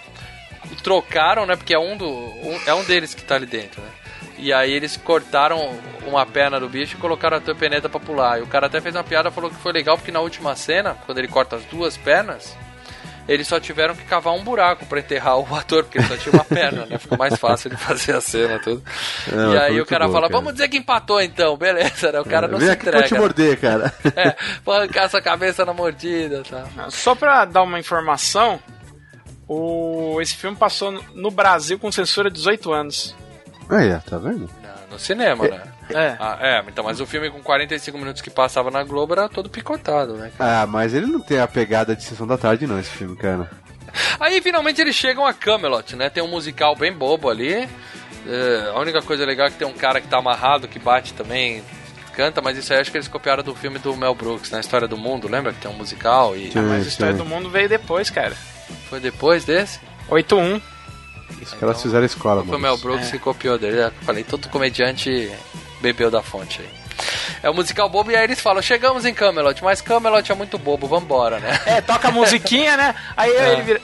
[0.84, 1.55] trocaram, né?
[1.55, 3.89] Porque é um, do, um- é um deles que tá ali dentro, né?
[4.38, 5.76] E aí eles cortaram
[6.06, 8.40] uma perna do bicho e colocaram o ator perneta pra pular.
[8.40, 10.96] E o cara até fez uma piada, falou que foi legal porque na última cena,
[11.06, 12.56] quando ele corta as duas pernas,
[13.28, 16.34] eles só tiveram que cavar um buraco pra enterrar o ator, porque ele só tinha
[16.34, 16.98] uma perna, né?
[16.98, 18.82] Ficou mais fácil de fazer a cena tudo.
[19.34, 20.40] Não, e foi aí o cara bom, fala, cara.
[20.40, 22.20] vamos dizer que empatou então, beleza, né?
[22.22, 23.16] O cara não Vem se aqui que eu vou entrega.
[23.16, 23.94] te morder, cara.
[24.16, 26.64] É, vou arrancar essa cabeça na mordida, tá?
[26.90, 28.60] Só pra dar uma informação,
[29.48, 30.20] o...
[30.22, 33.16] esse filme passou no- no Brasil com censura 18 anos.
[33.70, 34.49] Aí, ó, tá vendo?
[34.89, 35.61] No cinema, né?
[35.89, 36.15] É.
[36.20, 39.49] Ah, é, então, mas o filme com 45 minutos que passava na Globo era todo
[39.49, 40.32] picotado, né?
[40.39, 43.49] Ah, mas ele não tem a pegada de sessão da tarde, não, esse filme, cara.
[44.20, 46.09] Aí finalmente eles chegam a Camelot, né?
[46.09, 47.68] Tem um musical bem bobo ali.
[48.28, 51.13] É, a única coisa legal é que tem um cara que tá amarrado, que bate
[51.13, 51.63] também,
[52.13, 54.88] canta, mas isso aí acho que eles copiaram do filme do Mel Brooks, na História
[54.88, 56.51] do Mundo, lembra que tem um musical e...
[56.55, 58.36] Ah, mas a história do mundo veio depois, cara.
[58.89, 59.80] Foi depois desse?
[60.09, 60.61] 8-1.
[61.42, 62.62] Os caras fizeram escola, Foi o mano.
[62.64, 63.80] Mel Brooks que copiou dele.
[63.82, 65.32] Eu falei, todo comediante
[65.82, 66.70] bebeu da fonte aí.
[67.44, 70.58] É o musical bobo e aí eles falam, chegamos em Camelot, mas Camelot é muito
[70.58, 71.60] bobo, vambora, né?
[71.66, 72.96] É, toca a musiquinha, né?
[73.16, 73.54] Aí É.
[73.54, 73.82] ele vira.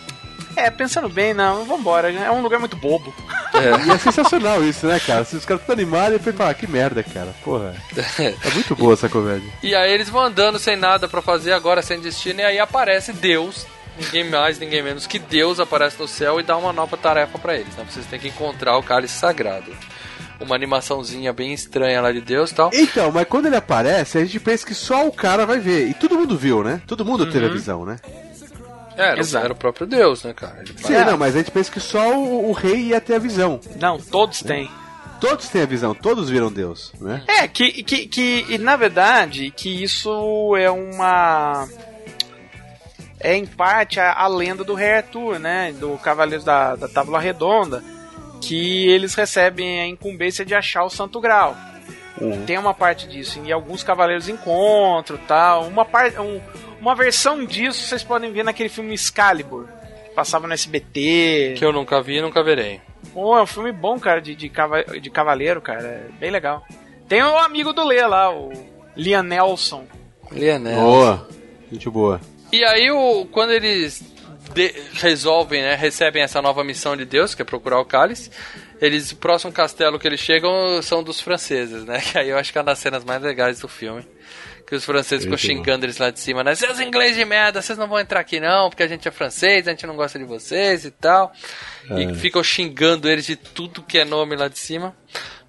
[0.55, 3.11] É, pensando bem, não, vambora, é um lugar muito bobo.
[3.55, 5.23] E é sensacional isso, né, cara?
[5.25, 7.33] Se os caras estão animados, depois falam, ah, que merda, cara.
[7.43, 7.73] Porra.
[8.17, 9.51] É muito boa essa comédia.
[9.63, 13.11] E aí eles vão andando sem nada pra fazer agora, sem destino, e aí aparece
[13.13, 13.65] Deus,
[13.99, 17.55] ninguém mais, ninguém menos que Deus aparece no céu e dá uma nova tarefa pra
[17.55, 17.85] eles, né?
[17.89, 19.71] Vocês têm que encontrar o cálice sagrado.
[20.39, 22.69] Uma animaçãozinha bem estranha lá de Deus e tal.
[22.73, 25.87] Então, mas quando ele aparece, a gente pensa que só o cara vai ver.
[25.87, 26.81] E todo mundo viu, né?
[26.85, 27.53] Todo mundo teve a Uhum.
[27.53, 27.97] visão, né?
[28.97, 29.45] É, era, Exato.
[29.45, 30.57] era o próprio Deus, né, cara?
[30.59, 33.19] Ele Sim, não, mas a gente pensa que só o, o rei ia ter a
[33.19, 33.59] visão.
[33.79, 34.69] Não, todos têm.
[35.21, 37.23] Todos têm a visão, todos viram Deus, né?
[37.27, 41.65] É, que, que, que e, na verdade, que isso é uma.
[43.23, 45.73] É em parte a, a lenda do Rei Arthur, né?
[45.79, 47.81] Do Cavaleiro da, da Tábua Redonda.
[48.41, 51.55] Que eles recebem a incumbência de achar o Santo Grau.
[52.45, 55.63] Tem uma parte disso, e alguns cavaleiros encontram tal.
[55.65, 56.39] Uma, parte um,
[56.79, 59.67] uma versão disso vocês podem ver naquele filme Excalibur,
[60.05, 61.55] que passava no SBT.
[61.57, 62.79] Que eu nunca vi e nunca verei.
[63.13, 65.81] Pô, é um filme bom, cara, de, de, cava- de cavaleiro, cara.
[65.81, 66.63] É bem legal.
[67.09, 68.51] Tem o amigo do Lê lá, o
[68.95, 69.85] Liam Nelson.
[70.31, 70.79] Lionel.
[70.79, 71.27] Boa.
[71.71, 72.21] Gente boa.
[72.53, 74.01] E aí, o, quando eles
[74.53, 78.29] de- resolvem, né, recebem essa nova missão de Deus, que é procurar o cálice,
[78.81, 81.99] eles, o próximo castelo que eles chegam são dos franceses, né?
[82.11, 84.07] Que aí eu acho que é uma das cenas mais legais do filme.
[84.67, 86.55] Que os franceses ficam xingando eles lá de cima, né?
[86.55, 89.67] Seus ingleses de merda, vocês não vão entrar aqui não, porque a gente é francês,
[89.67, 91.31] a gente não gosta de vocês e tal.
[91.91, 92.13] E É.
[92.13, 94.95] ficam xingando eles de tudo que é nome lá de cima.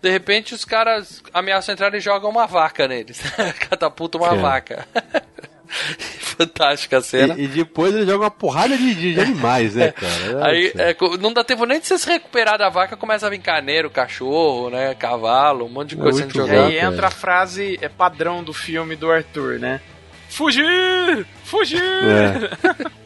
[0.03, 3.21] De repente, os caras ameaçam entrar e jogam uma vaca neles.
[3.71, 4.37] Catapulta uma É.
[4.37, 4.89] vaca.
[6.37, 7.35] Fantástica a cena.
[7.39, 10.47] E, e depois ele joga uma porrada de, de- de animais, né, cara?
[10.47, 13.31] Aí é, co- não dá tempo nem de você se recuperar da vaca, começa a
[13.31, 14.95] vir carneiro, cachorro, né?
[14.95, 16.67] Cavalo, um monte de É coisa sendo E jogada.
[16.67, 19.81] aí entra a frase é padrão do filme do Arthur, né?
[20.29, 21.27] Fugir!
[21.45, 21.81] Fugir!
[21.83, 22.95] É.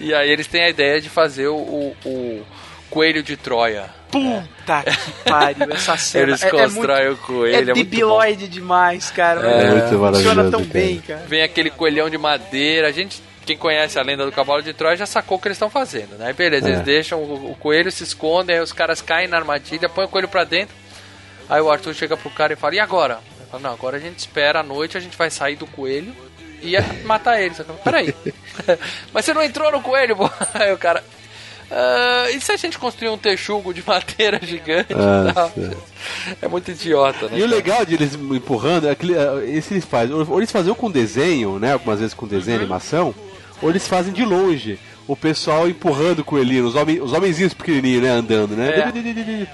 [0.00, 2.44] E aí eles têm a ideia de fazer o, o- o
[2.90, 3.88] coelho de Troia.
[4.20, 6.24] Puta que pariu, essa cena.
[6.24, 7.56] Eles é, é constroem muito, o coelho.
[7.56, 9.40] é É, debiloide demais, cara.
[9.46, 10.72] É muito Funciona maravilhoso, tão cara.
[10.72, 11.22] bem, cara.
[11.28, 12.88] Vem aquele coelhão de madeira.
[12.88, 15.56] A gente, quem conhece a lenda do cavalo de Troia, já sacou o que eles
[15.56, 16.32] estão fazendo, né?
[16.32, 16.72] Beleza, É.
[16.72, 20.08] eles deixam o, o coelho, se escondem, aí os caras caem na armadilha, põem o
[20.08, 20.74] coelho pra dentro.
[21.48, 23.20] Aí o Arthur chega pro cara e fala: E agora?
[23.38, 26.12] Ele fala, Não, agora a gente espera à noite, a gente vai sair do coelho
[26.60, 27.58] e ia matar eles.
[27.58, 28.12] Eu falo, Peraí,
[29.14, 30.28] mas você não entrou no coelho, pô?
[30.54, 31.04] Aí o cara.
[31.70, 35.50] "Ah, e se a gente construir um texugo de madeira gigante Ah, e tal?
[35.50, 35.70] sim.
[36.40, 37.38] É muito idiota, né?
[37.38, 40.72] E o legal de eles empurrando é que eh, esse eles fazem, ou eles fazem
[40.74, 41.72] com desenho, né?
[41.72, 43.14] Algumas vezes com desenho, animação,
[43.60, 44.78] ou eles fazem de longe.
[45.08, 48.10] O pessoal empurrando o coelhinho, os, homens, os homenzinhos pequenininhos, né?
[48.10, 48.92] Andando, né?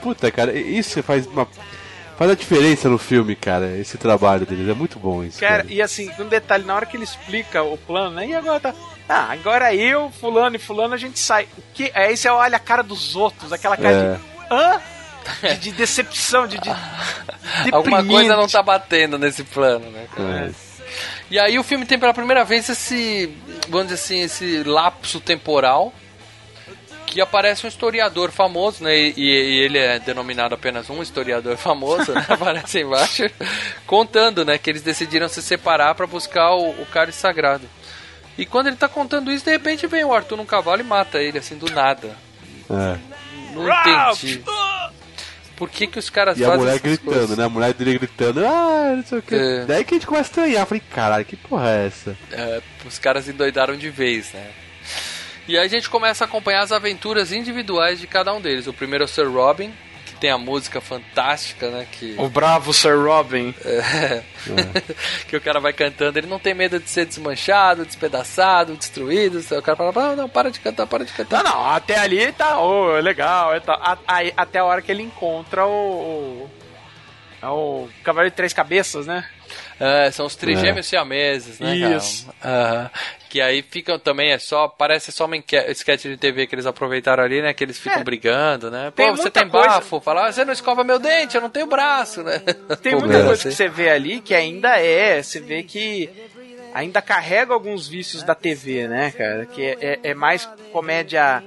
[0.02, 1.46] Puta, cara, isso faz uma.
[2.16, 4.68] Faz a diferença no filme, cara, esse trabalho deles.
[4.68, 5.40] É muito bom isso.
[5.40, 8.28] Cara, Cara, e assim, um detalhe, na hora que ele explica o plano, né?
[8.28, 8.74] E agora tá.
[9.08, 11.48] Ah, agora eu, fulano e fulano, a gente sai.
[11.58, 11.90] O que?
[11.94, 14.14] Aí você olha a cara dos outros, aquela cara É.
[14.14, 14.20] de.
[14.50, 14.80] Hã?
[15.42, 16.58] De, de decepção, de.
[16.58, 16.70] de
[17.72, 20.06] Alguma coisa não tá batendo nesse plano, né?
[20.14, 20.46] cara?
[20.48, 20.72] É.
[21.30, 23.34] E aí o filme tem pela primeira vez esse,
[23.68, 25.92] vamos dizer assim, esse lapso temporal
[27.06, 28.96] que aparece um historiador famoso, né?
[28.96, 32.24] E, e ele é denominado apenas um historiador famoso, né?
[32.28, 33.24] Aparece embaixo,
[33.86, 34.56] contando, né?
[34.56, 37.68] Que eles decidiram se separar para buscar o, o cálice sagrado.
[38.38, 41.18] E quando ele tá contando isso, de repente vem o Arthur num cavalo e mata
[41.18, 42.16] ele, assim, do nada.
[42.70, 42.98] É.
[43.54, 44.42] Não entendi.
[45.56, 47.38] Por que, que os caras E a fazem mulher essas gritando, coisas?
[47.38, 47.44] né?
[47.44, 49.34] A mulher dele gritando, ah, não sei o que.
[49.34, 49.64] É.
[49.66, 50.66] Daí que a gente começa a estranhar.
[50.66, 52.16] Falei, caralho, que porra é essa?
[52.32, 54.50] É, os caras endoidaram de vez, né?
[55.46, 58.66] E aí a gente começa a acompanhar as aventuras individuais de cada um deles.
[58.66, 59.72] O primeiro é o Sir Robin,
[60.22, 61.84] tem a música fantástica, né?
[61.90, 63.52] Que, O bravo Sir Robin.
[63.64, 64.22] é,
[65.26, 69.40] que o cara vai cantando, ele não tem medo de ser desmanchado, despedaçado, destruído.
[69.40, 71.42] O cara fala, não, não, para de cantar, para de cantar.
[71.42, 73.52] Não, não, até ali tá oh, legal.
[73.52, 73.74] é tá.
[73.74, 76.46] A- aí, até a hora que ele encontra o.
[76.46, 76.50] o
[77.42, 79.28] é o Cavaleiro de Três Cabeças, né?
[79.80, 81.96] É, são os trigêmeos siameses, né, cara?
[81.96, 82.32] Isso.
[83.28, 87.24] Que aí ficam também, é só, parece só uma sketch de TV que eles aproveitaram
[87.24, 87.52] ali, né?
[87.52, 88.04] Que eles ficam É.
[88.04, 88.90] brigando, né?
[88.90, 91.50] Pô, Tem você tem coisa- bafo, fala, ah, você não escova meu dente, eu não
[91.50, 92.38] tenho braço, né?
[92.82, 93.48] Tem muita coisa assim.
[93.48, 95.22] que você vê ali que ainda é.
[95.22, 96.08] Você vê que
[96.74, 99.46] ainda carrega alguns vícios da TV, né, cara?
[99.46, 101.42] Que é, é- é mais comédia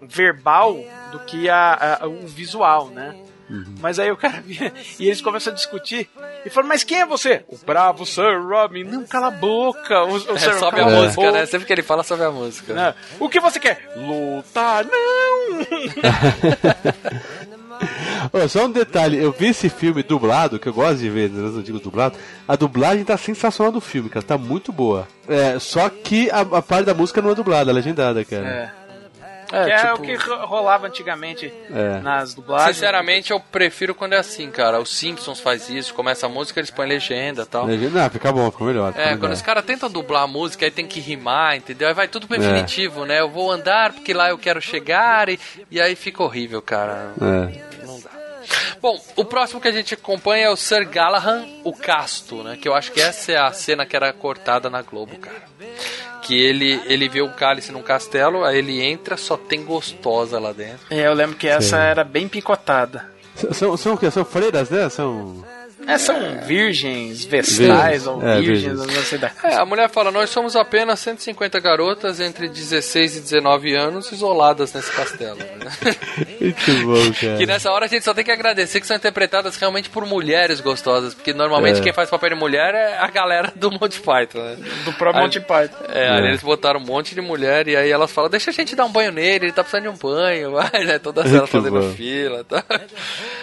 [0.00, 0.78] verbal
[1.12, 3.14] do que a, a- o visual, né?
[3.80, 6.08] Mas aí o cara via, e eles começam a discutir
[6.44, 7.44] e falam, mas quem é você?
[7.48, 8.84] O bravo Sir Robin.
[8.84, 10.02] Não, cala a boca.
[10.04, 11.32] O, o É, Sir sobe a cala música, boca.
[11.32, 11.46] né?
[11.46, 12.74] Sempre que ele fala, sobe a música.
[12.74, 12.94] Né?
[13.20, 13.92] O que você quer?
[13.96, 14.84] Lutar?
[14.84, 15.66] Não!
[18.32, 21.56] Ô, só um detalhe, eu vi esse filme dublado, que eu gosto de ver nos
[21.56, 22.18] antigos dublados.
[22.48, 25.06] A dublagem tá sensacional do filme, cara, tá muito boa.
[25.28, 28.46] É, só que a, a parte da música não é dublada, é legendada, cara.
[28.48, 28.85] É.
[29.52, 32.00] É, que é tipo- o que ro- rolava antigamente É.
[32.00, 32.74] nas dublagens.
[32.76, 34.80] Sinceramente, eu prefiro quando é assim, cara.
[34.80, 37.64] Os Simpsons faz isso, começa a música, eles põem legenda e tal.
[37.66, 38.92] Legenda, não, fica bom, fica melhor.
[38.92, 39.20] fica É, melhor.
[39.20, 41.86] quando os caras tentam dublar a música, aí tem que rimar, entendeu?
[41.88, 43.20] Aí vai tudo pro definitivo, né?
[43.20, 45.38] Eu vou andar porque lá eu quero chegar e,
[45.70, 47.12] e aí fica horrível, cara.
[47.20, 47.86] É.
[47.86, 48.10] Não dá.
[48.80, 52.56] Bom, o próximo que a gente acompanha é o Sir Galahad, o Casto, né?
[52.60, 55.42] Que eu acho que essa é a cena que era cortada na Globo, cara.
[56.26, 60.52] Que ele, ele vê o cálice num castelo, aí ele entra, só tem gostosa lá
[60.52, 60.80] dentro.
[60.90, 61.82] É, eu lembro que essa Sim.
[61.82, 63.06] era bem picotada.
[63.36, 64.10] S- São, são o quê?
[64.10, 64.88] São freiras, né?
[64.88, 65.44] São.
[65.86, 68.96] É, são virgens, vestais ou É, virgens, virgens.
[68.96, 69.30] não sei da...
[69.44, 74.72] É, a mulher fala: Nós somos apenas 150 garotas entre 16 e 19 anos isoladas
[74.72, 75.38] nesse castelo.
[76.40, 77.36] Muito bom, cara.
[77.38, 80.60] que nessa hora a gente só tem que agradecer que são interpretadas realmente por mulheres
[80.60, 81.82] gostosas, porque normalmente É.
[81.82, 84.56] quem faz papel de mulher é a galera do Monty Python, né?
[84.84, 85.84] Do próprio Aí- Monty Python.
[85.88, 88.74] É, aí eles botaram um monte de mulher e aí elas falam: Deixa a gente
[88.74, 90.98] dar um banho nele, ele tá precisando de um banho, vai, né?
[90.98, 91.92] Todas elas Muito fazendo bom.
[91.94, 92.62] fila tá?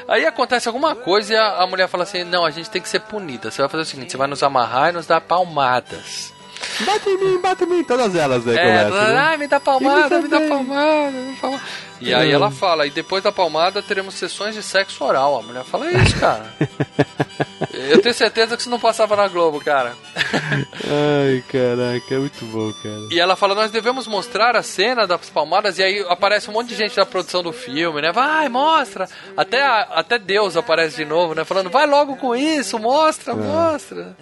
[0.08, 2.90] Aí acontece alguma coisa e a, a mulher fala assim: Não, a gente tem que
[2.90, 3.52] ser punida.
[3.52, 6.34] Você vai fazer o seguinte: você vai nos amarrar e nos dar palmadas.
[6.80, 8.56] Bate em mim, bate em mim, todas elas, né?
[8.56, 9.18] É, né?
[9.18, 11.64] ai, me dá palmada, E me dá palmada, me dá palmada.
[12.04, 12.34] E aí É.
[12.34, 15.40] ela fala, e depois da palmada teremos sessões de sexo oral.
[15.40, 16.46] A mulher fala, é isso, cara.
[17.74, 19.94] Eu tenho certeza que isso não passava na Globo, cara.
[20.16, 23.08] Ai, caraca, é muito bom, cara.
[23.12, 26.70] E ela fala, nós devemos mostrar a cena das palmadas, e aí aparece um monte
[26.70, 28.12] de gente da produção do filme, né?
[28.12, 29.08] Vai, mostra!
[29.36, 31.44] Até, a- até Deus aparece de novo, né?
[31.44, 34.16] Falando, vai logo com isso, mostra, mostra.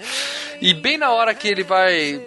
[0.61, 2.21] E bem na hora que ele vai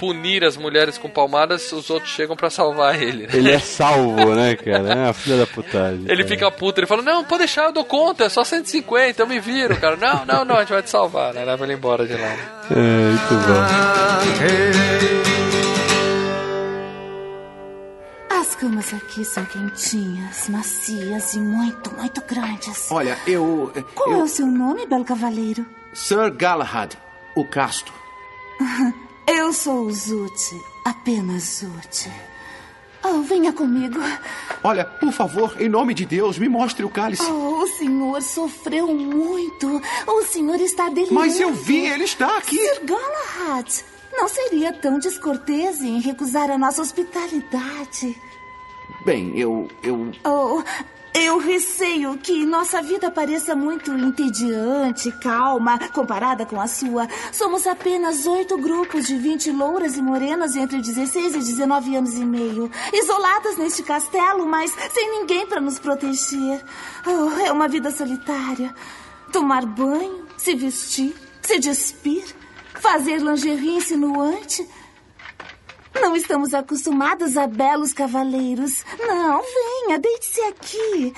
[0.00, 3.26] punir as mulheres com palmadas, os outros chegam pra salvar ele.
[3.26, 3.28] né?
[3.34, 4.90] Ele é salvo, né, cara?
[4.90, 6.06] É uma filha da putagem.
[6.08, 6.28] Ele cara.
[6.28, 9.38] fica puto, ele fala, não, pode deixar, eu dou conta, é só 150, eu me
[9.38, 9.98] viro, cara.
[9.98, 11.44] Não, não, não, a gente vai te salvar, né?
[11.44, 12.34] Leva ele embora de lá.
[12.70, 14.80] É, muito bom.
[18.40, 22.90] As camas aqui são quentinhas, macias e muito, muito grandes.
[22.90, 23.70] Olha, eu.
[23.94, 25.66] Qual é eu o seu nome, belo cavaleiro?
[25.92, 26.94] Sir Galahad,
[27.36, 27.92] o casto.
[29.32, 32.10] Eu sou o Zute, apenas Zute.
[33.04, 34.00] Oh, venha comigo.
[34.64, 37.22] Olha, por favor, em nome de Deus, me mostre o cálice.
[37.30, 39.80] Oh, o senhor sofreu muito.
[40.04, 41.14] O senhor está delirando.
[41.14, 42.58] Mas eu vi, ele está aqui.
[42.58, 43.70] Sir Galahad,
[44.12, 48.20] não seria tão descortês em recusar a nossa hospitalidade.
[49.04, 49.68] Bem, eu.
[49.80, 50.10] eu.
[50.24, 50.60] Oh,
[51.14, 57.08] eu receio que nossa vida pareça muito entediante, calma, comparada com a sua.
[57.32, 62.24] Somos apenas oito grupos de 20 louras e morenas entre 16 e 19 anos e
[62.24, 62.70] meio.
[62.92, 66.64] Isoladas neste castelo, mas sem ninguém para nos proteger.
[67.06, 68.74] Oh, é uma vida solitária.
[69.32, 72.24] Tomar banho, se vestir, se despir,
[72.74, 74.68] fazer lingerie insinuante.
[75.94, 78.84] Não estamos acostumados a belos cavaleiros.
[78.98, 81.12] Não, venha, deite-se aqui.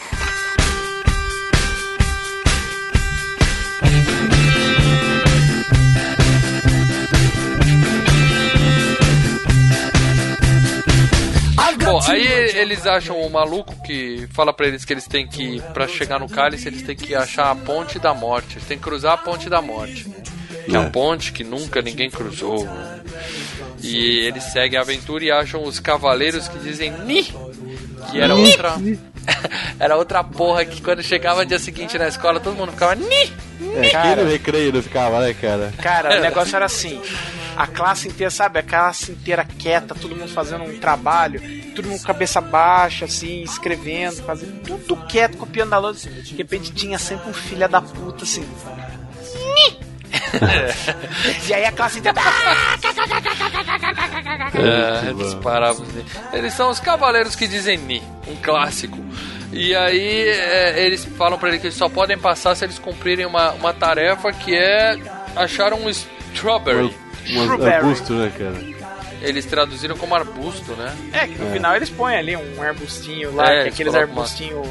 [11.84, 15.88] Bom, aí eles acham o maluco que fala pra eles que eles têm que, pra
[15.88, 18.54] chegar no cálice, eles têm que achar a ponte da morte.
[18.56, 20.04] Eles têm que cruzar a ponte da morte.
[20.64, 20.78] Que é É.
[20.78, 22.68] uma ponte que nunca ninguém cruzou.
[23.82, 27.24] E eles seguem a aventura e acham os cavaleiros que dizem Ni!
[28.10, 28.74] Que era outra.
[29.78, 33.32] era outra porra que quando chegava no dia seguinte na escola todo mundo ficava Ni!
[33.74, 35.72] É, quem no recreio não ficava, né, cara?
[35.80, 37.00] Cara, o negócio era assim.
[37.56, 38.58] A classe inteira, sabe?
[38.58, 41.40] A classe inteira quieta, todo mundo fazendo um trabalho,
[41.74, 46.08] todo mundo com cabeça baixa, assim, escrevendo, fazendo tudo quieto, copiando a lousa.
[46.10, 48.44] De repente tinha sempre um filho da puta, assim.
[51.48, 52.20] E aí a classe inteira.
[54.54, 56.04] É, eles paravam assim.
[56.32, 58.98] Eles são os cavaleiros que dizem Ni, um clássico.
[59.52, 63.26] E aí é, eles falam pra ele que eles só podem passar se eles cumprirem
[63.26, 64.96] uma, uma tarefa que é
[65.36, 66.94] achar um strawberry.
[67.30, 67.74] Um Strawberry.
[67.74, 68.72] arbusto, né, cara?
[69.20, 70.92] Eles traduziram como arbusto, né?
[71.12, 71.52] É, que no É.
[71.52, 74.66] final eles põem ali um arbustinho lá, É, que é eles aqueles colocam uma- arbustinhos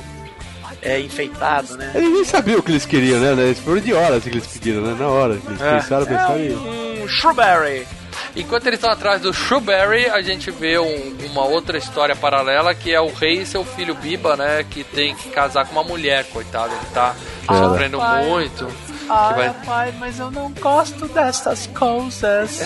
[0.82, 1.92] é, enfeitados, né?
[1.96, 3.32] Eles nem sabiam o que eles queriam, né?
[3.44, 4.96] Eles foram de horas que eles pediram, né?
[5.00, 5.34] Na hora.
[5.48, 5.76] Eles É.
[5.80, 6.54] pensaram, pensaram e...
[6.54, 7.88] Um strawberry.
[8.36, 12.94] Enquanto eles estão atrás do Shrewberry, a gente vê um- uma outra história paralela que
[12.94, 14.66] é o rei e seu filho Biba, né?
[14.70, 16.72] Que tem que casar com uma mulher, coitado.
[16.74, 17.14] Ele tá
[17.48, 17.60] Cara.
[17.70, 18.26] sofrendo Pai.
[18.26, 18.68] muito.
[19.10, 22.62] Ah, vai- pai, mas eu não gosto dessas coisas.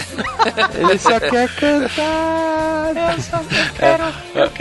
[0.77, 2.91] Ele só quer cantar.
[2.95, 3.39] Eu só
[3.79, 4.03] quero,
[4.35, 4.49] eu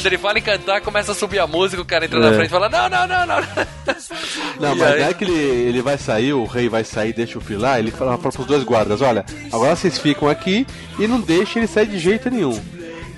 [0.00, 2.22] Quando ele fala em cantar, começa a subir a música, o cara entra É.
[2.22, 3.36] na frente e fala: Não, não, não, não.
[4.60, 5.00] Não, E mas aí?
[5.00, 7.78] não é que ele, ele vai sair, o rei vai sair, deixa o filho lá,
[7.78, 10.66] ele fala para os dois guardas, olha, agora vocês ficam aqui
[10.98, 12.58] e não deixem ele sair de jeito nenhum.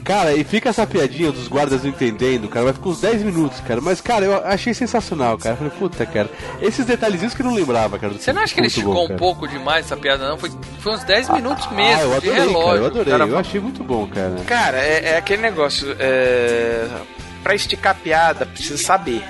[0.04, 3.60] Cara, e fica essa piadinha dos guardas não entendendo, cara, vai ficar uns 10 minutos,
[3.60, 3.80] cara.
[3.80, 5.54] Mas, cara, eu achei sensacional, cara.
[5.54, 6.28] Eu falei, puta, cara.
[6.60, 8.12] Esses detalhezinhos que eu não lembrava, cara.
[8.14, 10.36] Você não acha que ele esticou bom, um pouco demais essa piada, não?
[10.36, 10.50] Foi,
[10.80, 12.64] foi uns 10 minutos Ah, mesmo, eu de adorei, relógio.
[12.66, 13.12] cara, eu adorei.
[13.12, 14.36] Cara, Eu achei muito bom, cara.
[14.46, 15.94] Cara, é, é aquele negócio.
[15.98, 16.88] É...
[17.42, 19.22] Pra esticar piada, precisa saber.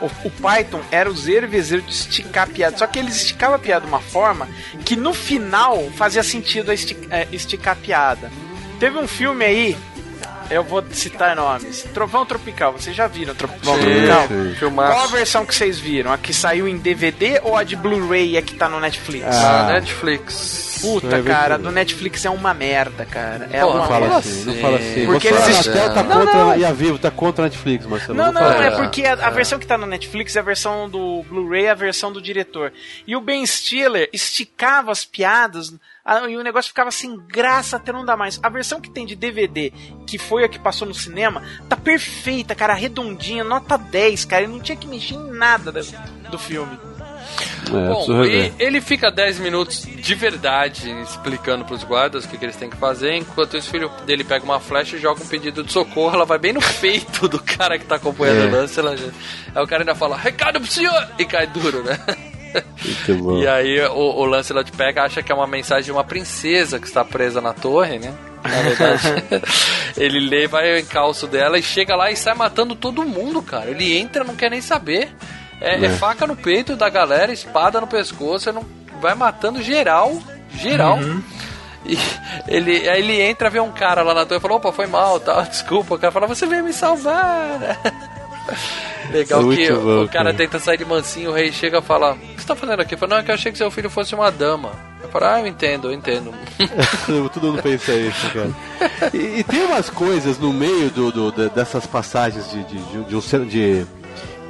[0.00, 2.76] O, o Python era o zero vezes de esticar a piada.
[2.76, 4.48] Só que eles esticavam a piada de uma forma
[4.84, 8.30] que no final fazia sentido a esti- é, esticar a piada.
[8.80, 9.76] Teve um filme aí,
[10.50, 11.82] eu vou citar nomes.
[11.94, 14.28] Trovão Tropical, vocês já viram Trovão Sim, Tropical?
[14.28, 14.54] sim.
[14.58, 14.92] Filmaço.
[14.92, 16.12] Qual a versão que vocês viram?
[16.12, 19.26] A que saiu em DVD ou a de Blu-ray e a que tá no Netflix?
[19.26, 20.73] Ah, Netflix.
[20.84, 23.48] Puta, ver cara, do Netflix é uma merda, cara.
[23.52, 24.16] É Pô, uma Não fala merda.
[24.16, 25.06] assim, não fala assim.
[25.06, 26.56] Porque Você, eles a Anatel tá Não, contra não.
[26.56, 28.18] e a Vivo tá contra a Netflix, Marcelo.
[28.18, 30.88] Não, não, fala é porque a, a versão que tá no Netflix é a versão
[30.88, 32.72] do Blu-ray e a versão do diretor.
[33.06, 35.74] E o Ben Stiller esticava as piadas
[36.28, 38.38] e o negócio ficava sem graça até não dar mais.
[38.42, 39.72] A versão que tem de DVD,
[40.06, 44.42] que foi a que passou no cinema, tá perfeita, cara, redondinha, nota 10, cara.
[44.42, 45.80] Ele não tinha que mexer em nada do,
[46.30, 46.78] do filme.
[47.66, 52.44] É, Bom, e ele fica 10 minutos de verdade explicando pros guardas o que, que
[52.44, 55.62] eles têm que fazer, enquanto esse filho dele pega uma flecha e joga um pedido
[55.64, 58.46] de socorro, ela vai bem no peito do cara que tá acompanhando É.
[58.46, 58.78] o lance.
[58.78, 58.94] Ela.
[59.54, 61.08] Aí o cara ainda fala, recado pro senhor!
[61.18, 61.98] E cai duro, né?
[63.40, 66.86] E aí o, o Lancelot pega, acha que é uma mensagem de uma princesa que
[66.86, 68.14] está presa na torre, né?
[68.44, 69.02] Na verdade,
[69.96, 73.70] ele lê, vai ao encalço dela e chega lá e sai matando todo mundo, cara.
[73.70, 75.08] Ele entra, não quer nem saber.
[75.60, 75.88] É, é É.
[75.90, 78.66] faca no peito da galera, espada no pescoço, ele não
[79.00, 80.12] vai matando geral,
[80.54, 80.98] geral.
[81.86, 81.98] E
[82.48, 85.20] ele, aí ele entra, vê um cara lá na torre e fala, opa, foi mal,
[85.20, 85.94] tal, desculpa.
[85.94, 87.78] O cara fala, você veio me salvar.
[89.10, 90.34] Legal Muito que o- bom, o cara cara.
[90.34, 92.96] tenta sair de mansinho, o rei chega e fala, o que você tá fazendo aqui?
[92.96, 94.72] Fala, não, é que eu achei que seu filho fosse uma dama.
[95.02, 96.32] Eu falo, ah, eu entendo, eu entendo.
[97.32, 98.50] Todo mundo pensa isso, cara.
[99.12, 103.04] E, e tem umas coisas no meio do, do- de- dessas passagens de, de, de,
[103.04, 103.86] de um de,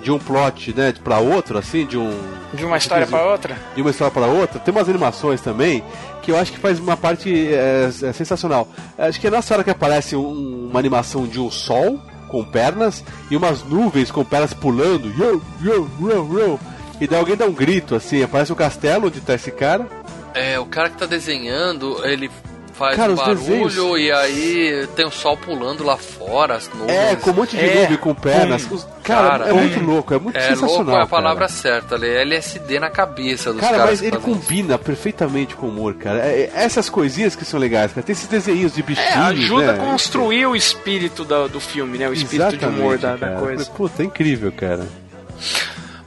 [0.04, 2.10] de um plot, né, pra outro, assim, de um.
[2.52, 3.56] De uma história pra outra?
[3.74, 4.60] De uma história para outra.
[4.60, 5.82] Tem umas animações também
[6.22, 8.68] que eu acho que faz uma parte é, é sensacional.
[8.98, 11.98] Acho que é nessa hora que aparece um- uma animação de um sol
[12.28, 15.08] com pernas e umas nuvens com pernas pulando.
[15.18, 16.60] Yo, yo, yo, yo.
[17.00, 19.86] E daí alguém dá um grito assim, aparece o castelo onde tá esse cara.
[20.34, 22.30] É, o cara que tá desenhando, ele
[22.74, 26.90] faz Cara, um barulho desenhos- e aí tem o sol pulando lá fora, as nuvens.
[26.90, 27.82] É, com um monte de É.
[27.82, 28.64] nuvem com pernas.
[28.70, 28.74] Hum.
[28.74, 30.76] Os- Cara, é muito louco, é muito é sensacional.
[30.84, 31.48] louco é a palavra cara.
[31.60, 33.90] certa, ali, é LSD na cabeça dos Cara, caras.
[33.90, 36.20] mas que ele combina perfeitamente com o humor, cara.
[36.26, 38.04] É- é- essas coisinhas que são legais, cara.
[38.04, 39.82] Tem esses desenhos de É, bichinhos, ajuda né?
[39.82, 42.08] a construir o espírito do, do filme, né?
[42.08, 43.40] O espírito de humor da, da cara.
[43.40, 43.64] coisa.
[43.66, 44.86] Puta, é incrível, cara.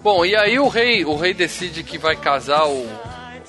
[0.04, 2.88] Bom, e aí o rei, o rei decide que vai casar o,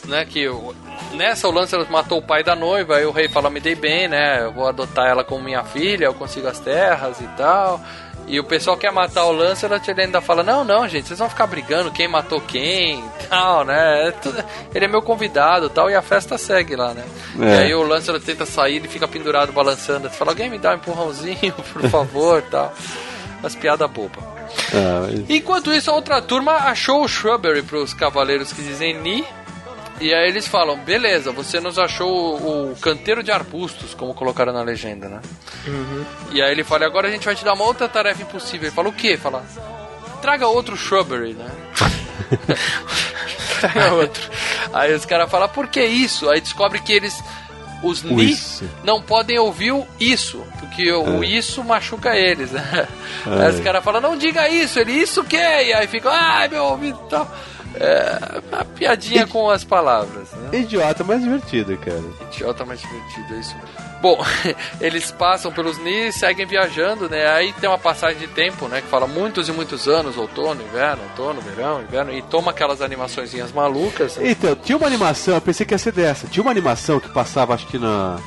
[0.07, 0.75] né, que o-
[1.15, 4.09] nessa o Lancelot matou o pai da noiva, aí o rei fala: "Me dei bem,
[4.09, 4.43] né?
[4.45, 7.81] Eu vou adotar ela como minha filha, eu consigo as terras e tal".
[8.31, 11.31] E o pessoal quer matar o Lancelot, ele ainda fala: "Não, não, gente, vocês vão
[11.31, 14.09] ficar brigando quem matou quem", e tal, né?
[14.09, 14.15] É
[14.75, 17.05] ele é meu convidado, tal, e a festa segue lá, né?
[17.41, 17.45] É.
[17.45, 20.75] E aí o Lancelot tenta sair, ele fica pendurado balançando, fala: "Alguém me dá um
[20.75, 22.73] empurrãozinho, por favor", tal.
[23.43, 24.23] As piadas bobas.
[24.75, 29.25] Ah, mas- Enquanto isso, a outra turma achou o Shrubbery pros cavaleiros que dizem Ni.
[30.01, 34.53] E aí eles falam, beleza, você nos achou o, o canteiro de arbustos, como colocaram
[34.53, 35.21] na legenda, né?
[36.31, 38.69] E aí ele fala, agora a gente vai te dar uma outra tarefa impossível.
[38.69, 39.17] Ele fala, o quê?
[39.17, 39.45] Fala,
[40.23, 41.51] traga outro shrubbery, né?
[43.61, 44.31] traga outro.
[44.73, 46.29] Aí os caras falam, por que isso?
[46.31, 47.23] Aí descobre que eles,
[47.83, 48.37] os ni,
[48.85, 51.27] não podem ouvir o isso, porque o É.
[51.27, 52.89] isso machuca eles, né?
[53.27, 53.47] É.
[53.47, 55.37] Aí os caras falam, não diga isso, ele, isso o quê?
[55.37, 57.31] E aí fica, ai meu ouvido e tal.
[57.81, 60.59] É, uma piadinha com as palavras, né?
[60.59, 62.03] Idiota, mas divertido, cara.
[62.33, 63.89] Idiota mais divertido, é isso mesmo.
[64.01, 64.19] Bom,
[64.81, 67.29] eles passam pelos NIS, seguem viajando, né?
[67.29, 68.81] Aí tem uma passagem de tempo, né?
[68.81, 73.53] Que fala muitos e muitos anos, outono, inverno, outono, verão, inverno, e toma aquelas animaçõezinhas
[73.53, 74.17] malucas.
[74.17, 74.31] né?
[74.31, 76.27] Então, tinha uma animação, eu pensei que ia ser dessa.
[76.27, 78.19] Tinha uma animação que passava, acho que na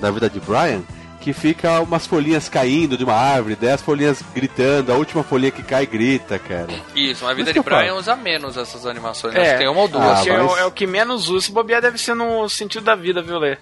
[0.00, 0.82] da vida de Brian,
[1.20, 5.62] que fica umas folhinhas caindo de uma árvore, dez folhinhas gritando, a última folhinha que
[5.62, 6.72] cai grita, cara.
[6.96, 9.34] Isso, mas a vida Mas de Brian usa menos essas animações.
[9.34, 9.40] É.
[9.42, 10.04] Acho que tem uma ou duas.
[10.04, 11.46] Ah, é, o, mas- é o que menos usa.
[11.46, 13.52] Se bobear, deve ser no sentido da vida, viu, Lê?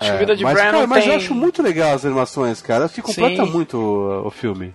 [0.00, 1.12] Acho que a É, vida de mas, Brian cara, mas tem...
[1.12, 2.84] eu acho muito legal as animações, cara.
[2.84, 3.50] Acho que completa Sim.
[3.50, 4.72] muito o, o filme.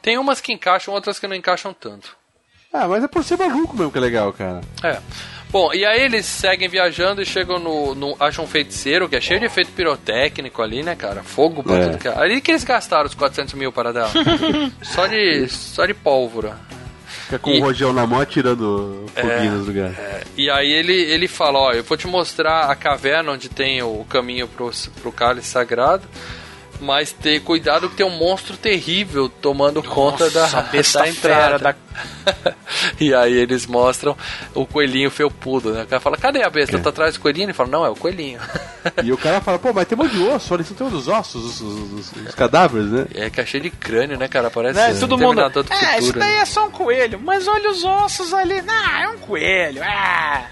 [0.00, 2.16] Tem umas que encaixam, outras que não encaixam tanto.
[2.72, 4.60] Ah, mas é por ser maluco mesmo que é legal, cara.
[4.82, 4.98] É.
[5.56, 8.14] Bom, e aí eles seguem viajando e chegam no, no.
[8.20, 11.22] Acham um feiticeiro que é cheio de efeito pirotécnico ali, né, cara?
[11.22, 11.84] Fogo pra É.
[11.86, 12.14] tudo que é.
[12.18, 14.10] Ali que eles gastaram os 400 mil para dar.
[14.84, 16.58] só, de, só de pólvora.
[17.06, 19.96] Fica com E- o rojão na mão atirando foguinho nos lugares.
[20.36, 24.04] E aí ele, ele fala, ó, eu vou te mostrar a caverna onde tem o
[24.10, 26.06] caminho pro, pro cálice sagrado,
[26.80, 31.58] mas ter cuidado que tem um monstro terrível tomando conta da, da entrada.
[31.58, 31.74] da-
[33.00, 34.16] e aí eles mostram
[34.54, 35.84] o coelhinho felpudo, né?
[35.84, 36.78] O cara fala, cadê a besta?
[36.78, 37.46] Tá atrás do coelhinho?
[37.46, 38.40] Ele fala, não, é o coelhinho.
[39.02, 40.90] E o cara fala, pô, mas tem um monte de osso, olha, isso tem um
[40.90, 43.06] dos ossos, os, os- os- os cadáveres, né?
[43.16, 44.48] É que é cheio de crânio, né, cara?
[44.48, 44.94] Parece Né?
[45.00, 45.40] Todo mundo.
[45.40, 45.46] É,
[45.98, 46.38] isso Futuro, daí né?
[46.40, 47.18] é só um coelho.
[47.18, 48.62] Mas olha os ossos ali.
[48.68, 49.82] Ah, é um coelho.
[49.82, 50.44] Ah.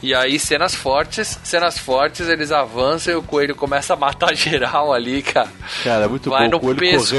[0.00, 4.92] E aí, cenas fortes, cenas fortes, eles avançam e o coelho começa a matar geral
[4.92, 5.48] ali, cara.
[5.82, 6.50] Cara, é muito Vai bom.
[6.52, 7.14] no o coelho pescoço,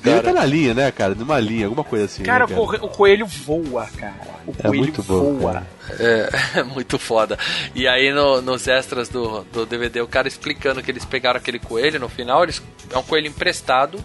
[0.00, 0.14] correndo.
[0.16, 0.22] Ele cara.
[0.22, 1.14] tá na linha, né, cara?
[1.14, 2.22] Numa linha, alguma coisa assim.
[2.22, 4.14] Cara, né, o corre- o coelho voa, cara.
[4.46, 5.52] O É coelho muito bom, voa.
[5.54, 5.66] cara.
[5.98, 7.38] É, muito foda.
[7.74, 11.58] E aí no- nos extras do, do DVD, o cara explicando que eles pegaram aquele
[11.58, 12.60] coelho no final, eles,
[12.92, 13.98] é um coelho emprestado.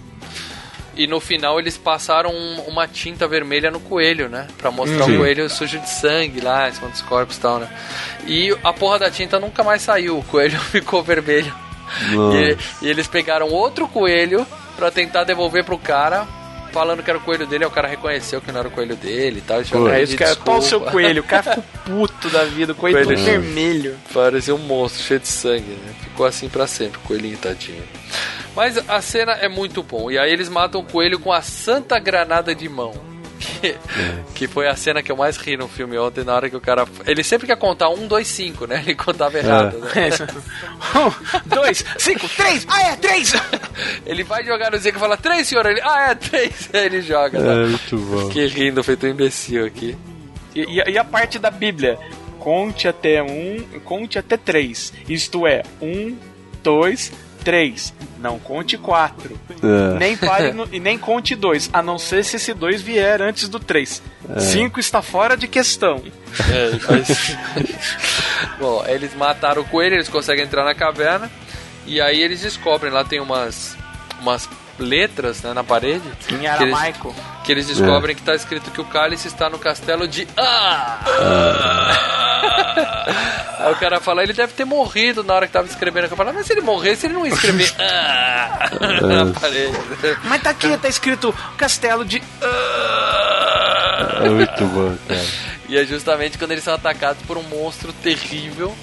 [0.95, 4.47] E no final eles passaram um- uma tinta vermelha no coelho, né?
[4.59, 5.15] Pra mostrar Sim.
[5.15, 7.67] o coelho sujo de sangue lá, em cima dos corpos e tal, né?
[8.27, 11.53] E a porra da tinta nunca mais saiu, o coelho ficou vermelho.
[12.81, 16.27] E, e eles pegaram outro coelho pra tentar devolver pro cara,
[16.73, 18.95] falando que era o coelho dele, aí o cara reconheceu que não era o coelho
[18.95, 19.59] dele e tal.
[19.91, 20.35] É isso, cara.
[20.35, 21.21] Qual o seu coelho?
[21.21, 22.73] O cara ficou puto da vida.
[22.73, 23.15] O coelho, Coelho.
[23.15, 23.95] todo vermelho.
[24.11, 25.93] Parecia um monstro cheio de sangue, né?
[26.01, 27.83] Ficou assim pra sempre, o coelhinho tadinho.
[28.55, 30.09] Mas a cena é muito bom.
[30.11, 33.12] E aí eles matam o coelho com a Santa Granada de mão.
[33.39, 33.75] Que,
[34.35, 36.61] que foi a cena que eu mais ri no filme ontem, na hora que o
[36.61, 36.85] cara.
[37.05, 38.81] Ele sempre quer contar um, dois, cinco, né?
[38.85, 39.91] Ele contava errado, né?
[39.95, 40.23] É isso.
[40.95, 42.65] Um, dois, cinco, três.
[42.69, 43.33] Ah, é, três.
[44.05, 45.65] Ele vai jogar no Zico e fala, três, senhor.
[45.65, 46.69] Ele, ah, é, três.
[46.71, 47.39] Aí ele joga.
[47.39, 47.65] É, né?
[47.65, 48.29] muito bom.
[48.29, 49.97] Que rindo, feito um imbecil aqui.
[50.53, 51.97] E, e- e a parte da Bíblia?
[52.39, 54.93] Conte até um, conte até três.
[55.09, 56.15] Isto é, um,
[56.61, 57.11] dois,
[57.43, 57.93] três.
[58.19, 59.37] Não conte quatro.
[59.61, 59.97] É.
[59.99, 63.47] Nem pare no- e nem conte dois, a não ser se esse dois vier antes
[63.49, 64.01] do três.
[64.35, 64.39] É.
[64.39, 66.01] Cinco está fora de questão.
[66.49, 67.35] É, faz-
[68.59, 71.29] Bom, eles mataram o coelho, eles conseguem entrar na caverna.
[71.85, 73.75] E aí eles descobrem, lá tem umas,
[74.21, 74.47] umas
[74.79, 76.07] letras né, na parede.
[76.29, 77.15] Em que eles- aramaico.
[77.43, 80.27] Que eles descobrem que está escrito que o cálice está no castelo de.
[80.37, 80.99] Ah!
[83.59, 86.05] Aí o cara fala, ele deve ter morrido na hora que tava escrevendo.
[86.05, 88.69] Eu falo, mas se ele morresse, ele não ia escrever ah!
[89.01, 89.77] na parede.
[90.23, 92.21] Mas tá aqui, tá escrito castelo de.
[94.23, 95.21] É muito bom, cara.
[95.69, 98.75] E é justamente quando eles são atacados por um monstro terrível,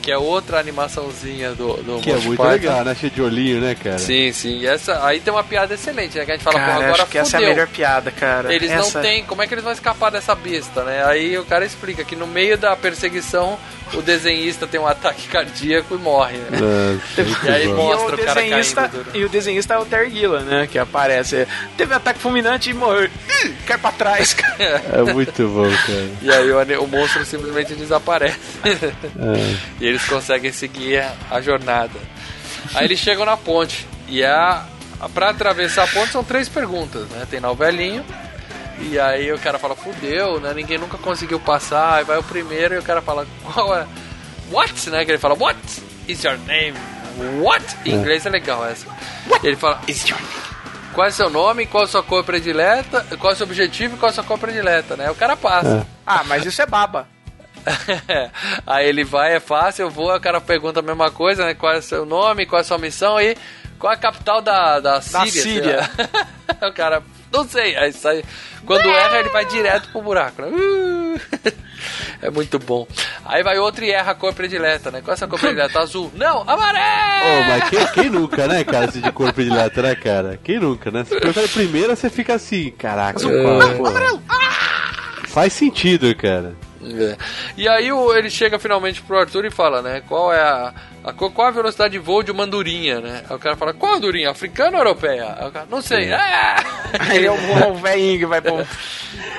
[0.00, 2.52] que é outra animaçãozinha do, do Que é Monty muito Python.
[2.52, 2.94] legal, né?
[2.94, 3.98] Cheio de olhinho, né, cara?
[3.98, 4.58] Sim, sim.
[4.60, 6.24] E essa, aí tem uma piada excelente, né?
[6.24, 7.54] Que a gente fala, Cara, porra, agora acho que essa é a fudeu.
[7.54, 8.52] melhor piada, cara.
[8.54, 11.04] Eles Essa- não têm, como é que eles vão escapar dessa besta, né?
[11.04, 13.58] Aí o cara explica que no meio da perseguição
[13.94, 16.58] o desenhista tem um ataque cardíaco e morre, né?
[17.18, 17.74] É, E aí bom.
[17.76, 19.06] mostra e o cara desenhista, caindo.
[19.16, 20.68] E o desenhista é o Terry Gilliam, né?
[20.70, 21.46] Que aparece.
[21.76, 23.04] Teve ataque fulminante e morreu.
[23.44, 24.82] Ih, cai pra trás, cara.
[24.92, 26.08] É muito bom, cara.
[26.22, 28.38] E aí o, o monstro simplesmente desaparece.
[28.64, 29.70] É.
[29.80, 31.98] E eles conseguem seguir a, a jornada.
[32.74, 33.86] Aí eles chegam na ponte.
[34.08, 34.64] E a,
[35.00, 37.26] a, pra atravessar a ponte são três perguntas, né?
[37.30, 38.04] Tem lá o velhinho.
[38.80, 40.54] E aí o cara fala, fudeu, né?
[40.54, 41.96] Ninguém nunca conseguiu passar.
[41.96, 43.86] Aí vai o primeiro e o cara fala, qual é?
[44.50, 44.90] What?
[44.90, 45.04] Né?
[45.04, 45.58] Que ele fala, what
[46.08, 46.76] is your name?
[47.40, 47.64] What?
[47.84, 48.86] Em inglês é legal essa.
[49.42, 50.50] E ele fala, is your name?
[50.94, 51.66] Qual é seu nome?
[51.66, 53.04] Qual a sua cor predileta?
[53.18, 55.10] Qual é o seu objetivo e qual é a sua cor predileta, né?
[55.10, 55.86] O cara passa.
[56.04, 57.06] Ah, mas isso é baba.
[58.66, 61.54] aí ele vai, é fácil, eu vou, o cara pergunta a mesma coisa, né?
[61.54, 63.36] Qual é o seu nome, qual é a sua missão e
[63.78, 65.30] qual é a capital da, da Síria?
[65.30, 65.90] sei Síria.
[66.68, 67.02] o cara,
[67.38, 67.76] não sei.
[67.76, 68.24] Aí sai.
[68.66, 70.42] Quando erra, ele vai direto pro buraco.
[70.42, 70.48] Né?
[70.48, 71.20] Uh!
[72.22, 72.86] É muito bom.
[73.24, 75.00] Aí vai outro e erra a cor predileta, né?
[75.00, 75.78] Qual é a sua cor predileta?
[75.80, 76.12] Azul.
[76.14, 77.24] Não, amarelo!
[77.24, 80.38] Ô, mas quem, quem nunca, né, cara, assim, de cor predileta, né, cara?
[80.44, 81.02] Quem nunca, né?
[81.04, 83.74] Se perguntar de primeira, você fica assim, caraca, É.
[83.76, 84.20] pô, pô.
[85.28, 86.54] Faz sentido, cara.
[86.82, 87.16] É.
[87.56, 90.02] E aí o- ele chega finalmente pro Arthur e fala, né?
[90.06, 90.74] Qual é a,
[91.04, 93.22] a qual a velocidade de voo de uma andorinha, né?
[93.28, 94.30] Aí o cara fala, qual andorinha?
[94.30, 95.34] Africana ou europeia?
[95.38, 96.12] Aí o cara, não sei.
[96.12, 96.62] Ah!
[97.08, 98.66] Aí é o velhinho que vai pro.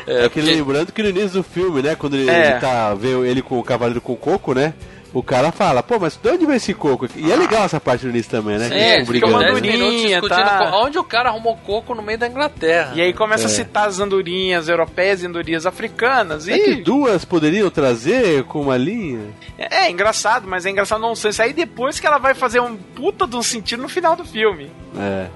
[0.08, 2.52] É, que lembrando que no início do filme, né, quando ele, É.
[2.52, 4.74] ele tá vendo ele com o cavaleiro com o coco, né?
[5.14, 7.06] O cara fala, pô, mas de onde vem esse coco?
[7.18, 8.70] E é legal essa parte no início também, né?
[8.70, 9.40] que É, ficam fica brigando.
[9.40, 10.72] 10 minutos andorinha, discutindo tá?
[10.78, 12.94] onde o cara arrumou coco no meio da Inglaterra.
[12.96, 13.46] E aí começa É.
[13.48, 16.48] a citar as andorinhas europeias e andorinhas africanas.
[16.48, 19.28] É que E duas poderiam trazer com uma linha?
[19.58, 21.32] é, é engraçado, mas é engraçado não sei.
[21.40, 24.72] Aí depois que ela vai fazer um puta de um sentido no final do filme.
[24.98, 25.28] É.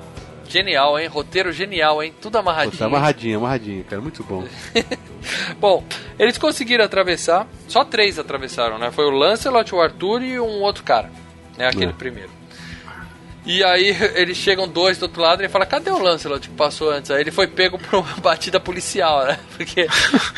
[0.47, 1.07] Genial, hein?
[1.07, 2.13] Roteiro genial, hein?
[2.21, 2.77] Tudo Pô, amarradinho.
[2.77, 4.01] tá amarradinho, amarradinho, cara.
[4.01, 4.45] Muito bom.
[5.59, 5.83] Bom,
[6.19, 7.47] eles conseguiram atravessar.
[7.67, 8.91] Só três atravessaram, né?
[8.91, 11.09] Foi o Lancelot, o Arthur e um outro cara.
[11.57, 11.67] Né?
[11.67, 11.93] Aquele É.
[11.93, 12.29] primeiro.
[13.45, 16.55] E aí eles chegam dois do outro lado e ele fala, cadê o Lancelot que
[16.55, 17.11] passou antes?
[17.11, 19.37] Aí ele foi pego por uma batida policial, né?
[19.55, 19.87] Porque,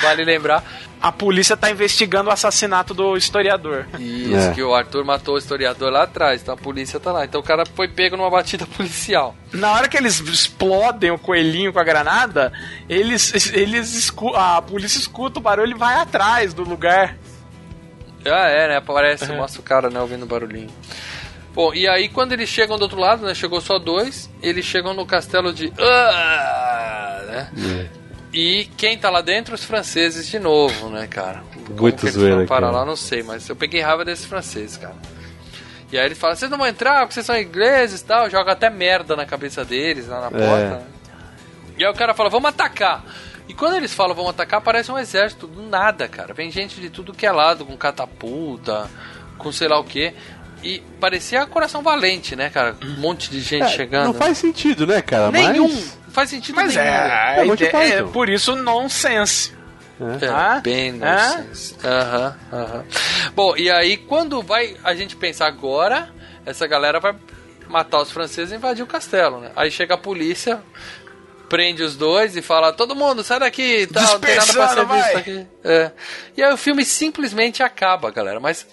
[0.02, 0.62] vale lembrar,
[1.02, 3.86] A polícia tá investigando o assassinato do historiador.
[3.98, 4.54] isso, É.
[4.54, 7.24] que o Arthur matou o historiador lá atrás, então a polícia tá lá.
[7.24, 9.34] Então o cara foi pego numa batida policial.
[9.54, 12.52] Na hora que eles explodem o coelhinho com a granada,
[12.90, 17.16] eles, eles escu a polícia escuta o barulho e vai atrás do lugar.
[18.26, 18.76] Ah, é, né?
[18.78, 19.38] Aparece, Uhum.
[19.38, 20.70] mostra o cara, né, ouvindo barulhinho.
[21.58, 24.94] Bom, e aí quando eles chegam do outro lado, né, chegou só dois, eles chegam
[24.94, 25.74] no castelo de...
[25.80, 27.52] Ah, né?
[27.58, 27.88] É.
[28.32, 29.56] E quem tá lá dentro?
[29.56, 31.42] Os franceses de novo, né, cara?
[31.66, 34.26] Como Muito que eles zoeira, foram parar lá, não sei, mas eu peguei raiva desses
[34.26, 34.94] franceses, cara.
[35.92, 38.52] E aí ele fala, vocês não vão entrar porque vocês são ingleses e tal, joga
[38.52, 40.46] até merda na cabeça deles, lá na porta.
[40.46, 40.70] É.
[40.70, 40.84] né?
[41.76, 43.04] E aí o cara fala, vamos atacar.
[43.50, 46.36] E quando eles falam vamos atacar, parece um exército do nada, cara.
[46.36, 48.88] Vem gente de tudo que é lado, com catapulta,
[49.40, 50.14] com sei lá o que.
[50.64, 52.76] E parecia Coração Valente, né, cara?
[52.84, 54.08] Um monte de gente É, chegando.
[54.08, 55.32] Não faz sentido, né, cara?
[55.32, 55.68] Nenhum.
[55.68, 55.98] Mas...
[56.08, 56.88] Não faz sentido Mas nenhum.
[56.88, 58.12] é, a É, ideia- é Python.
[58.12, 59.56] por isso nonsense.
[60.22, 60.26] É.
[60.26, 60.60] É, Ah?
[60.64, 61.38] bem Ah?
[61.38, 61.76] nonsense.
[61.84, 62.86] Aham, aham.
[63.36, 66.10] Bom, e aí quando vai a gente pensar agora,
[66.46, 67.16] essa galera vai
[67.68, 69.52] matar os franceses e invadir o castelo, né?
[69.56, 70.60] Aí chega a polícia,
[71.50, 74.86] prende os dois e fala, todo mundo, sai daqui, tal, não tem nada pra ser
[74.86, 75.48] visto aqui.
[75.64, 75.92] É.
[76.36, 78.66] E aí o filme simplesmente acaba, galera, mas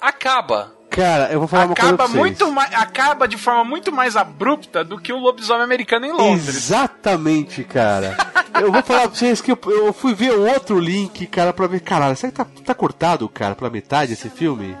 [0.00, 0.72] acaba.
[0.90, 2.18] Cara, eu vou falar uma coisa Acaba, pra vocês.
[2.18, 6.48] muito mais, acaba de forma muito mais abrupta do que o lobisomem americano em Londres.
[6.48, 8.16] Exatamente, cara.
[8.60, 11.68] eu vou falar pra vocês que eu, eu fui ver o outro link, cara, pra
[11.68, 11.80] ver.
[11.80, 14.76] Caralho, será que tá, tá cortado, cara, pela metade esse filme?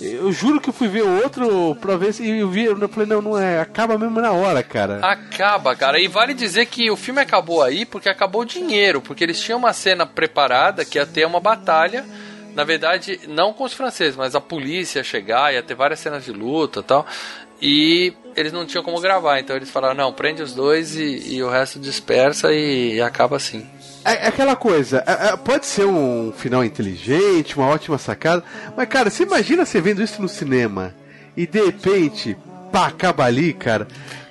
[0.00, 2.64] Eu juro que eu fui ver o outro pra ver se eu vi.
[2.66, 3.60] Eu falei, não, não é.
[3.60, 5.00] Acaba mesmo na hora, cara.
[5.02, 6.00] Acaba, cara.
[6.00, 9.00] E vale dizer que o filme acabou aí porque acabou o dinheiro.
[9.00, 12.04] Porque eles tinham uma cena preparada que ia ter uma batalha.
[12.58, 16.24] Na verdade, não com os franceses, mas a polícia ia chegar, ia ter várias cenas
[16.24, 17.06] de luta tal.
[17.62, 19.38] E eles não tinham como gravar.
[19.38, 23.36] Então eles falaram: não, prende os dois e, e o resto dispersa e, e acaba
[23.36, 23.64] assim.
[24.04, 28.42] É, é aquela coisa, é- é, pode ser um final inteligente, uma ótima sacada,
[28.76, 30.92] mas cara, você imagina você vendo isso no cinema
[31.36, 32.36] e de repente,
[32.72, 33.86] pá, acaba ali, cara.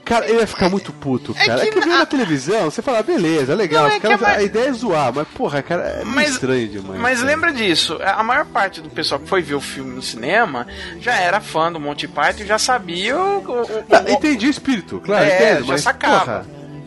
[0.08, 1.64] Cara, ele ia ficar muito puto, cara.
[1.64, 4.38] É que, vê na televisão, você fala, beleza, legal, Não, é que caras- é mais-
[4.40, 7.00] a ideia é zoar, mas porra, cara, é meio Mas- estranho demais.
[7.02, 7.32] Mas cara.
[7.32, 10.66] lembra disso, a maior parte do pessoal que foi ver o filme no cinema
[11.02, 13.40] já era fã do Monty Python e já sabia o.
[13.40, 16.20] o- o- Ah, o- entendi o espírito, claro, é, entendo, já mas sacava.
[16.20, 16.46] porra,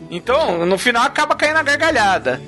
[0.09, 2.41] Então, no final acaba caindo a gargalhada.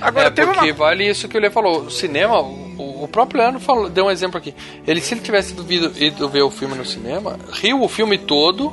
[0.00, 0.74] Agora, é teve porque uma.
[0.74, 1.82] vale isso que o Lê falou.
[1.84, 4.54] O cinema, o, o próprio Leandro falou, deu um exemplo aqui.
[4.86, 8.72] Ele, se ele tivesse ido, ido ver o filme no cinema, riu o filme todo,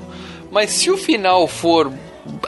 [0.56, 1.91] mas se o final for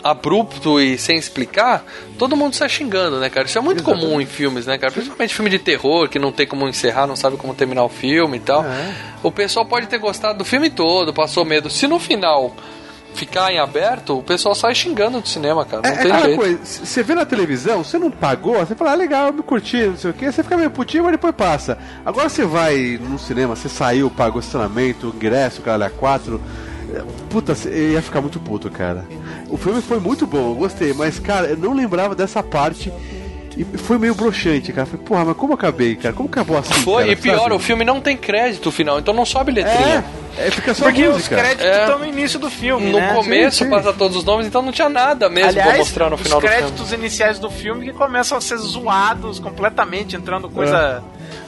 [0.03, 1.85] abrupto e sem explicar,
[2.17, 3.45] todo mundo sai xingando, né, cara?
[3.45, 4.91] Isso é muito comum em filmes, né, cara?
[4.91, 8.37] Principalmente filme de terror, que não tem como encerrar, não sabe como terminar o filme
[8.37, 8.63] e tal.
[8.65, 8.93] É.
[9.21, 11.69] O pessoal pode ter gostado do filme todo, passou medo.
[11.69, 12.55] Se no final
[13.13, 15.81] ficar em aberto, o pessoal sai xingando do cinema, cara.
[15.83, 16.37] Não É, é tem jeito.
[16.37, 19.77] coisa, você vê na televisão, você não pagou, você fala, ah, legal, eu me curti,
[19.87, 21.77] não sei o que, você fica meio putinho, mas depois passa.
[22.05, 26.39] Agora você vai no cinema, você saiu, pagou estacionamento, ingresso, caralho, a quatro.
[26.39, 26.66] é,
[27.29, 29.05] Puta, você ia ficar muito puto, cara.
[29.49, 32.91] O filme foi muito bom, eu gostei, mas, cara, eu não lembrava dessa parte
[33.57, 34.85] e foi meio broxante, cara.
[34.85, 36.13] Falei, porra, mas como eu acabei, cara?
[36.13, 36.73] Como acabou assim?
[36.75, 37.53] Foi, cara, e pior, sabe?
[37.55, 40.03] o filme não tem crédito final, então não sobe letrinha.
[40.37, 41.35] É, é, fica só Porque os música.
[41.37, 41.81] créditos É.
[41.83, 43.13] estão no início do filme, No né?
[43.15, 43.69] começo Sim, sim.
[43.71, 46.39] passa todos os nomes, então não tinha nada mesmo Aliás, pra mostrar no os final
[46.39, 46.61] do filme.
[46.61, 51.03] créditos iniciais do filme que começam a ser zoados completamente, entrando coisa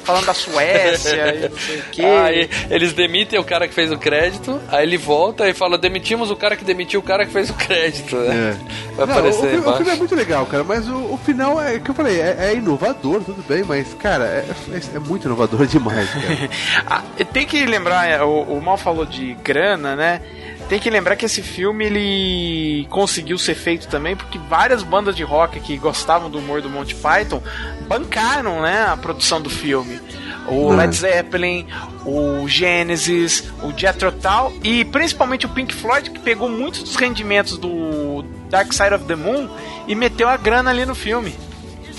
[0.10, 2.02] falando da Suécia e não sei o quê.
[2.06, 6.32] Aí eles demitem o cara que fez o crédito, aí ele volta e fala: demitimos
[6.32, 8.16] o cara que demitiu o cara que fez o crédito.
[8.16, 8.58] Né?
[8.96, 11.62] Vai Não, aparecer o, fi- o filme é muito legal, cara, mas o, o final
[11.62, 14.46] é que eu falei, é, é inovador, tudo bem, mas, cara, é,
[14.76, 16.50] é- é muito inovador demais, cara.
[16.86, 20.22] Ah, tem que lembrar, é, o, o Mal falou de grana, né?
[20.70, 25.24] Tem que lembrar que esse filme ele conseguiu ser feito também porque várias bandas de
[25.24, 27.42] rock que gostavam do humor do Monty Python
[27.88, 30.00] bancaram, né, a produção do filme.
[30.48, 30.76] O Hum.
[30.76, 31.66] Led Zeppelin,
[32.06, 37.58] o Genesis, o Jethro Tull e principalmente o Pink Floyd que pegou muitos dos rendimentos
[37.58, 39.50] do Dark Side of the Moon
[39.88, 41.36] e meteu a grana ali no filme.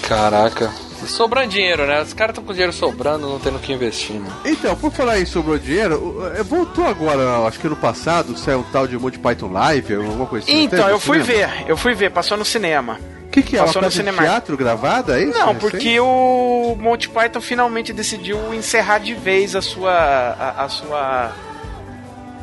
[0.03, 0.73] Caraca.
[1.07, 2.03] Sobrando dinheiro, né?
[2.03, 4.31] Os caras estão com dinheiro sobrando, não tendo o que investir, né?
[4.45, 8.63] Então, por falar em sobrou dinheiro, é, voltou agora, acho que no passado, saiu um
[8.65, 10.63] tal de Monty Python Live, alguma coisa assim.
[10.65, 11.49] Então, eu no fui cinema?
[11.55, 12.99] ver, eu fui ver, passou no cinema.
[13.27, 13.61] O que, que é?
[13.61, 14.29] Uma Passou no peça de Cinemark.
[14.29, 15.39] teatro gravada, é isso?
[15.39, 15.61] Não, Recente?
[15.61, 19.93] porque o Monty Python finalmente decidiu encerrar de vez a sua.
[19.93, 21.31] a, a sua.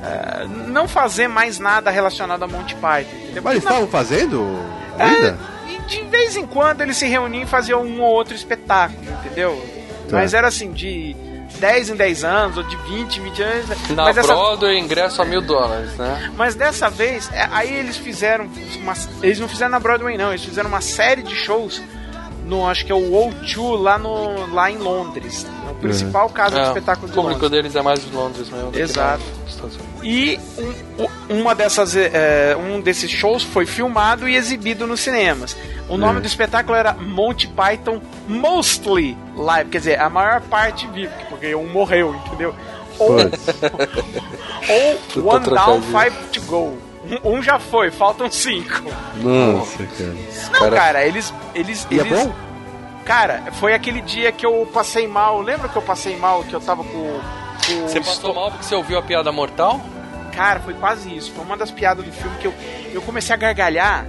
[0.02, 3.18] eh, não fazer mais nada relacionado a Monty Python.
[3.22, 3.42] Entendeu?
[3.44, 4.60] Mas eles estavam fazendo
[4.98, 5.04] É.
[5.04, 5.38] ainda?
[5.38, 5.57] e
[5.88, 9.62] de vez em quando eles se reuniam e faziam um ou outro espetáculo, entendeu?
[10.10, 10.18] Tá.
[10.18, 11.16] Mas era assim, de
[11.60, 13.90] 10 em 10 anos, ou de 20 em 20 anos.
[13.90, 16.32] Na mas essa- Broadway, ingresso a mil dólares, né?
[16.38, 18.48] mas dessa vez, é, aí eles fizeram.
[18.82, 18.94] Uma,
[19.24, 20.30] eles não fizeram na Broadway, não.
[20.30, 21.82] Eles fizeram uma série de shows
[22.46, 25.46] no, acho que é o O2, lá, no, lá em Londres.
[25.68, 27.52] É o principal caso de É, espetáculo O de público Londres.
[27.64, 28.68] deles é mais de Londres mesmo.
[28.68, 29.24] do que Exato.
[30.10, 30.40] E
[31.30, 35.58] um, uma dessas, é, um desses shows foi filmado e exibido nos cinemas.
[35.90, 36.22] O nome É.
[36.22, 41.68] do espetáculo era Monty Python Mostly Live, quer dizer, a maior parte vivo, porque um
[41.68, 42.56] morreu, entendeu?
[42.98, 43.18] Ou,
[45.18, 45.82] ou One Down.
[45.82, 46.78] Five to Go.
[47.24, 48.82] Um, um já foi, faltam cinco.
[49.18, 50.16] Nossa, cara.
[50.62, 51.34] Não, cara, eles.
[51.54, 52.34] eles, E é eles bom?
[53.06, 55.42] Cara, foi aquele dia que eu passei mal.
[55.42, 57.20] Lembra que eu passei mal, que eu tava com.
[57.66, 59.82] com Você passou mal porque você ouviu a piada mortal?
[60.38, 61.32] Cara, foi quase isso.
[61.34, 62.54] Foi uma das piadas do filme que eu,
[62.94, 64.06] eu comecei a gargalhar.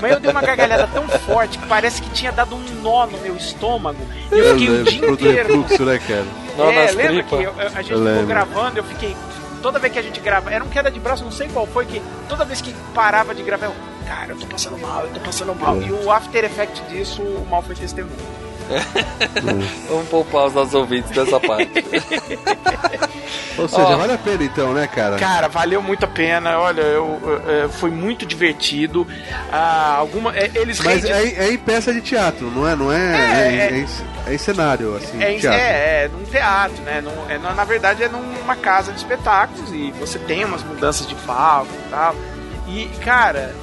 [0.00, 3.18] Mas eu dei uma gargalhada tão forte que parece que tinha dado um nó no
[3.18, 3.98] meu estômago.
[4.32, 5.48] E eu fiquei o lembro, dia pro do inteiro.
[5.48, 6.70] refluxo, né, cara?
[6.70, 8.26] é, lembra que eu- eu- a gente Eu ficou lembro.
[8.26, 9.16] gravando, eu fiquei.
[9.62, 11.84] Toda vez que a gente grava, era um queda de braço, não sei qual foi,
[11.84, 13.74] que toda vez que parava de gravar, eu,
[14.08, 15.76] cara, eu tô passando mal, eu tô passando mal.
[15.76, 15.86] É.
[15.86, 18.16] E o after effect disso, o mal foi testemunho.
[19.88, 21.84] Vamos poupar os nossos ouvintes dessa parte.
[23.58, 23.96] Ou seja, Ó.
[23.96, 25.16] vale a pena então, né, cara?
[25.18, 26.58] Cara, valeu muito a pena.
[26.58, 29.06] Olha, eu, eu- eu- foi muito divertido.
[29.52, 32.74] Ah, alguma, é, eles Mas rendem- é, é em peça de teatro, não é?
[32.74, 33.86] Não é, é, É, é em,
[34.30, 35.60] é em cenário, assim, É, em- teatro.
[35.60, 37.00] é, é num teatro, né?
[37.02, 41.06] Num- é, na na verdade é numa casa de espetáculos e você tem umas mudanças
[41.06, 42.14] de palco e tal.
[42.66, 43.54] E, cara,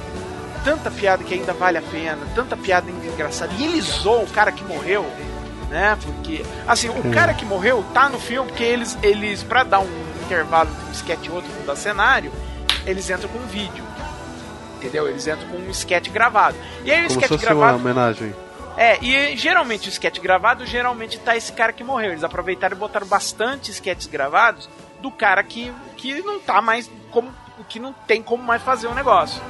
[0.64, 3.52] tanta piada que ainda vale a pena, tanta piada ainda engraçada.
[3.58, 5.04] E ele zoou o cara que morreu,
[5.68, 5.96] né?
[6.02, 7.10] Porque, assim, o Hum.
[7.10, 10.92] cara que morreu tá no filme porque eles, eles pra dar um intervalo de um
[10.92, 12.30] sketch e outro da cenário,
[12.86, 13.84] eles entram com um vídeo.
[14.76, 15.08] Entendeu?
[15.08, 16.56] Eles entram com um sketch gravado.
[16.84, 17.78] E aí o Como sketch fosse uma gravado.
[17.78, 18.34] homenagem.
[18.76, 22.12] É, e geralmente o sketch gravado, geralmente tá esse cara que morreu.
[22.12, 24.68] Eles aproveitaram e botaram bastante sketches gravados
[25.00, 27.34] do cara que, que não tá mais como.
[27.68, 29.42] que não tem como mais fazer o negócio.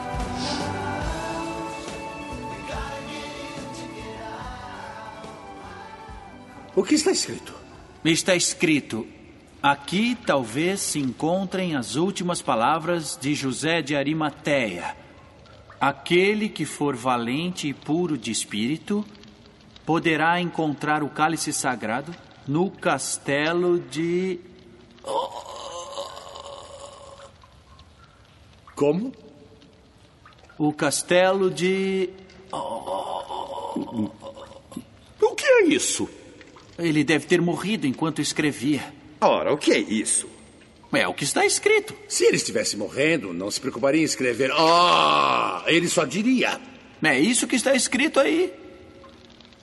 [6.78, 7.52] O que está escrito?
[8.05, 9.05] Está escrito:
[9.60, 14.96] Aqui talvez se encontrem as últimas palavras de José de Arimateia.
[15.80, 19.05] Aquele que for valente e puro de espírito
[19.84, 22.14] poderá encontrar o cálice sagrado
[22.46, 24.38] no castelo de.
[28.76, 29.12] Como?
[30.56, 32.10] O castelo de.
[35.20, 36.09] O que é isso?
[36.78, 38.94] Ele deve ter morrido enquanto escrevia.
[39.20, 40.28] Ora, o que é isso?
[40.92, 41.94] É o que está escrito.
[42.09, 44.50] Se ele estivesse morrendo, não se preocuparia em escrever.
[44.56, 46.59] Ah, ele só diria.
[47.02, 48.52] É isso que está escrito aí.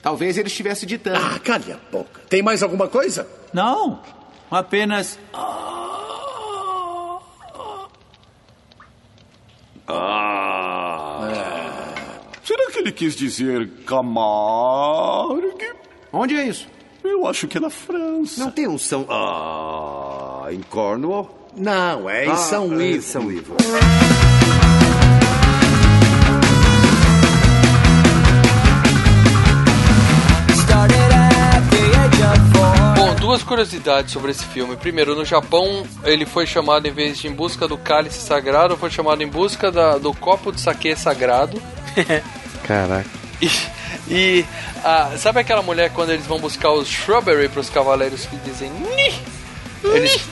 [0.02, 1.18] Talvez ele estivesse ditando.
[1.18, 2.20] Ah, cale a boca.
[2.28, 3.26] Tem mais alguma coisa?
[3.52, 4.02] Não.
[4.50, 5.18] Apenas.
[5.34, 5.86] Ah.
[12.44, 15.72] Será que ele quis dizer Camargue?
[16.12, 16.68] Onde é isso?
[17.16, 18.38] Eu acho que é na França.
[18.44, 19.06] Não tem um São.
[19.08, 21.48] Ah, em Cornwall?
[21.56, 23.02] Não, é em Ah, São é em Ivo.
[23.02, 23.56] São Ivo.
[32.96, 34.76] Bom, duas curiosidades sobre esse filme.
[34.76, 38.90] Primeiro, no Japão, ele foi chamado, em vez de Em Busca do Cálice Sagrado, foi
[38.90, 41.60] chamado Em Busca da- do Copo de Saque Sagrado.
[42.66, 43.08] Caraca.
[43.40, 43.48] E,
[44.08, 44.44] E
[44.84, 49.20] ah, sabe aquela mulher quando eles vão buscar os shrubbery pros cavaleiros que dizem Ni!
[49.84, 50.24] Eles,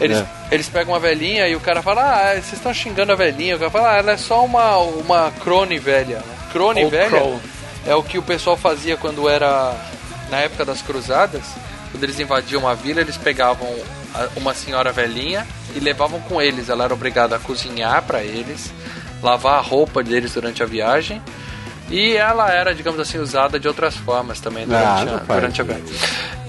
[0.00, 0.26] eles, É.
[0.50, 3.56] eles pegam uma velhinha e o cara fala, ah, vocês estão xingando a velhinha.
[3.56, 6.22] O cara fala, ah, ela é só uma, uma crone velha.
[6.52, 7.40] Crone Ou velha crow.
[7.86, 9.74] é o que o pessoal fazia quando era
[10.30, 11.42] na época das cruzadas.
[11.90, 13.68] Quando eles invadiam uma vila, eles pegavam
[14.36, 16.68] uma senhora velhinha e levavam com eles.
[16.68, 18.72] Ela era obrigada a cozinhar para eles,
[19.22, 21.20] lavar a roupa deles durante a viagem.
[21.90, 25.64] E ela era, digamos assim, usada de outras formas também durante, Ah, a, durante a
[25.64, 25.84] viagem.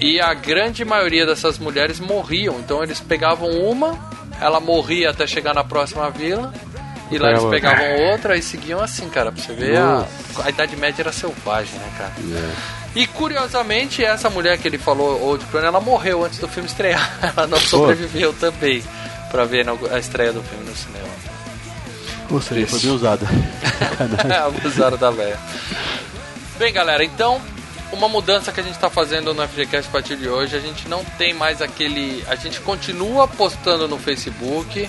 [0.00, 2.58] E a grande maioria dessas mulheres morriam.
[2.60, 3.98] Então eles pegavam uma,
[4.40, 6.52] ela morria até chegar na próxima vila.
[7.10, 9.30] E lá eles Pegava- pegavam outra e seguiam assim, cara.
[9.32, 10.06] Pra você ver, a,
[10.44, 12.12] a Idade Média era selvagem, né, cara?
[12.94, 17.10] E curiosamente, essa mulher que ele falou, Old Crone, ela morreu antes do filme estrear.
[17.36, 18.82] Ela não sobreviveu também
[19.30, 21.08] pra ver a estreia do filme no cinema.
[22.30, 23.26] Ou seja, foi bem usada.
[24.46, 25.38] Abusaram da velha.
[26.58, 27.40] Bem, galera, então,
[27.92, 30.88] uma mudança que a gente tá fazendo no FGCast a partir de hoje, a gente
[30.88, 32.24] não tem mais aquele.
[32.28, 34.88] A gente continua postando no Facebook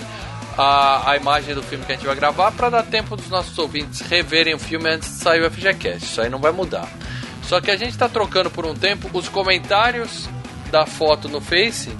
[0.56, 3.58] a, a imagem do filme que a gente vai gravar para dar tempo dos nossos
[3.58, 6.04] ouvintes reverem o filme antes de sair o FGCast.
[6.04, 6.88] Isso aí não vai mudar.
[7.42, 10.28] Só que a gente tá trocando por um tempo os comentários
[10.70, 11.90] da foto no Face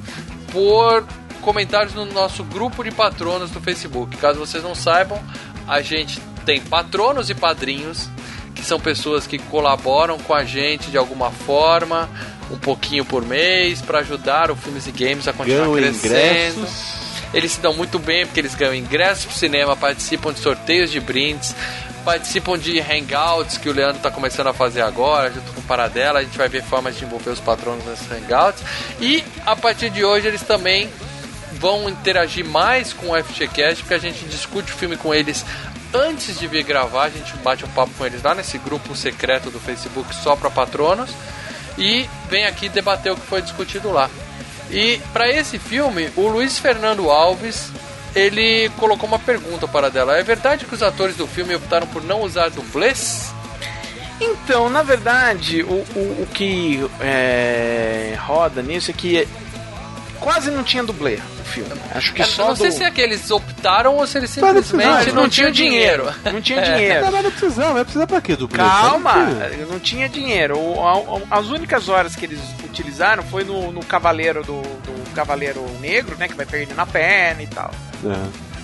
[0.51, 1.07] por
[1.45, 4.17] comentários no nosso grupo de patronos do Facebook.
[4.17, 5.23] Caso vocês não saibam,
[5.69, 8.09] a gente tem patronos e padrinhos,
[8.55, 12.09] que são pessoas que colaboram com a gente de alguma forma,
[12.51, 16.61] um pouquinho por mês, para ajudar o Filmes e Games a continuar Ganham crescendo.
[16.61, 17.05] ingressos.
[17.33, 21.01] Eles se dão muito bem porque eles ganham ingressos pro cinema, participam de sorteios de
[21.01, 21.55] brindes,
[22.05, 26.21] participam de hangouts que o Leandro está começando a fazer agora, junto com o Paradela.
[26.21, 28.63] A gente vai ver formas de envolver os patronos nesses hangouts.
[29.01, 30.89] E a partir de hoje eles também
[31.59, 35.45] vão interagir mais com o FGCast, porque a gente discute o filme com eles
[35.93, 37.05] antes de vir gravar.
[37.05, 40.51] A gente bate um papo com eles lá nesse grupo secreto do Facebook só para
[40.51, 41.11] patronos
[41.79, 44.11] e vem aqui debater o que foi discutido lá.
[44.71, 47.71] E para esse filme, o Luiz Fernando Alves
[48.15, 50.17] ele colocou uma pergunta para dela.
[50.17, 53.33] É verdade que os atores do filme optaram por não usar dublês?
[54.21, 59.29] Então, na verdade, o, o, o que é, roda nisso é que
[60.21, 61.81] quase não tinha dublê no filme.
[61.95, 64.31] Acho que Eu só não sei do- se é que eles optaram ou se eles
[64.37, 66.15] Mas não simplesmente precisava, não, tinham dinheiro.
[66.33, 66.75] Não tinha É.
[66.75, 67.05] dinheiro.
[67.05, 69.67] Não, mas não precisava, vai precisar pra quê do Calma, Não tinha.
[69.67, 70.59] não tinha dinheiro.
[70.59, 76.17] O- As únicas horas que eles utilizaram foi no, no Cavaleiro do, do Cavaleiro Negro,
[76.19, 76.27] né?
[76.29, 77.71] Que vai perdendo a perna e tal.
[78.05, 78.55] É.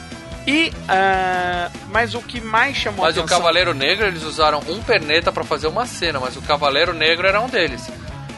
[0.50, 0.72] E.
[0.88, 3.38] ah, mas o que mais chamou Mas a o atenção.
[3.38, 7.40] Cavaleiro Negro eles usaram um perneta pra fazer uma cena, mas o Cavaleiro Negro era
[7.40, 7.88] um deles.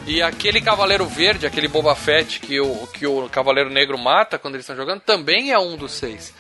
[0.06, 4.54] E aquele Cavaleiro Verde, aquele Boba Fett que o, que o Cavaleiro Negro mata quando
[4.54, 6.34] eles estão jogando, também é um dos seis.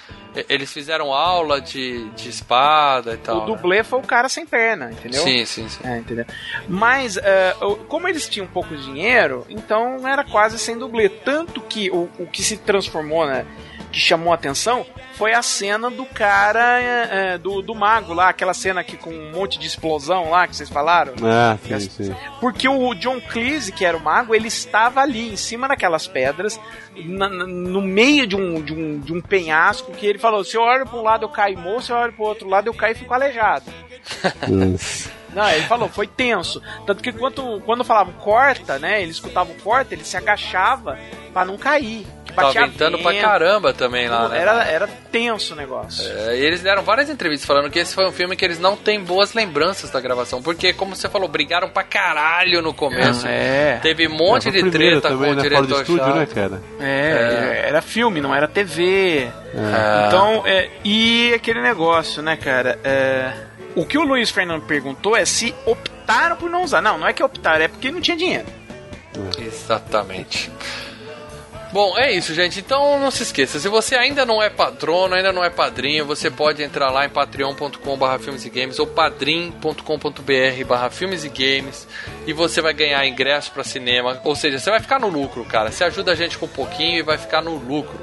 [0.48, 3.36] Eles fizeram aula de, de espada e tal.
[3.36, 3.46] O né?
[3.46, 5.22] dublê foi o cara sem perna, entendeu?
[5.22, 5.80] Sim, sim, sim.
[5.84, 6.24] É, entendeu?
[6.66, 7.18] Mas,
[7.60, 11.08] o- como eles tinham pouco dinheiro, então era quase sem dublê.
[11.10, 13.44] Tanto que o, o que se transformou, né?
[13.92, 18.30] Que chamou a atenção foi a cena do cara, é, é, do, do mago lá,
[18.30, 21.12] aquela cena aqui com um monte de explosão lá que vocês falaram.
[21.22, 22.16] Ah, sim, sim.
[22.40, 26.58] Porque o John Cleese, que era o mago, ele estava ali em cima daquelas pedras,
[26.96, 30.56] na- na- no meio de um, de, um, de um penhasco, que ele falou: se
[30.56, 32.66] eu olho para um lado eu caio morto, se eu olho para o outro lado
[32.68, 33.66] eu caio e fico aleijado.
[35.32, 36.60] Não, ele falou, foi tenso.
[36.86, 39.00] Tanto que quando, quando falavam corta, né?
[39.00, 40.98] Ele escutava o corta, ele se agachava
[41.32, 42.06] pra não cair.
[42.32, 43.20] Que Tava batia ventando pra vento.
[43.22, 44.40] caramba também lá, né?
[44.40, 46.10] Era, era tenso o negócio.
[46.10, 48.74] É, e eles deram várias entrevistas falando que esse foi um filme que eles não
[48.76, 50.42] têm boas lembranças da gravação.
[50.42, 53.26] Porque, como você falou, brigaram pra caralho no começo.
[53.26, 53.78] É.
[53.82, 55.50] Teve um monte É, de treta também, com o né?
[55.50, 56.62] Fora do diretor estúdio, né, cara?
[56.80, 59.28] É, era filme, não era TV.
[59.54, 60.06] É.
[60.06, 62.78] Então, é, e aquele negócio, né, cara?
[62.82, 63.32] é,
[63.76, 66.80] o que o Luiz Fernando perguntou é se optaram por não usar.
[66.80, 68.46] Não, não é que optaram, é porque não tinha dinheiro.
[69.38, 70.50] Exatamente.
[71.72, 72.60] Bom, é isso, gente.
[72.60, 76.30] Então não se esqueça, se você ainda não é patrono, ainda não é padrinho, você
[76.30, 81.88] pode entrar lá em patreon.com.br filmes e games ou padrim.com.br barra filmes e games
[82.26, 84.20] e você vai ganhar ingresso para cinema.
[84.24, 85.70] Ou seja, você vai ficar no lucro, cara.
[85.70, 87.98] Você ajuda a gente com um pouquinho e vai ficar no lucro.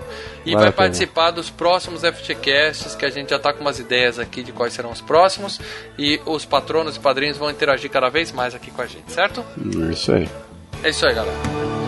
[0.46, 0.72] E vai pena.
[0.72, 4.74] participar dos próximos FTcasts, que a gente já tá com umas ideias aqui de quais
[4.74, 5.60] serão os próximos.
[5.98, 9.46] E os patronos e padrinhos vão interagir cada vez mais aqui com a gente, certo?
[9.58, 10.28] Hum, Isso aí.
[10.84, 11.79] É isso aí, galera.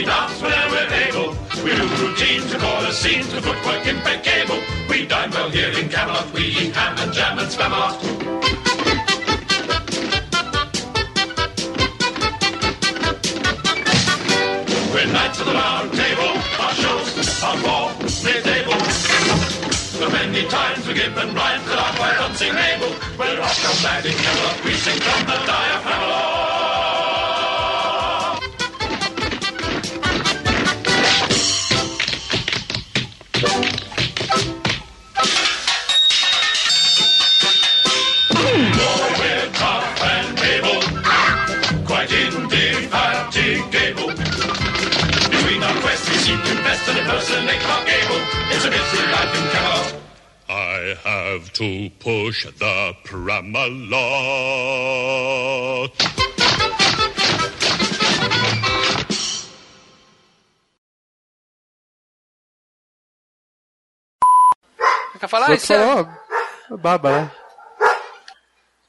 [0.00, 1.28] We dance whenever we're able.
[1.62, 4.60] We do routines, we call the scenes, the footwork impeccable.
[4.88, 8.00] We dine well here in Camelot, we eat ham and jam and spamalot.
[14.94, 16.32] We're knights of the round table,
[16.64, 17.08] our shows
[17.44, 17.84] are for
[18.24, 18.78] mid-table.
[20.00, 22.94] The many times we give and rhymes that are quite unsingable.
[23.18, 26.59] We're off to in Camelot, we sing from the diaphragm
[47.10, 48.20] and impersonate Clark Gable.
[48.50, 49.94] It's a busy life in Camelot.
[50.48, 54.00] I have to push the Pramalot.
[65.20, 65.72] Quer falar isso?
[65.72, 66.08] é- falou
[66.78, 67.30] Bárbara.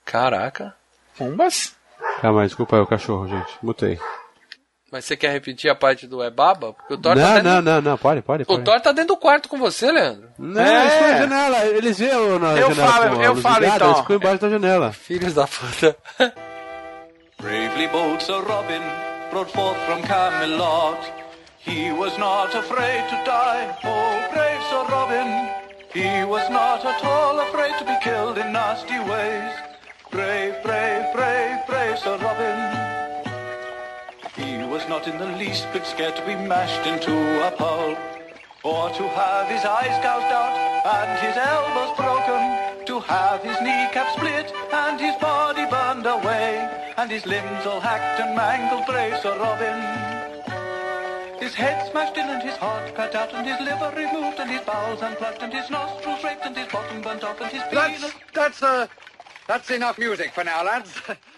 [0.05, 0.75] Caraca.
[1.17, 1.75] Pumbas?
[2.21, 3.57] Calma aí, desculpa aí o cachorro, gente.
[3.61, 3.99] Mutei.
[4.91, 6.73] Mas você quer repetir a parte do é baba?
[6.73, 7.49] Porque o Thor tá Não, dentro...
[7.49, 8.43] não, não, não, pode, pode.
[8.43, 8.63] O pode.
[8.63, 10.27] Thor tá dentro do quarto com você, Leandro.
[10.37, 13.55] Não, eles ficam na janela, eles veem na Eu janela falo, com a eu falo
[13.59, 13.87] ligada, então.
[13.87, 14.91] Eles ficam embaixo da janela.
[14.93, 15.95] Filhos da puta.
[17.39, 18.81] Bravely bold Sir Robin
[19.31, 20.99] brought forth from Camelot.
[21.65, 25.49] He was not afraid to die, oh brave Sir Robin.
[25.93, 29.53] He was not at all afraid to be killed in nasty ways.
[30.11, 31.70] Brave, brave, brave, brave
[34.71, 37.11] was not in the least bit scared to be mashed into
[37.45, 37.97] a pulp.
[38.63, 40.55] Or to have his eyes gouged out
[40.87, 42.85] and his elbows broken.
[42.85, 46.55] To have his kneecap split and his body burned away.
[46.95, 49.79] And his limbs all hacked and mangled, brave Sir Robin.
[51.43, 54.61] His head smashed in and his heart cut out and his liver removed and his
[54.61, 58.01] bowels unplugged and his nostrils raked and his bottom burnt off and his penis...
[58.01, 58.87] That's, that's, uh,
[59.47, 61.01] that's enough music for now, lads.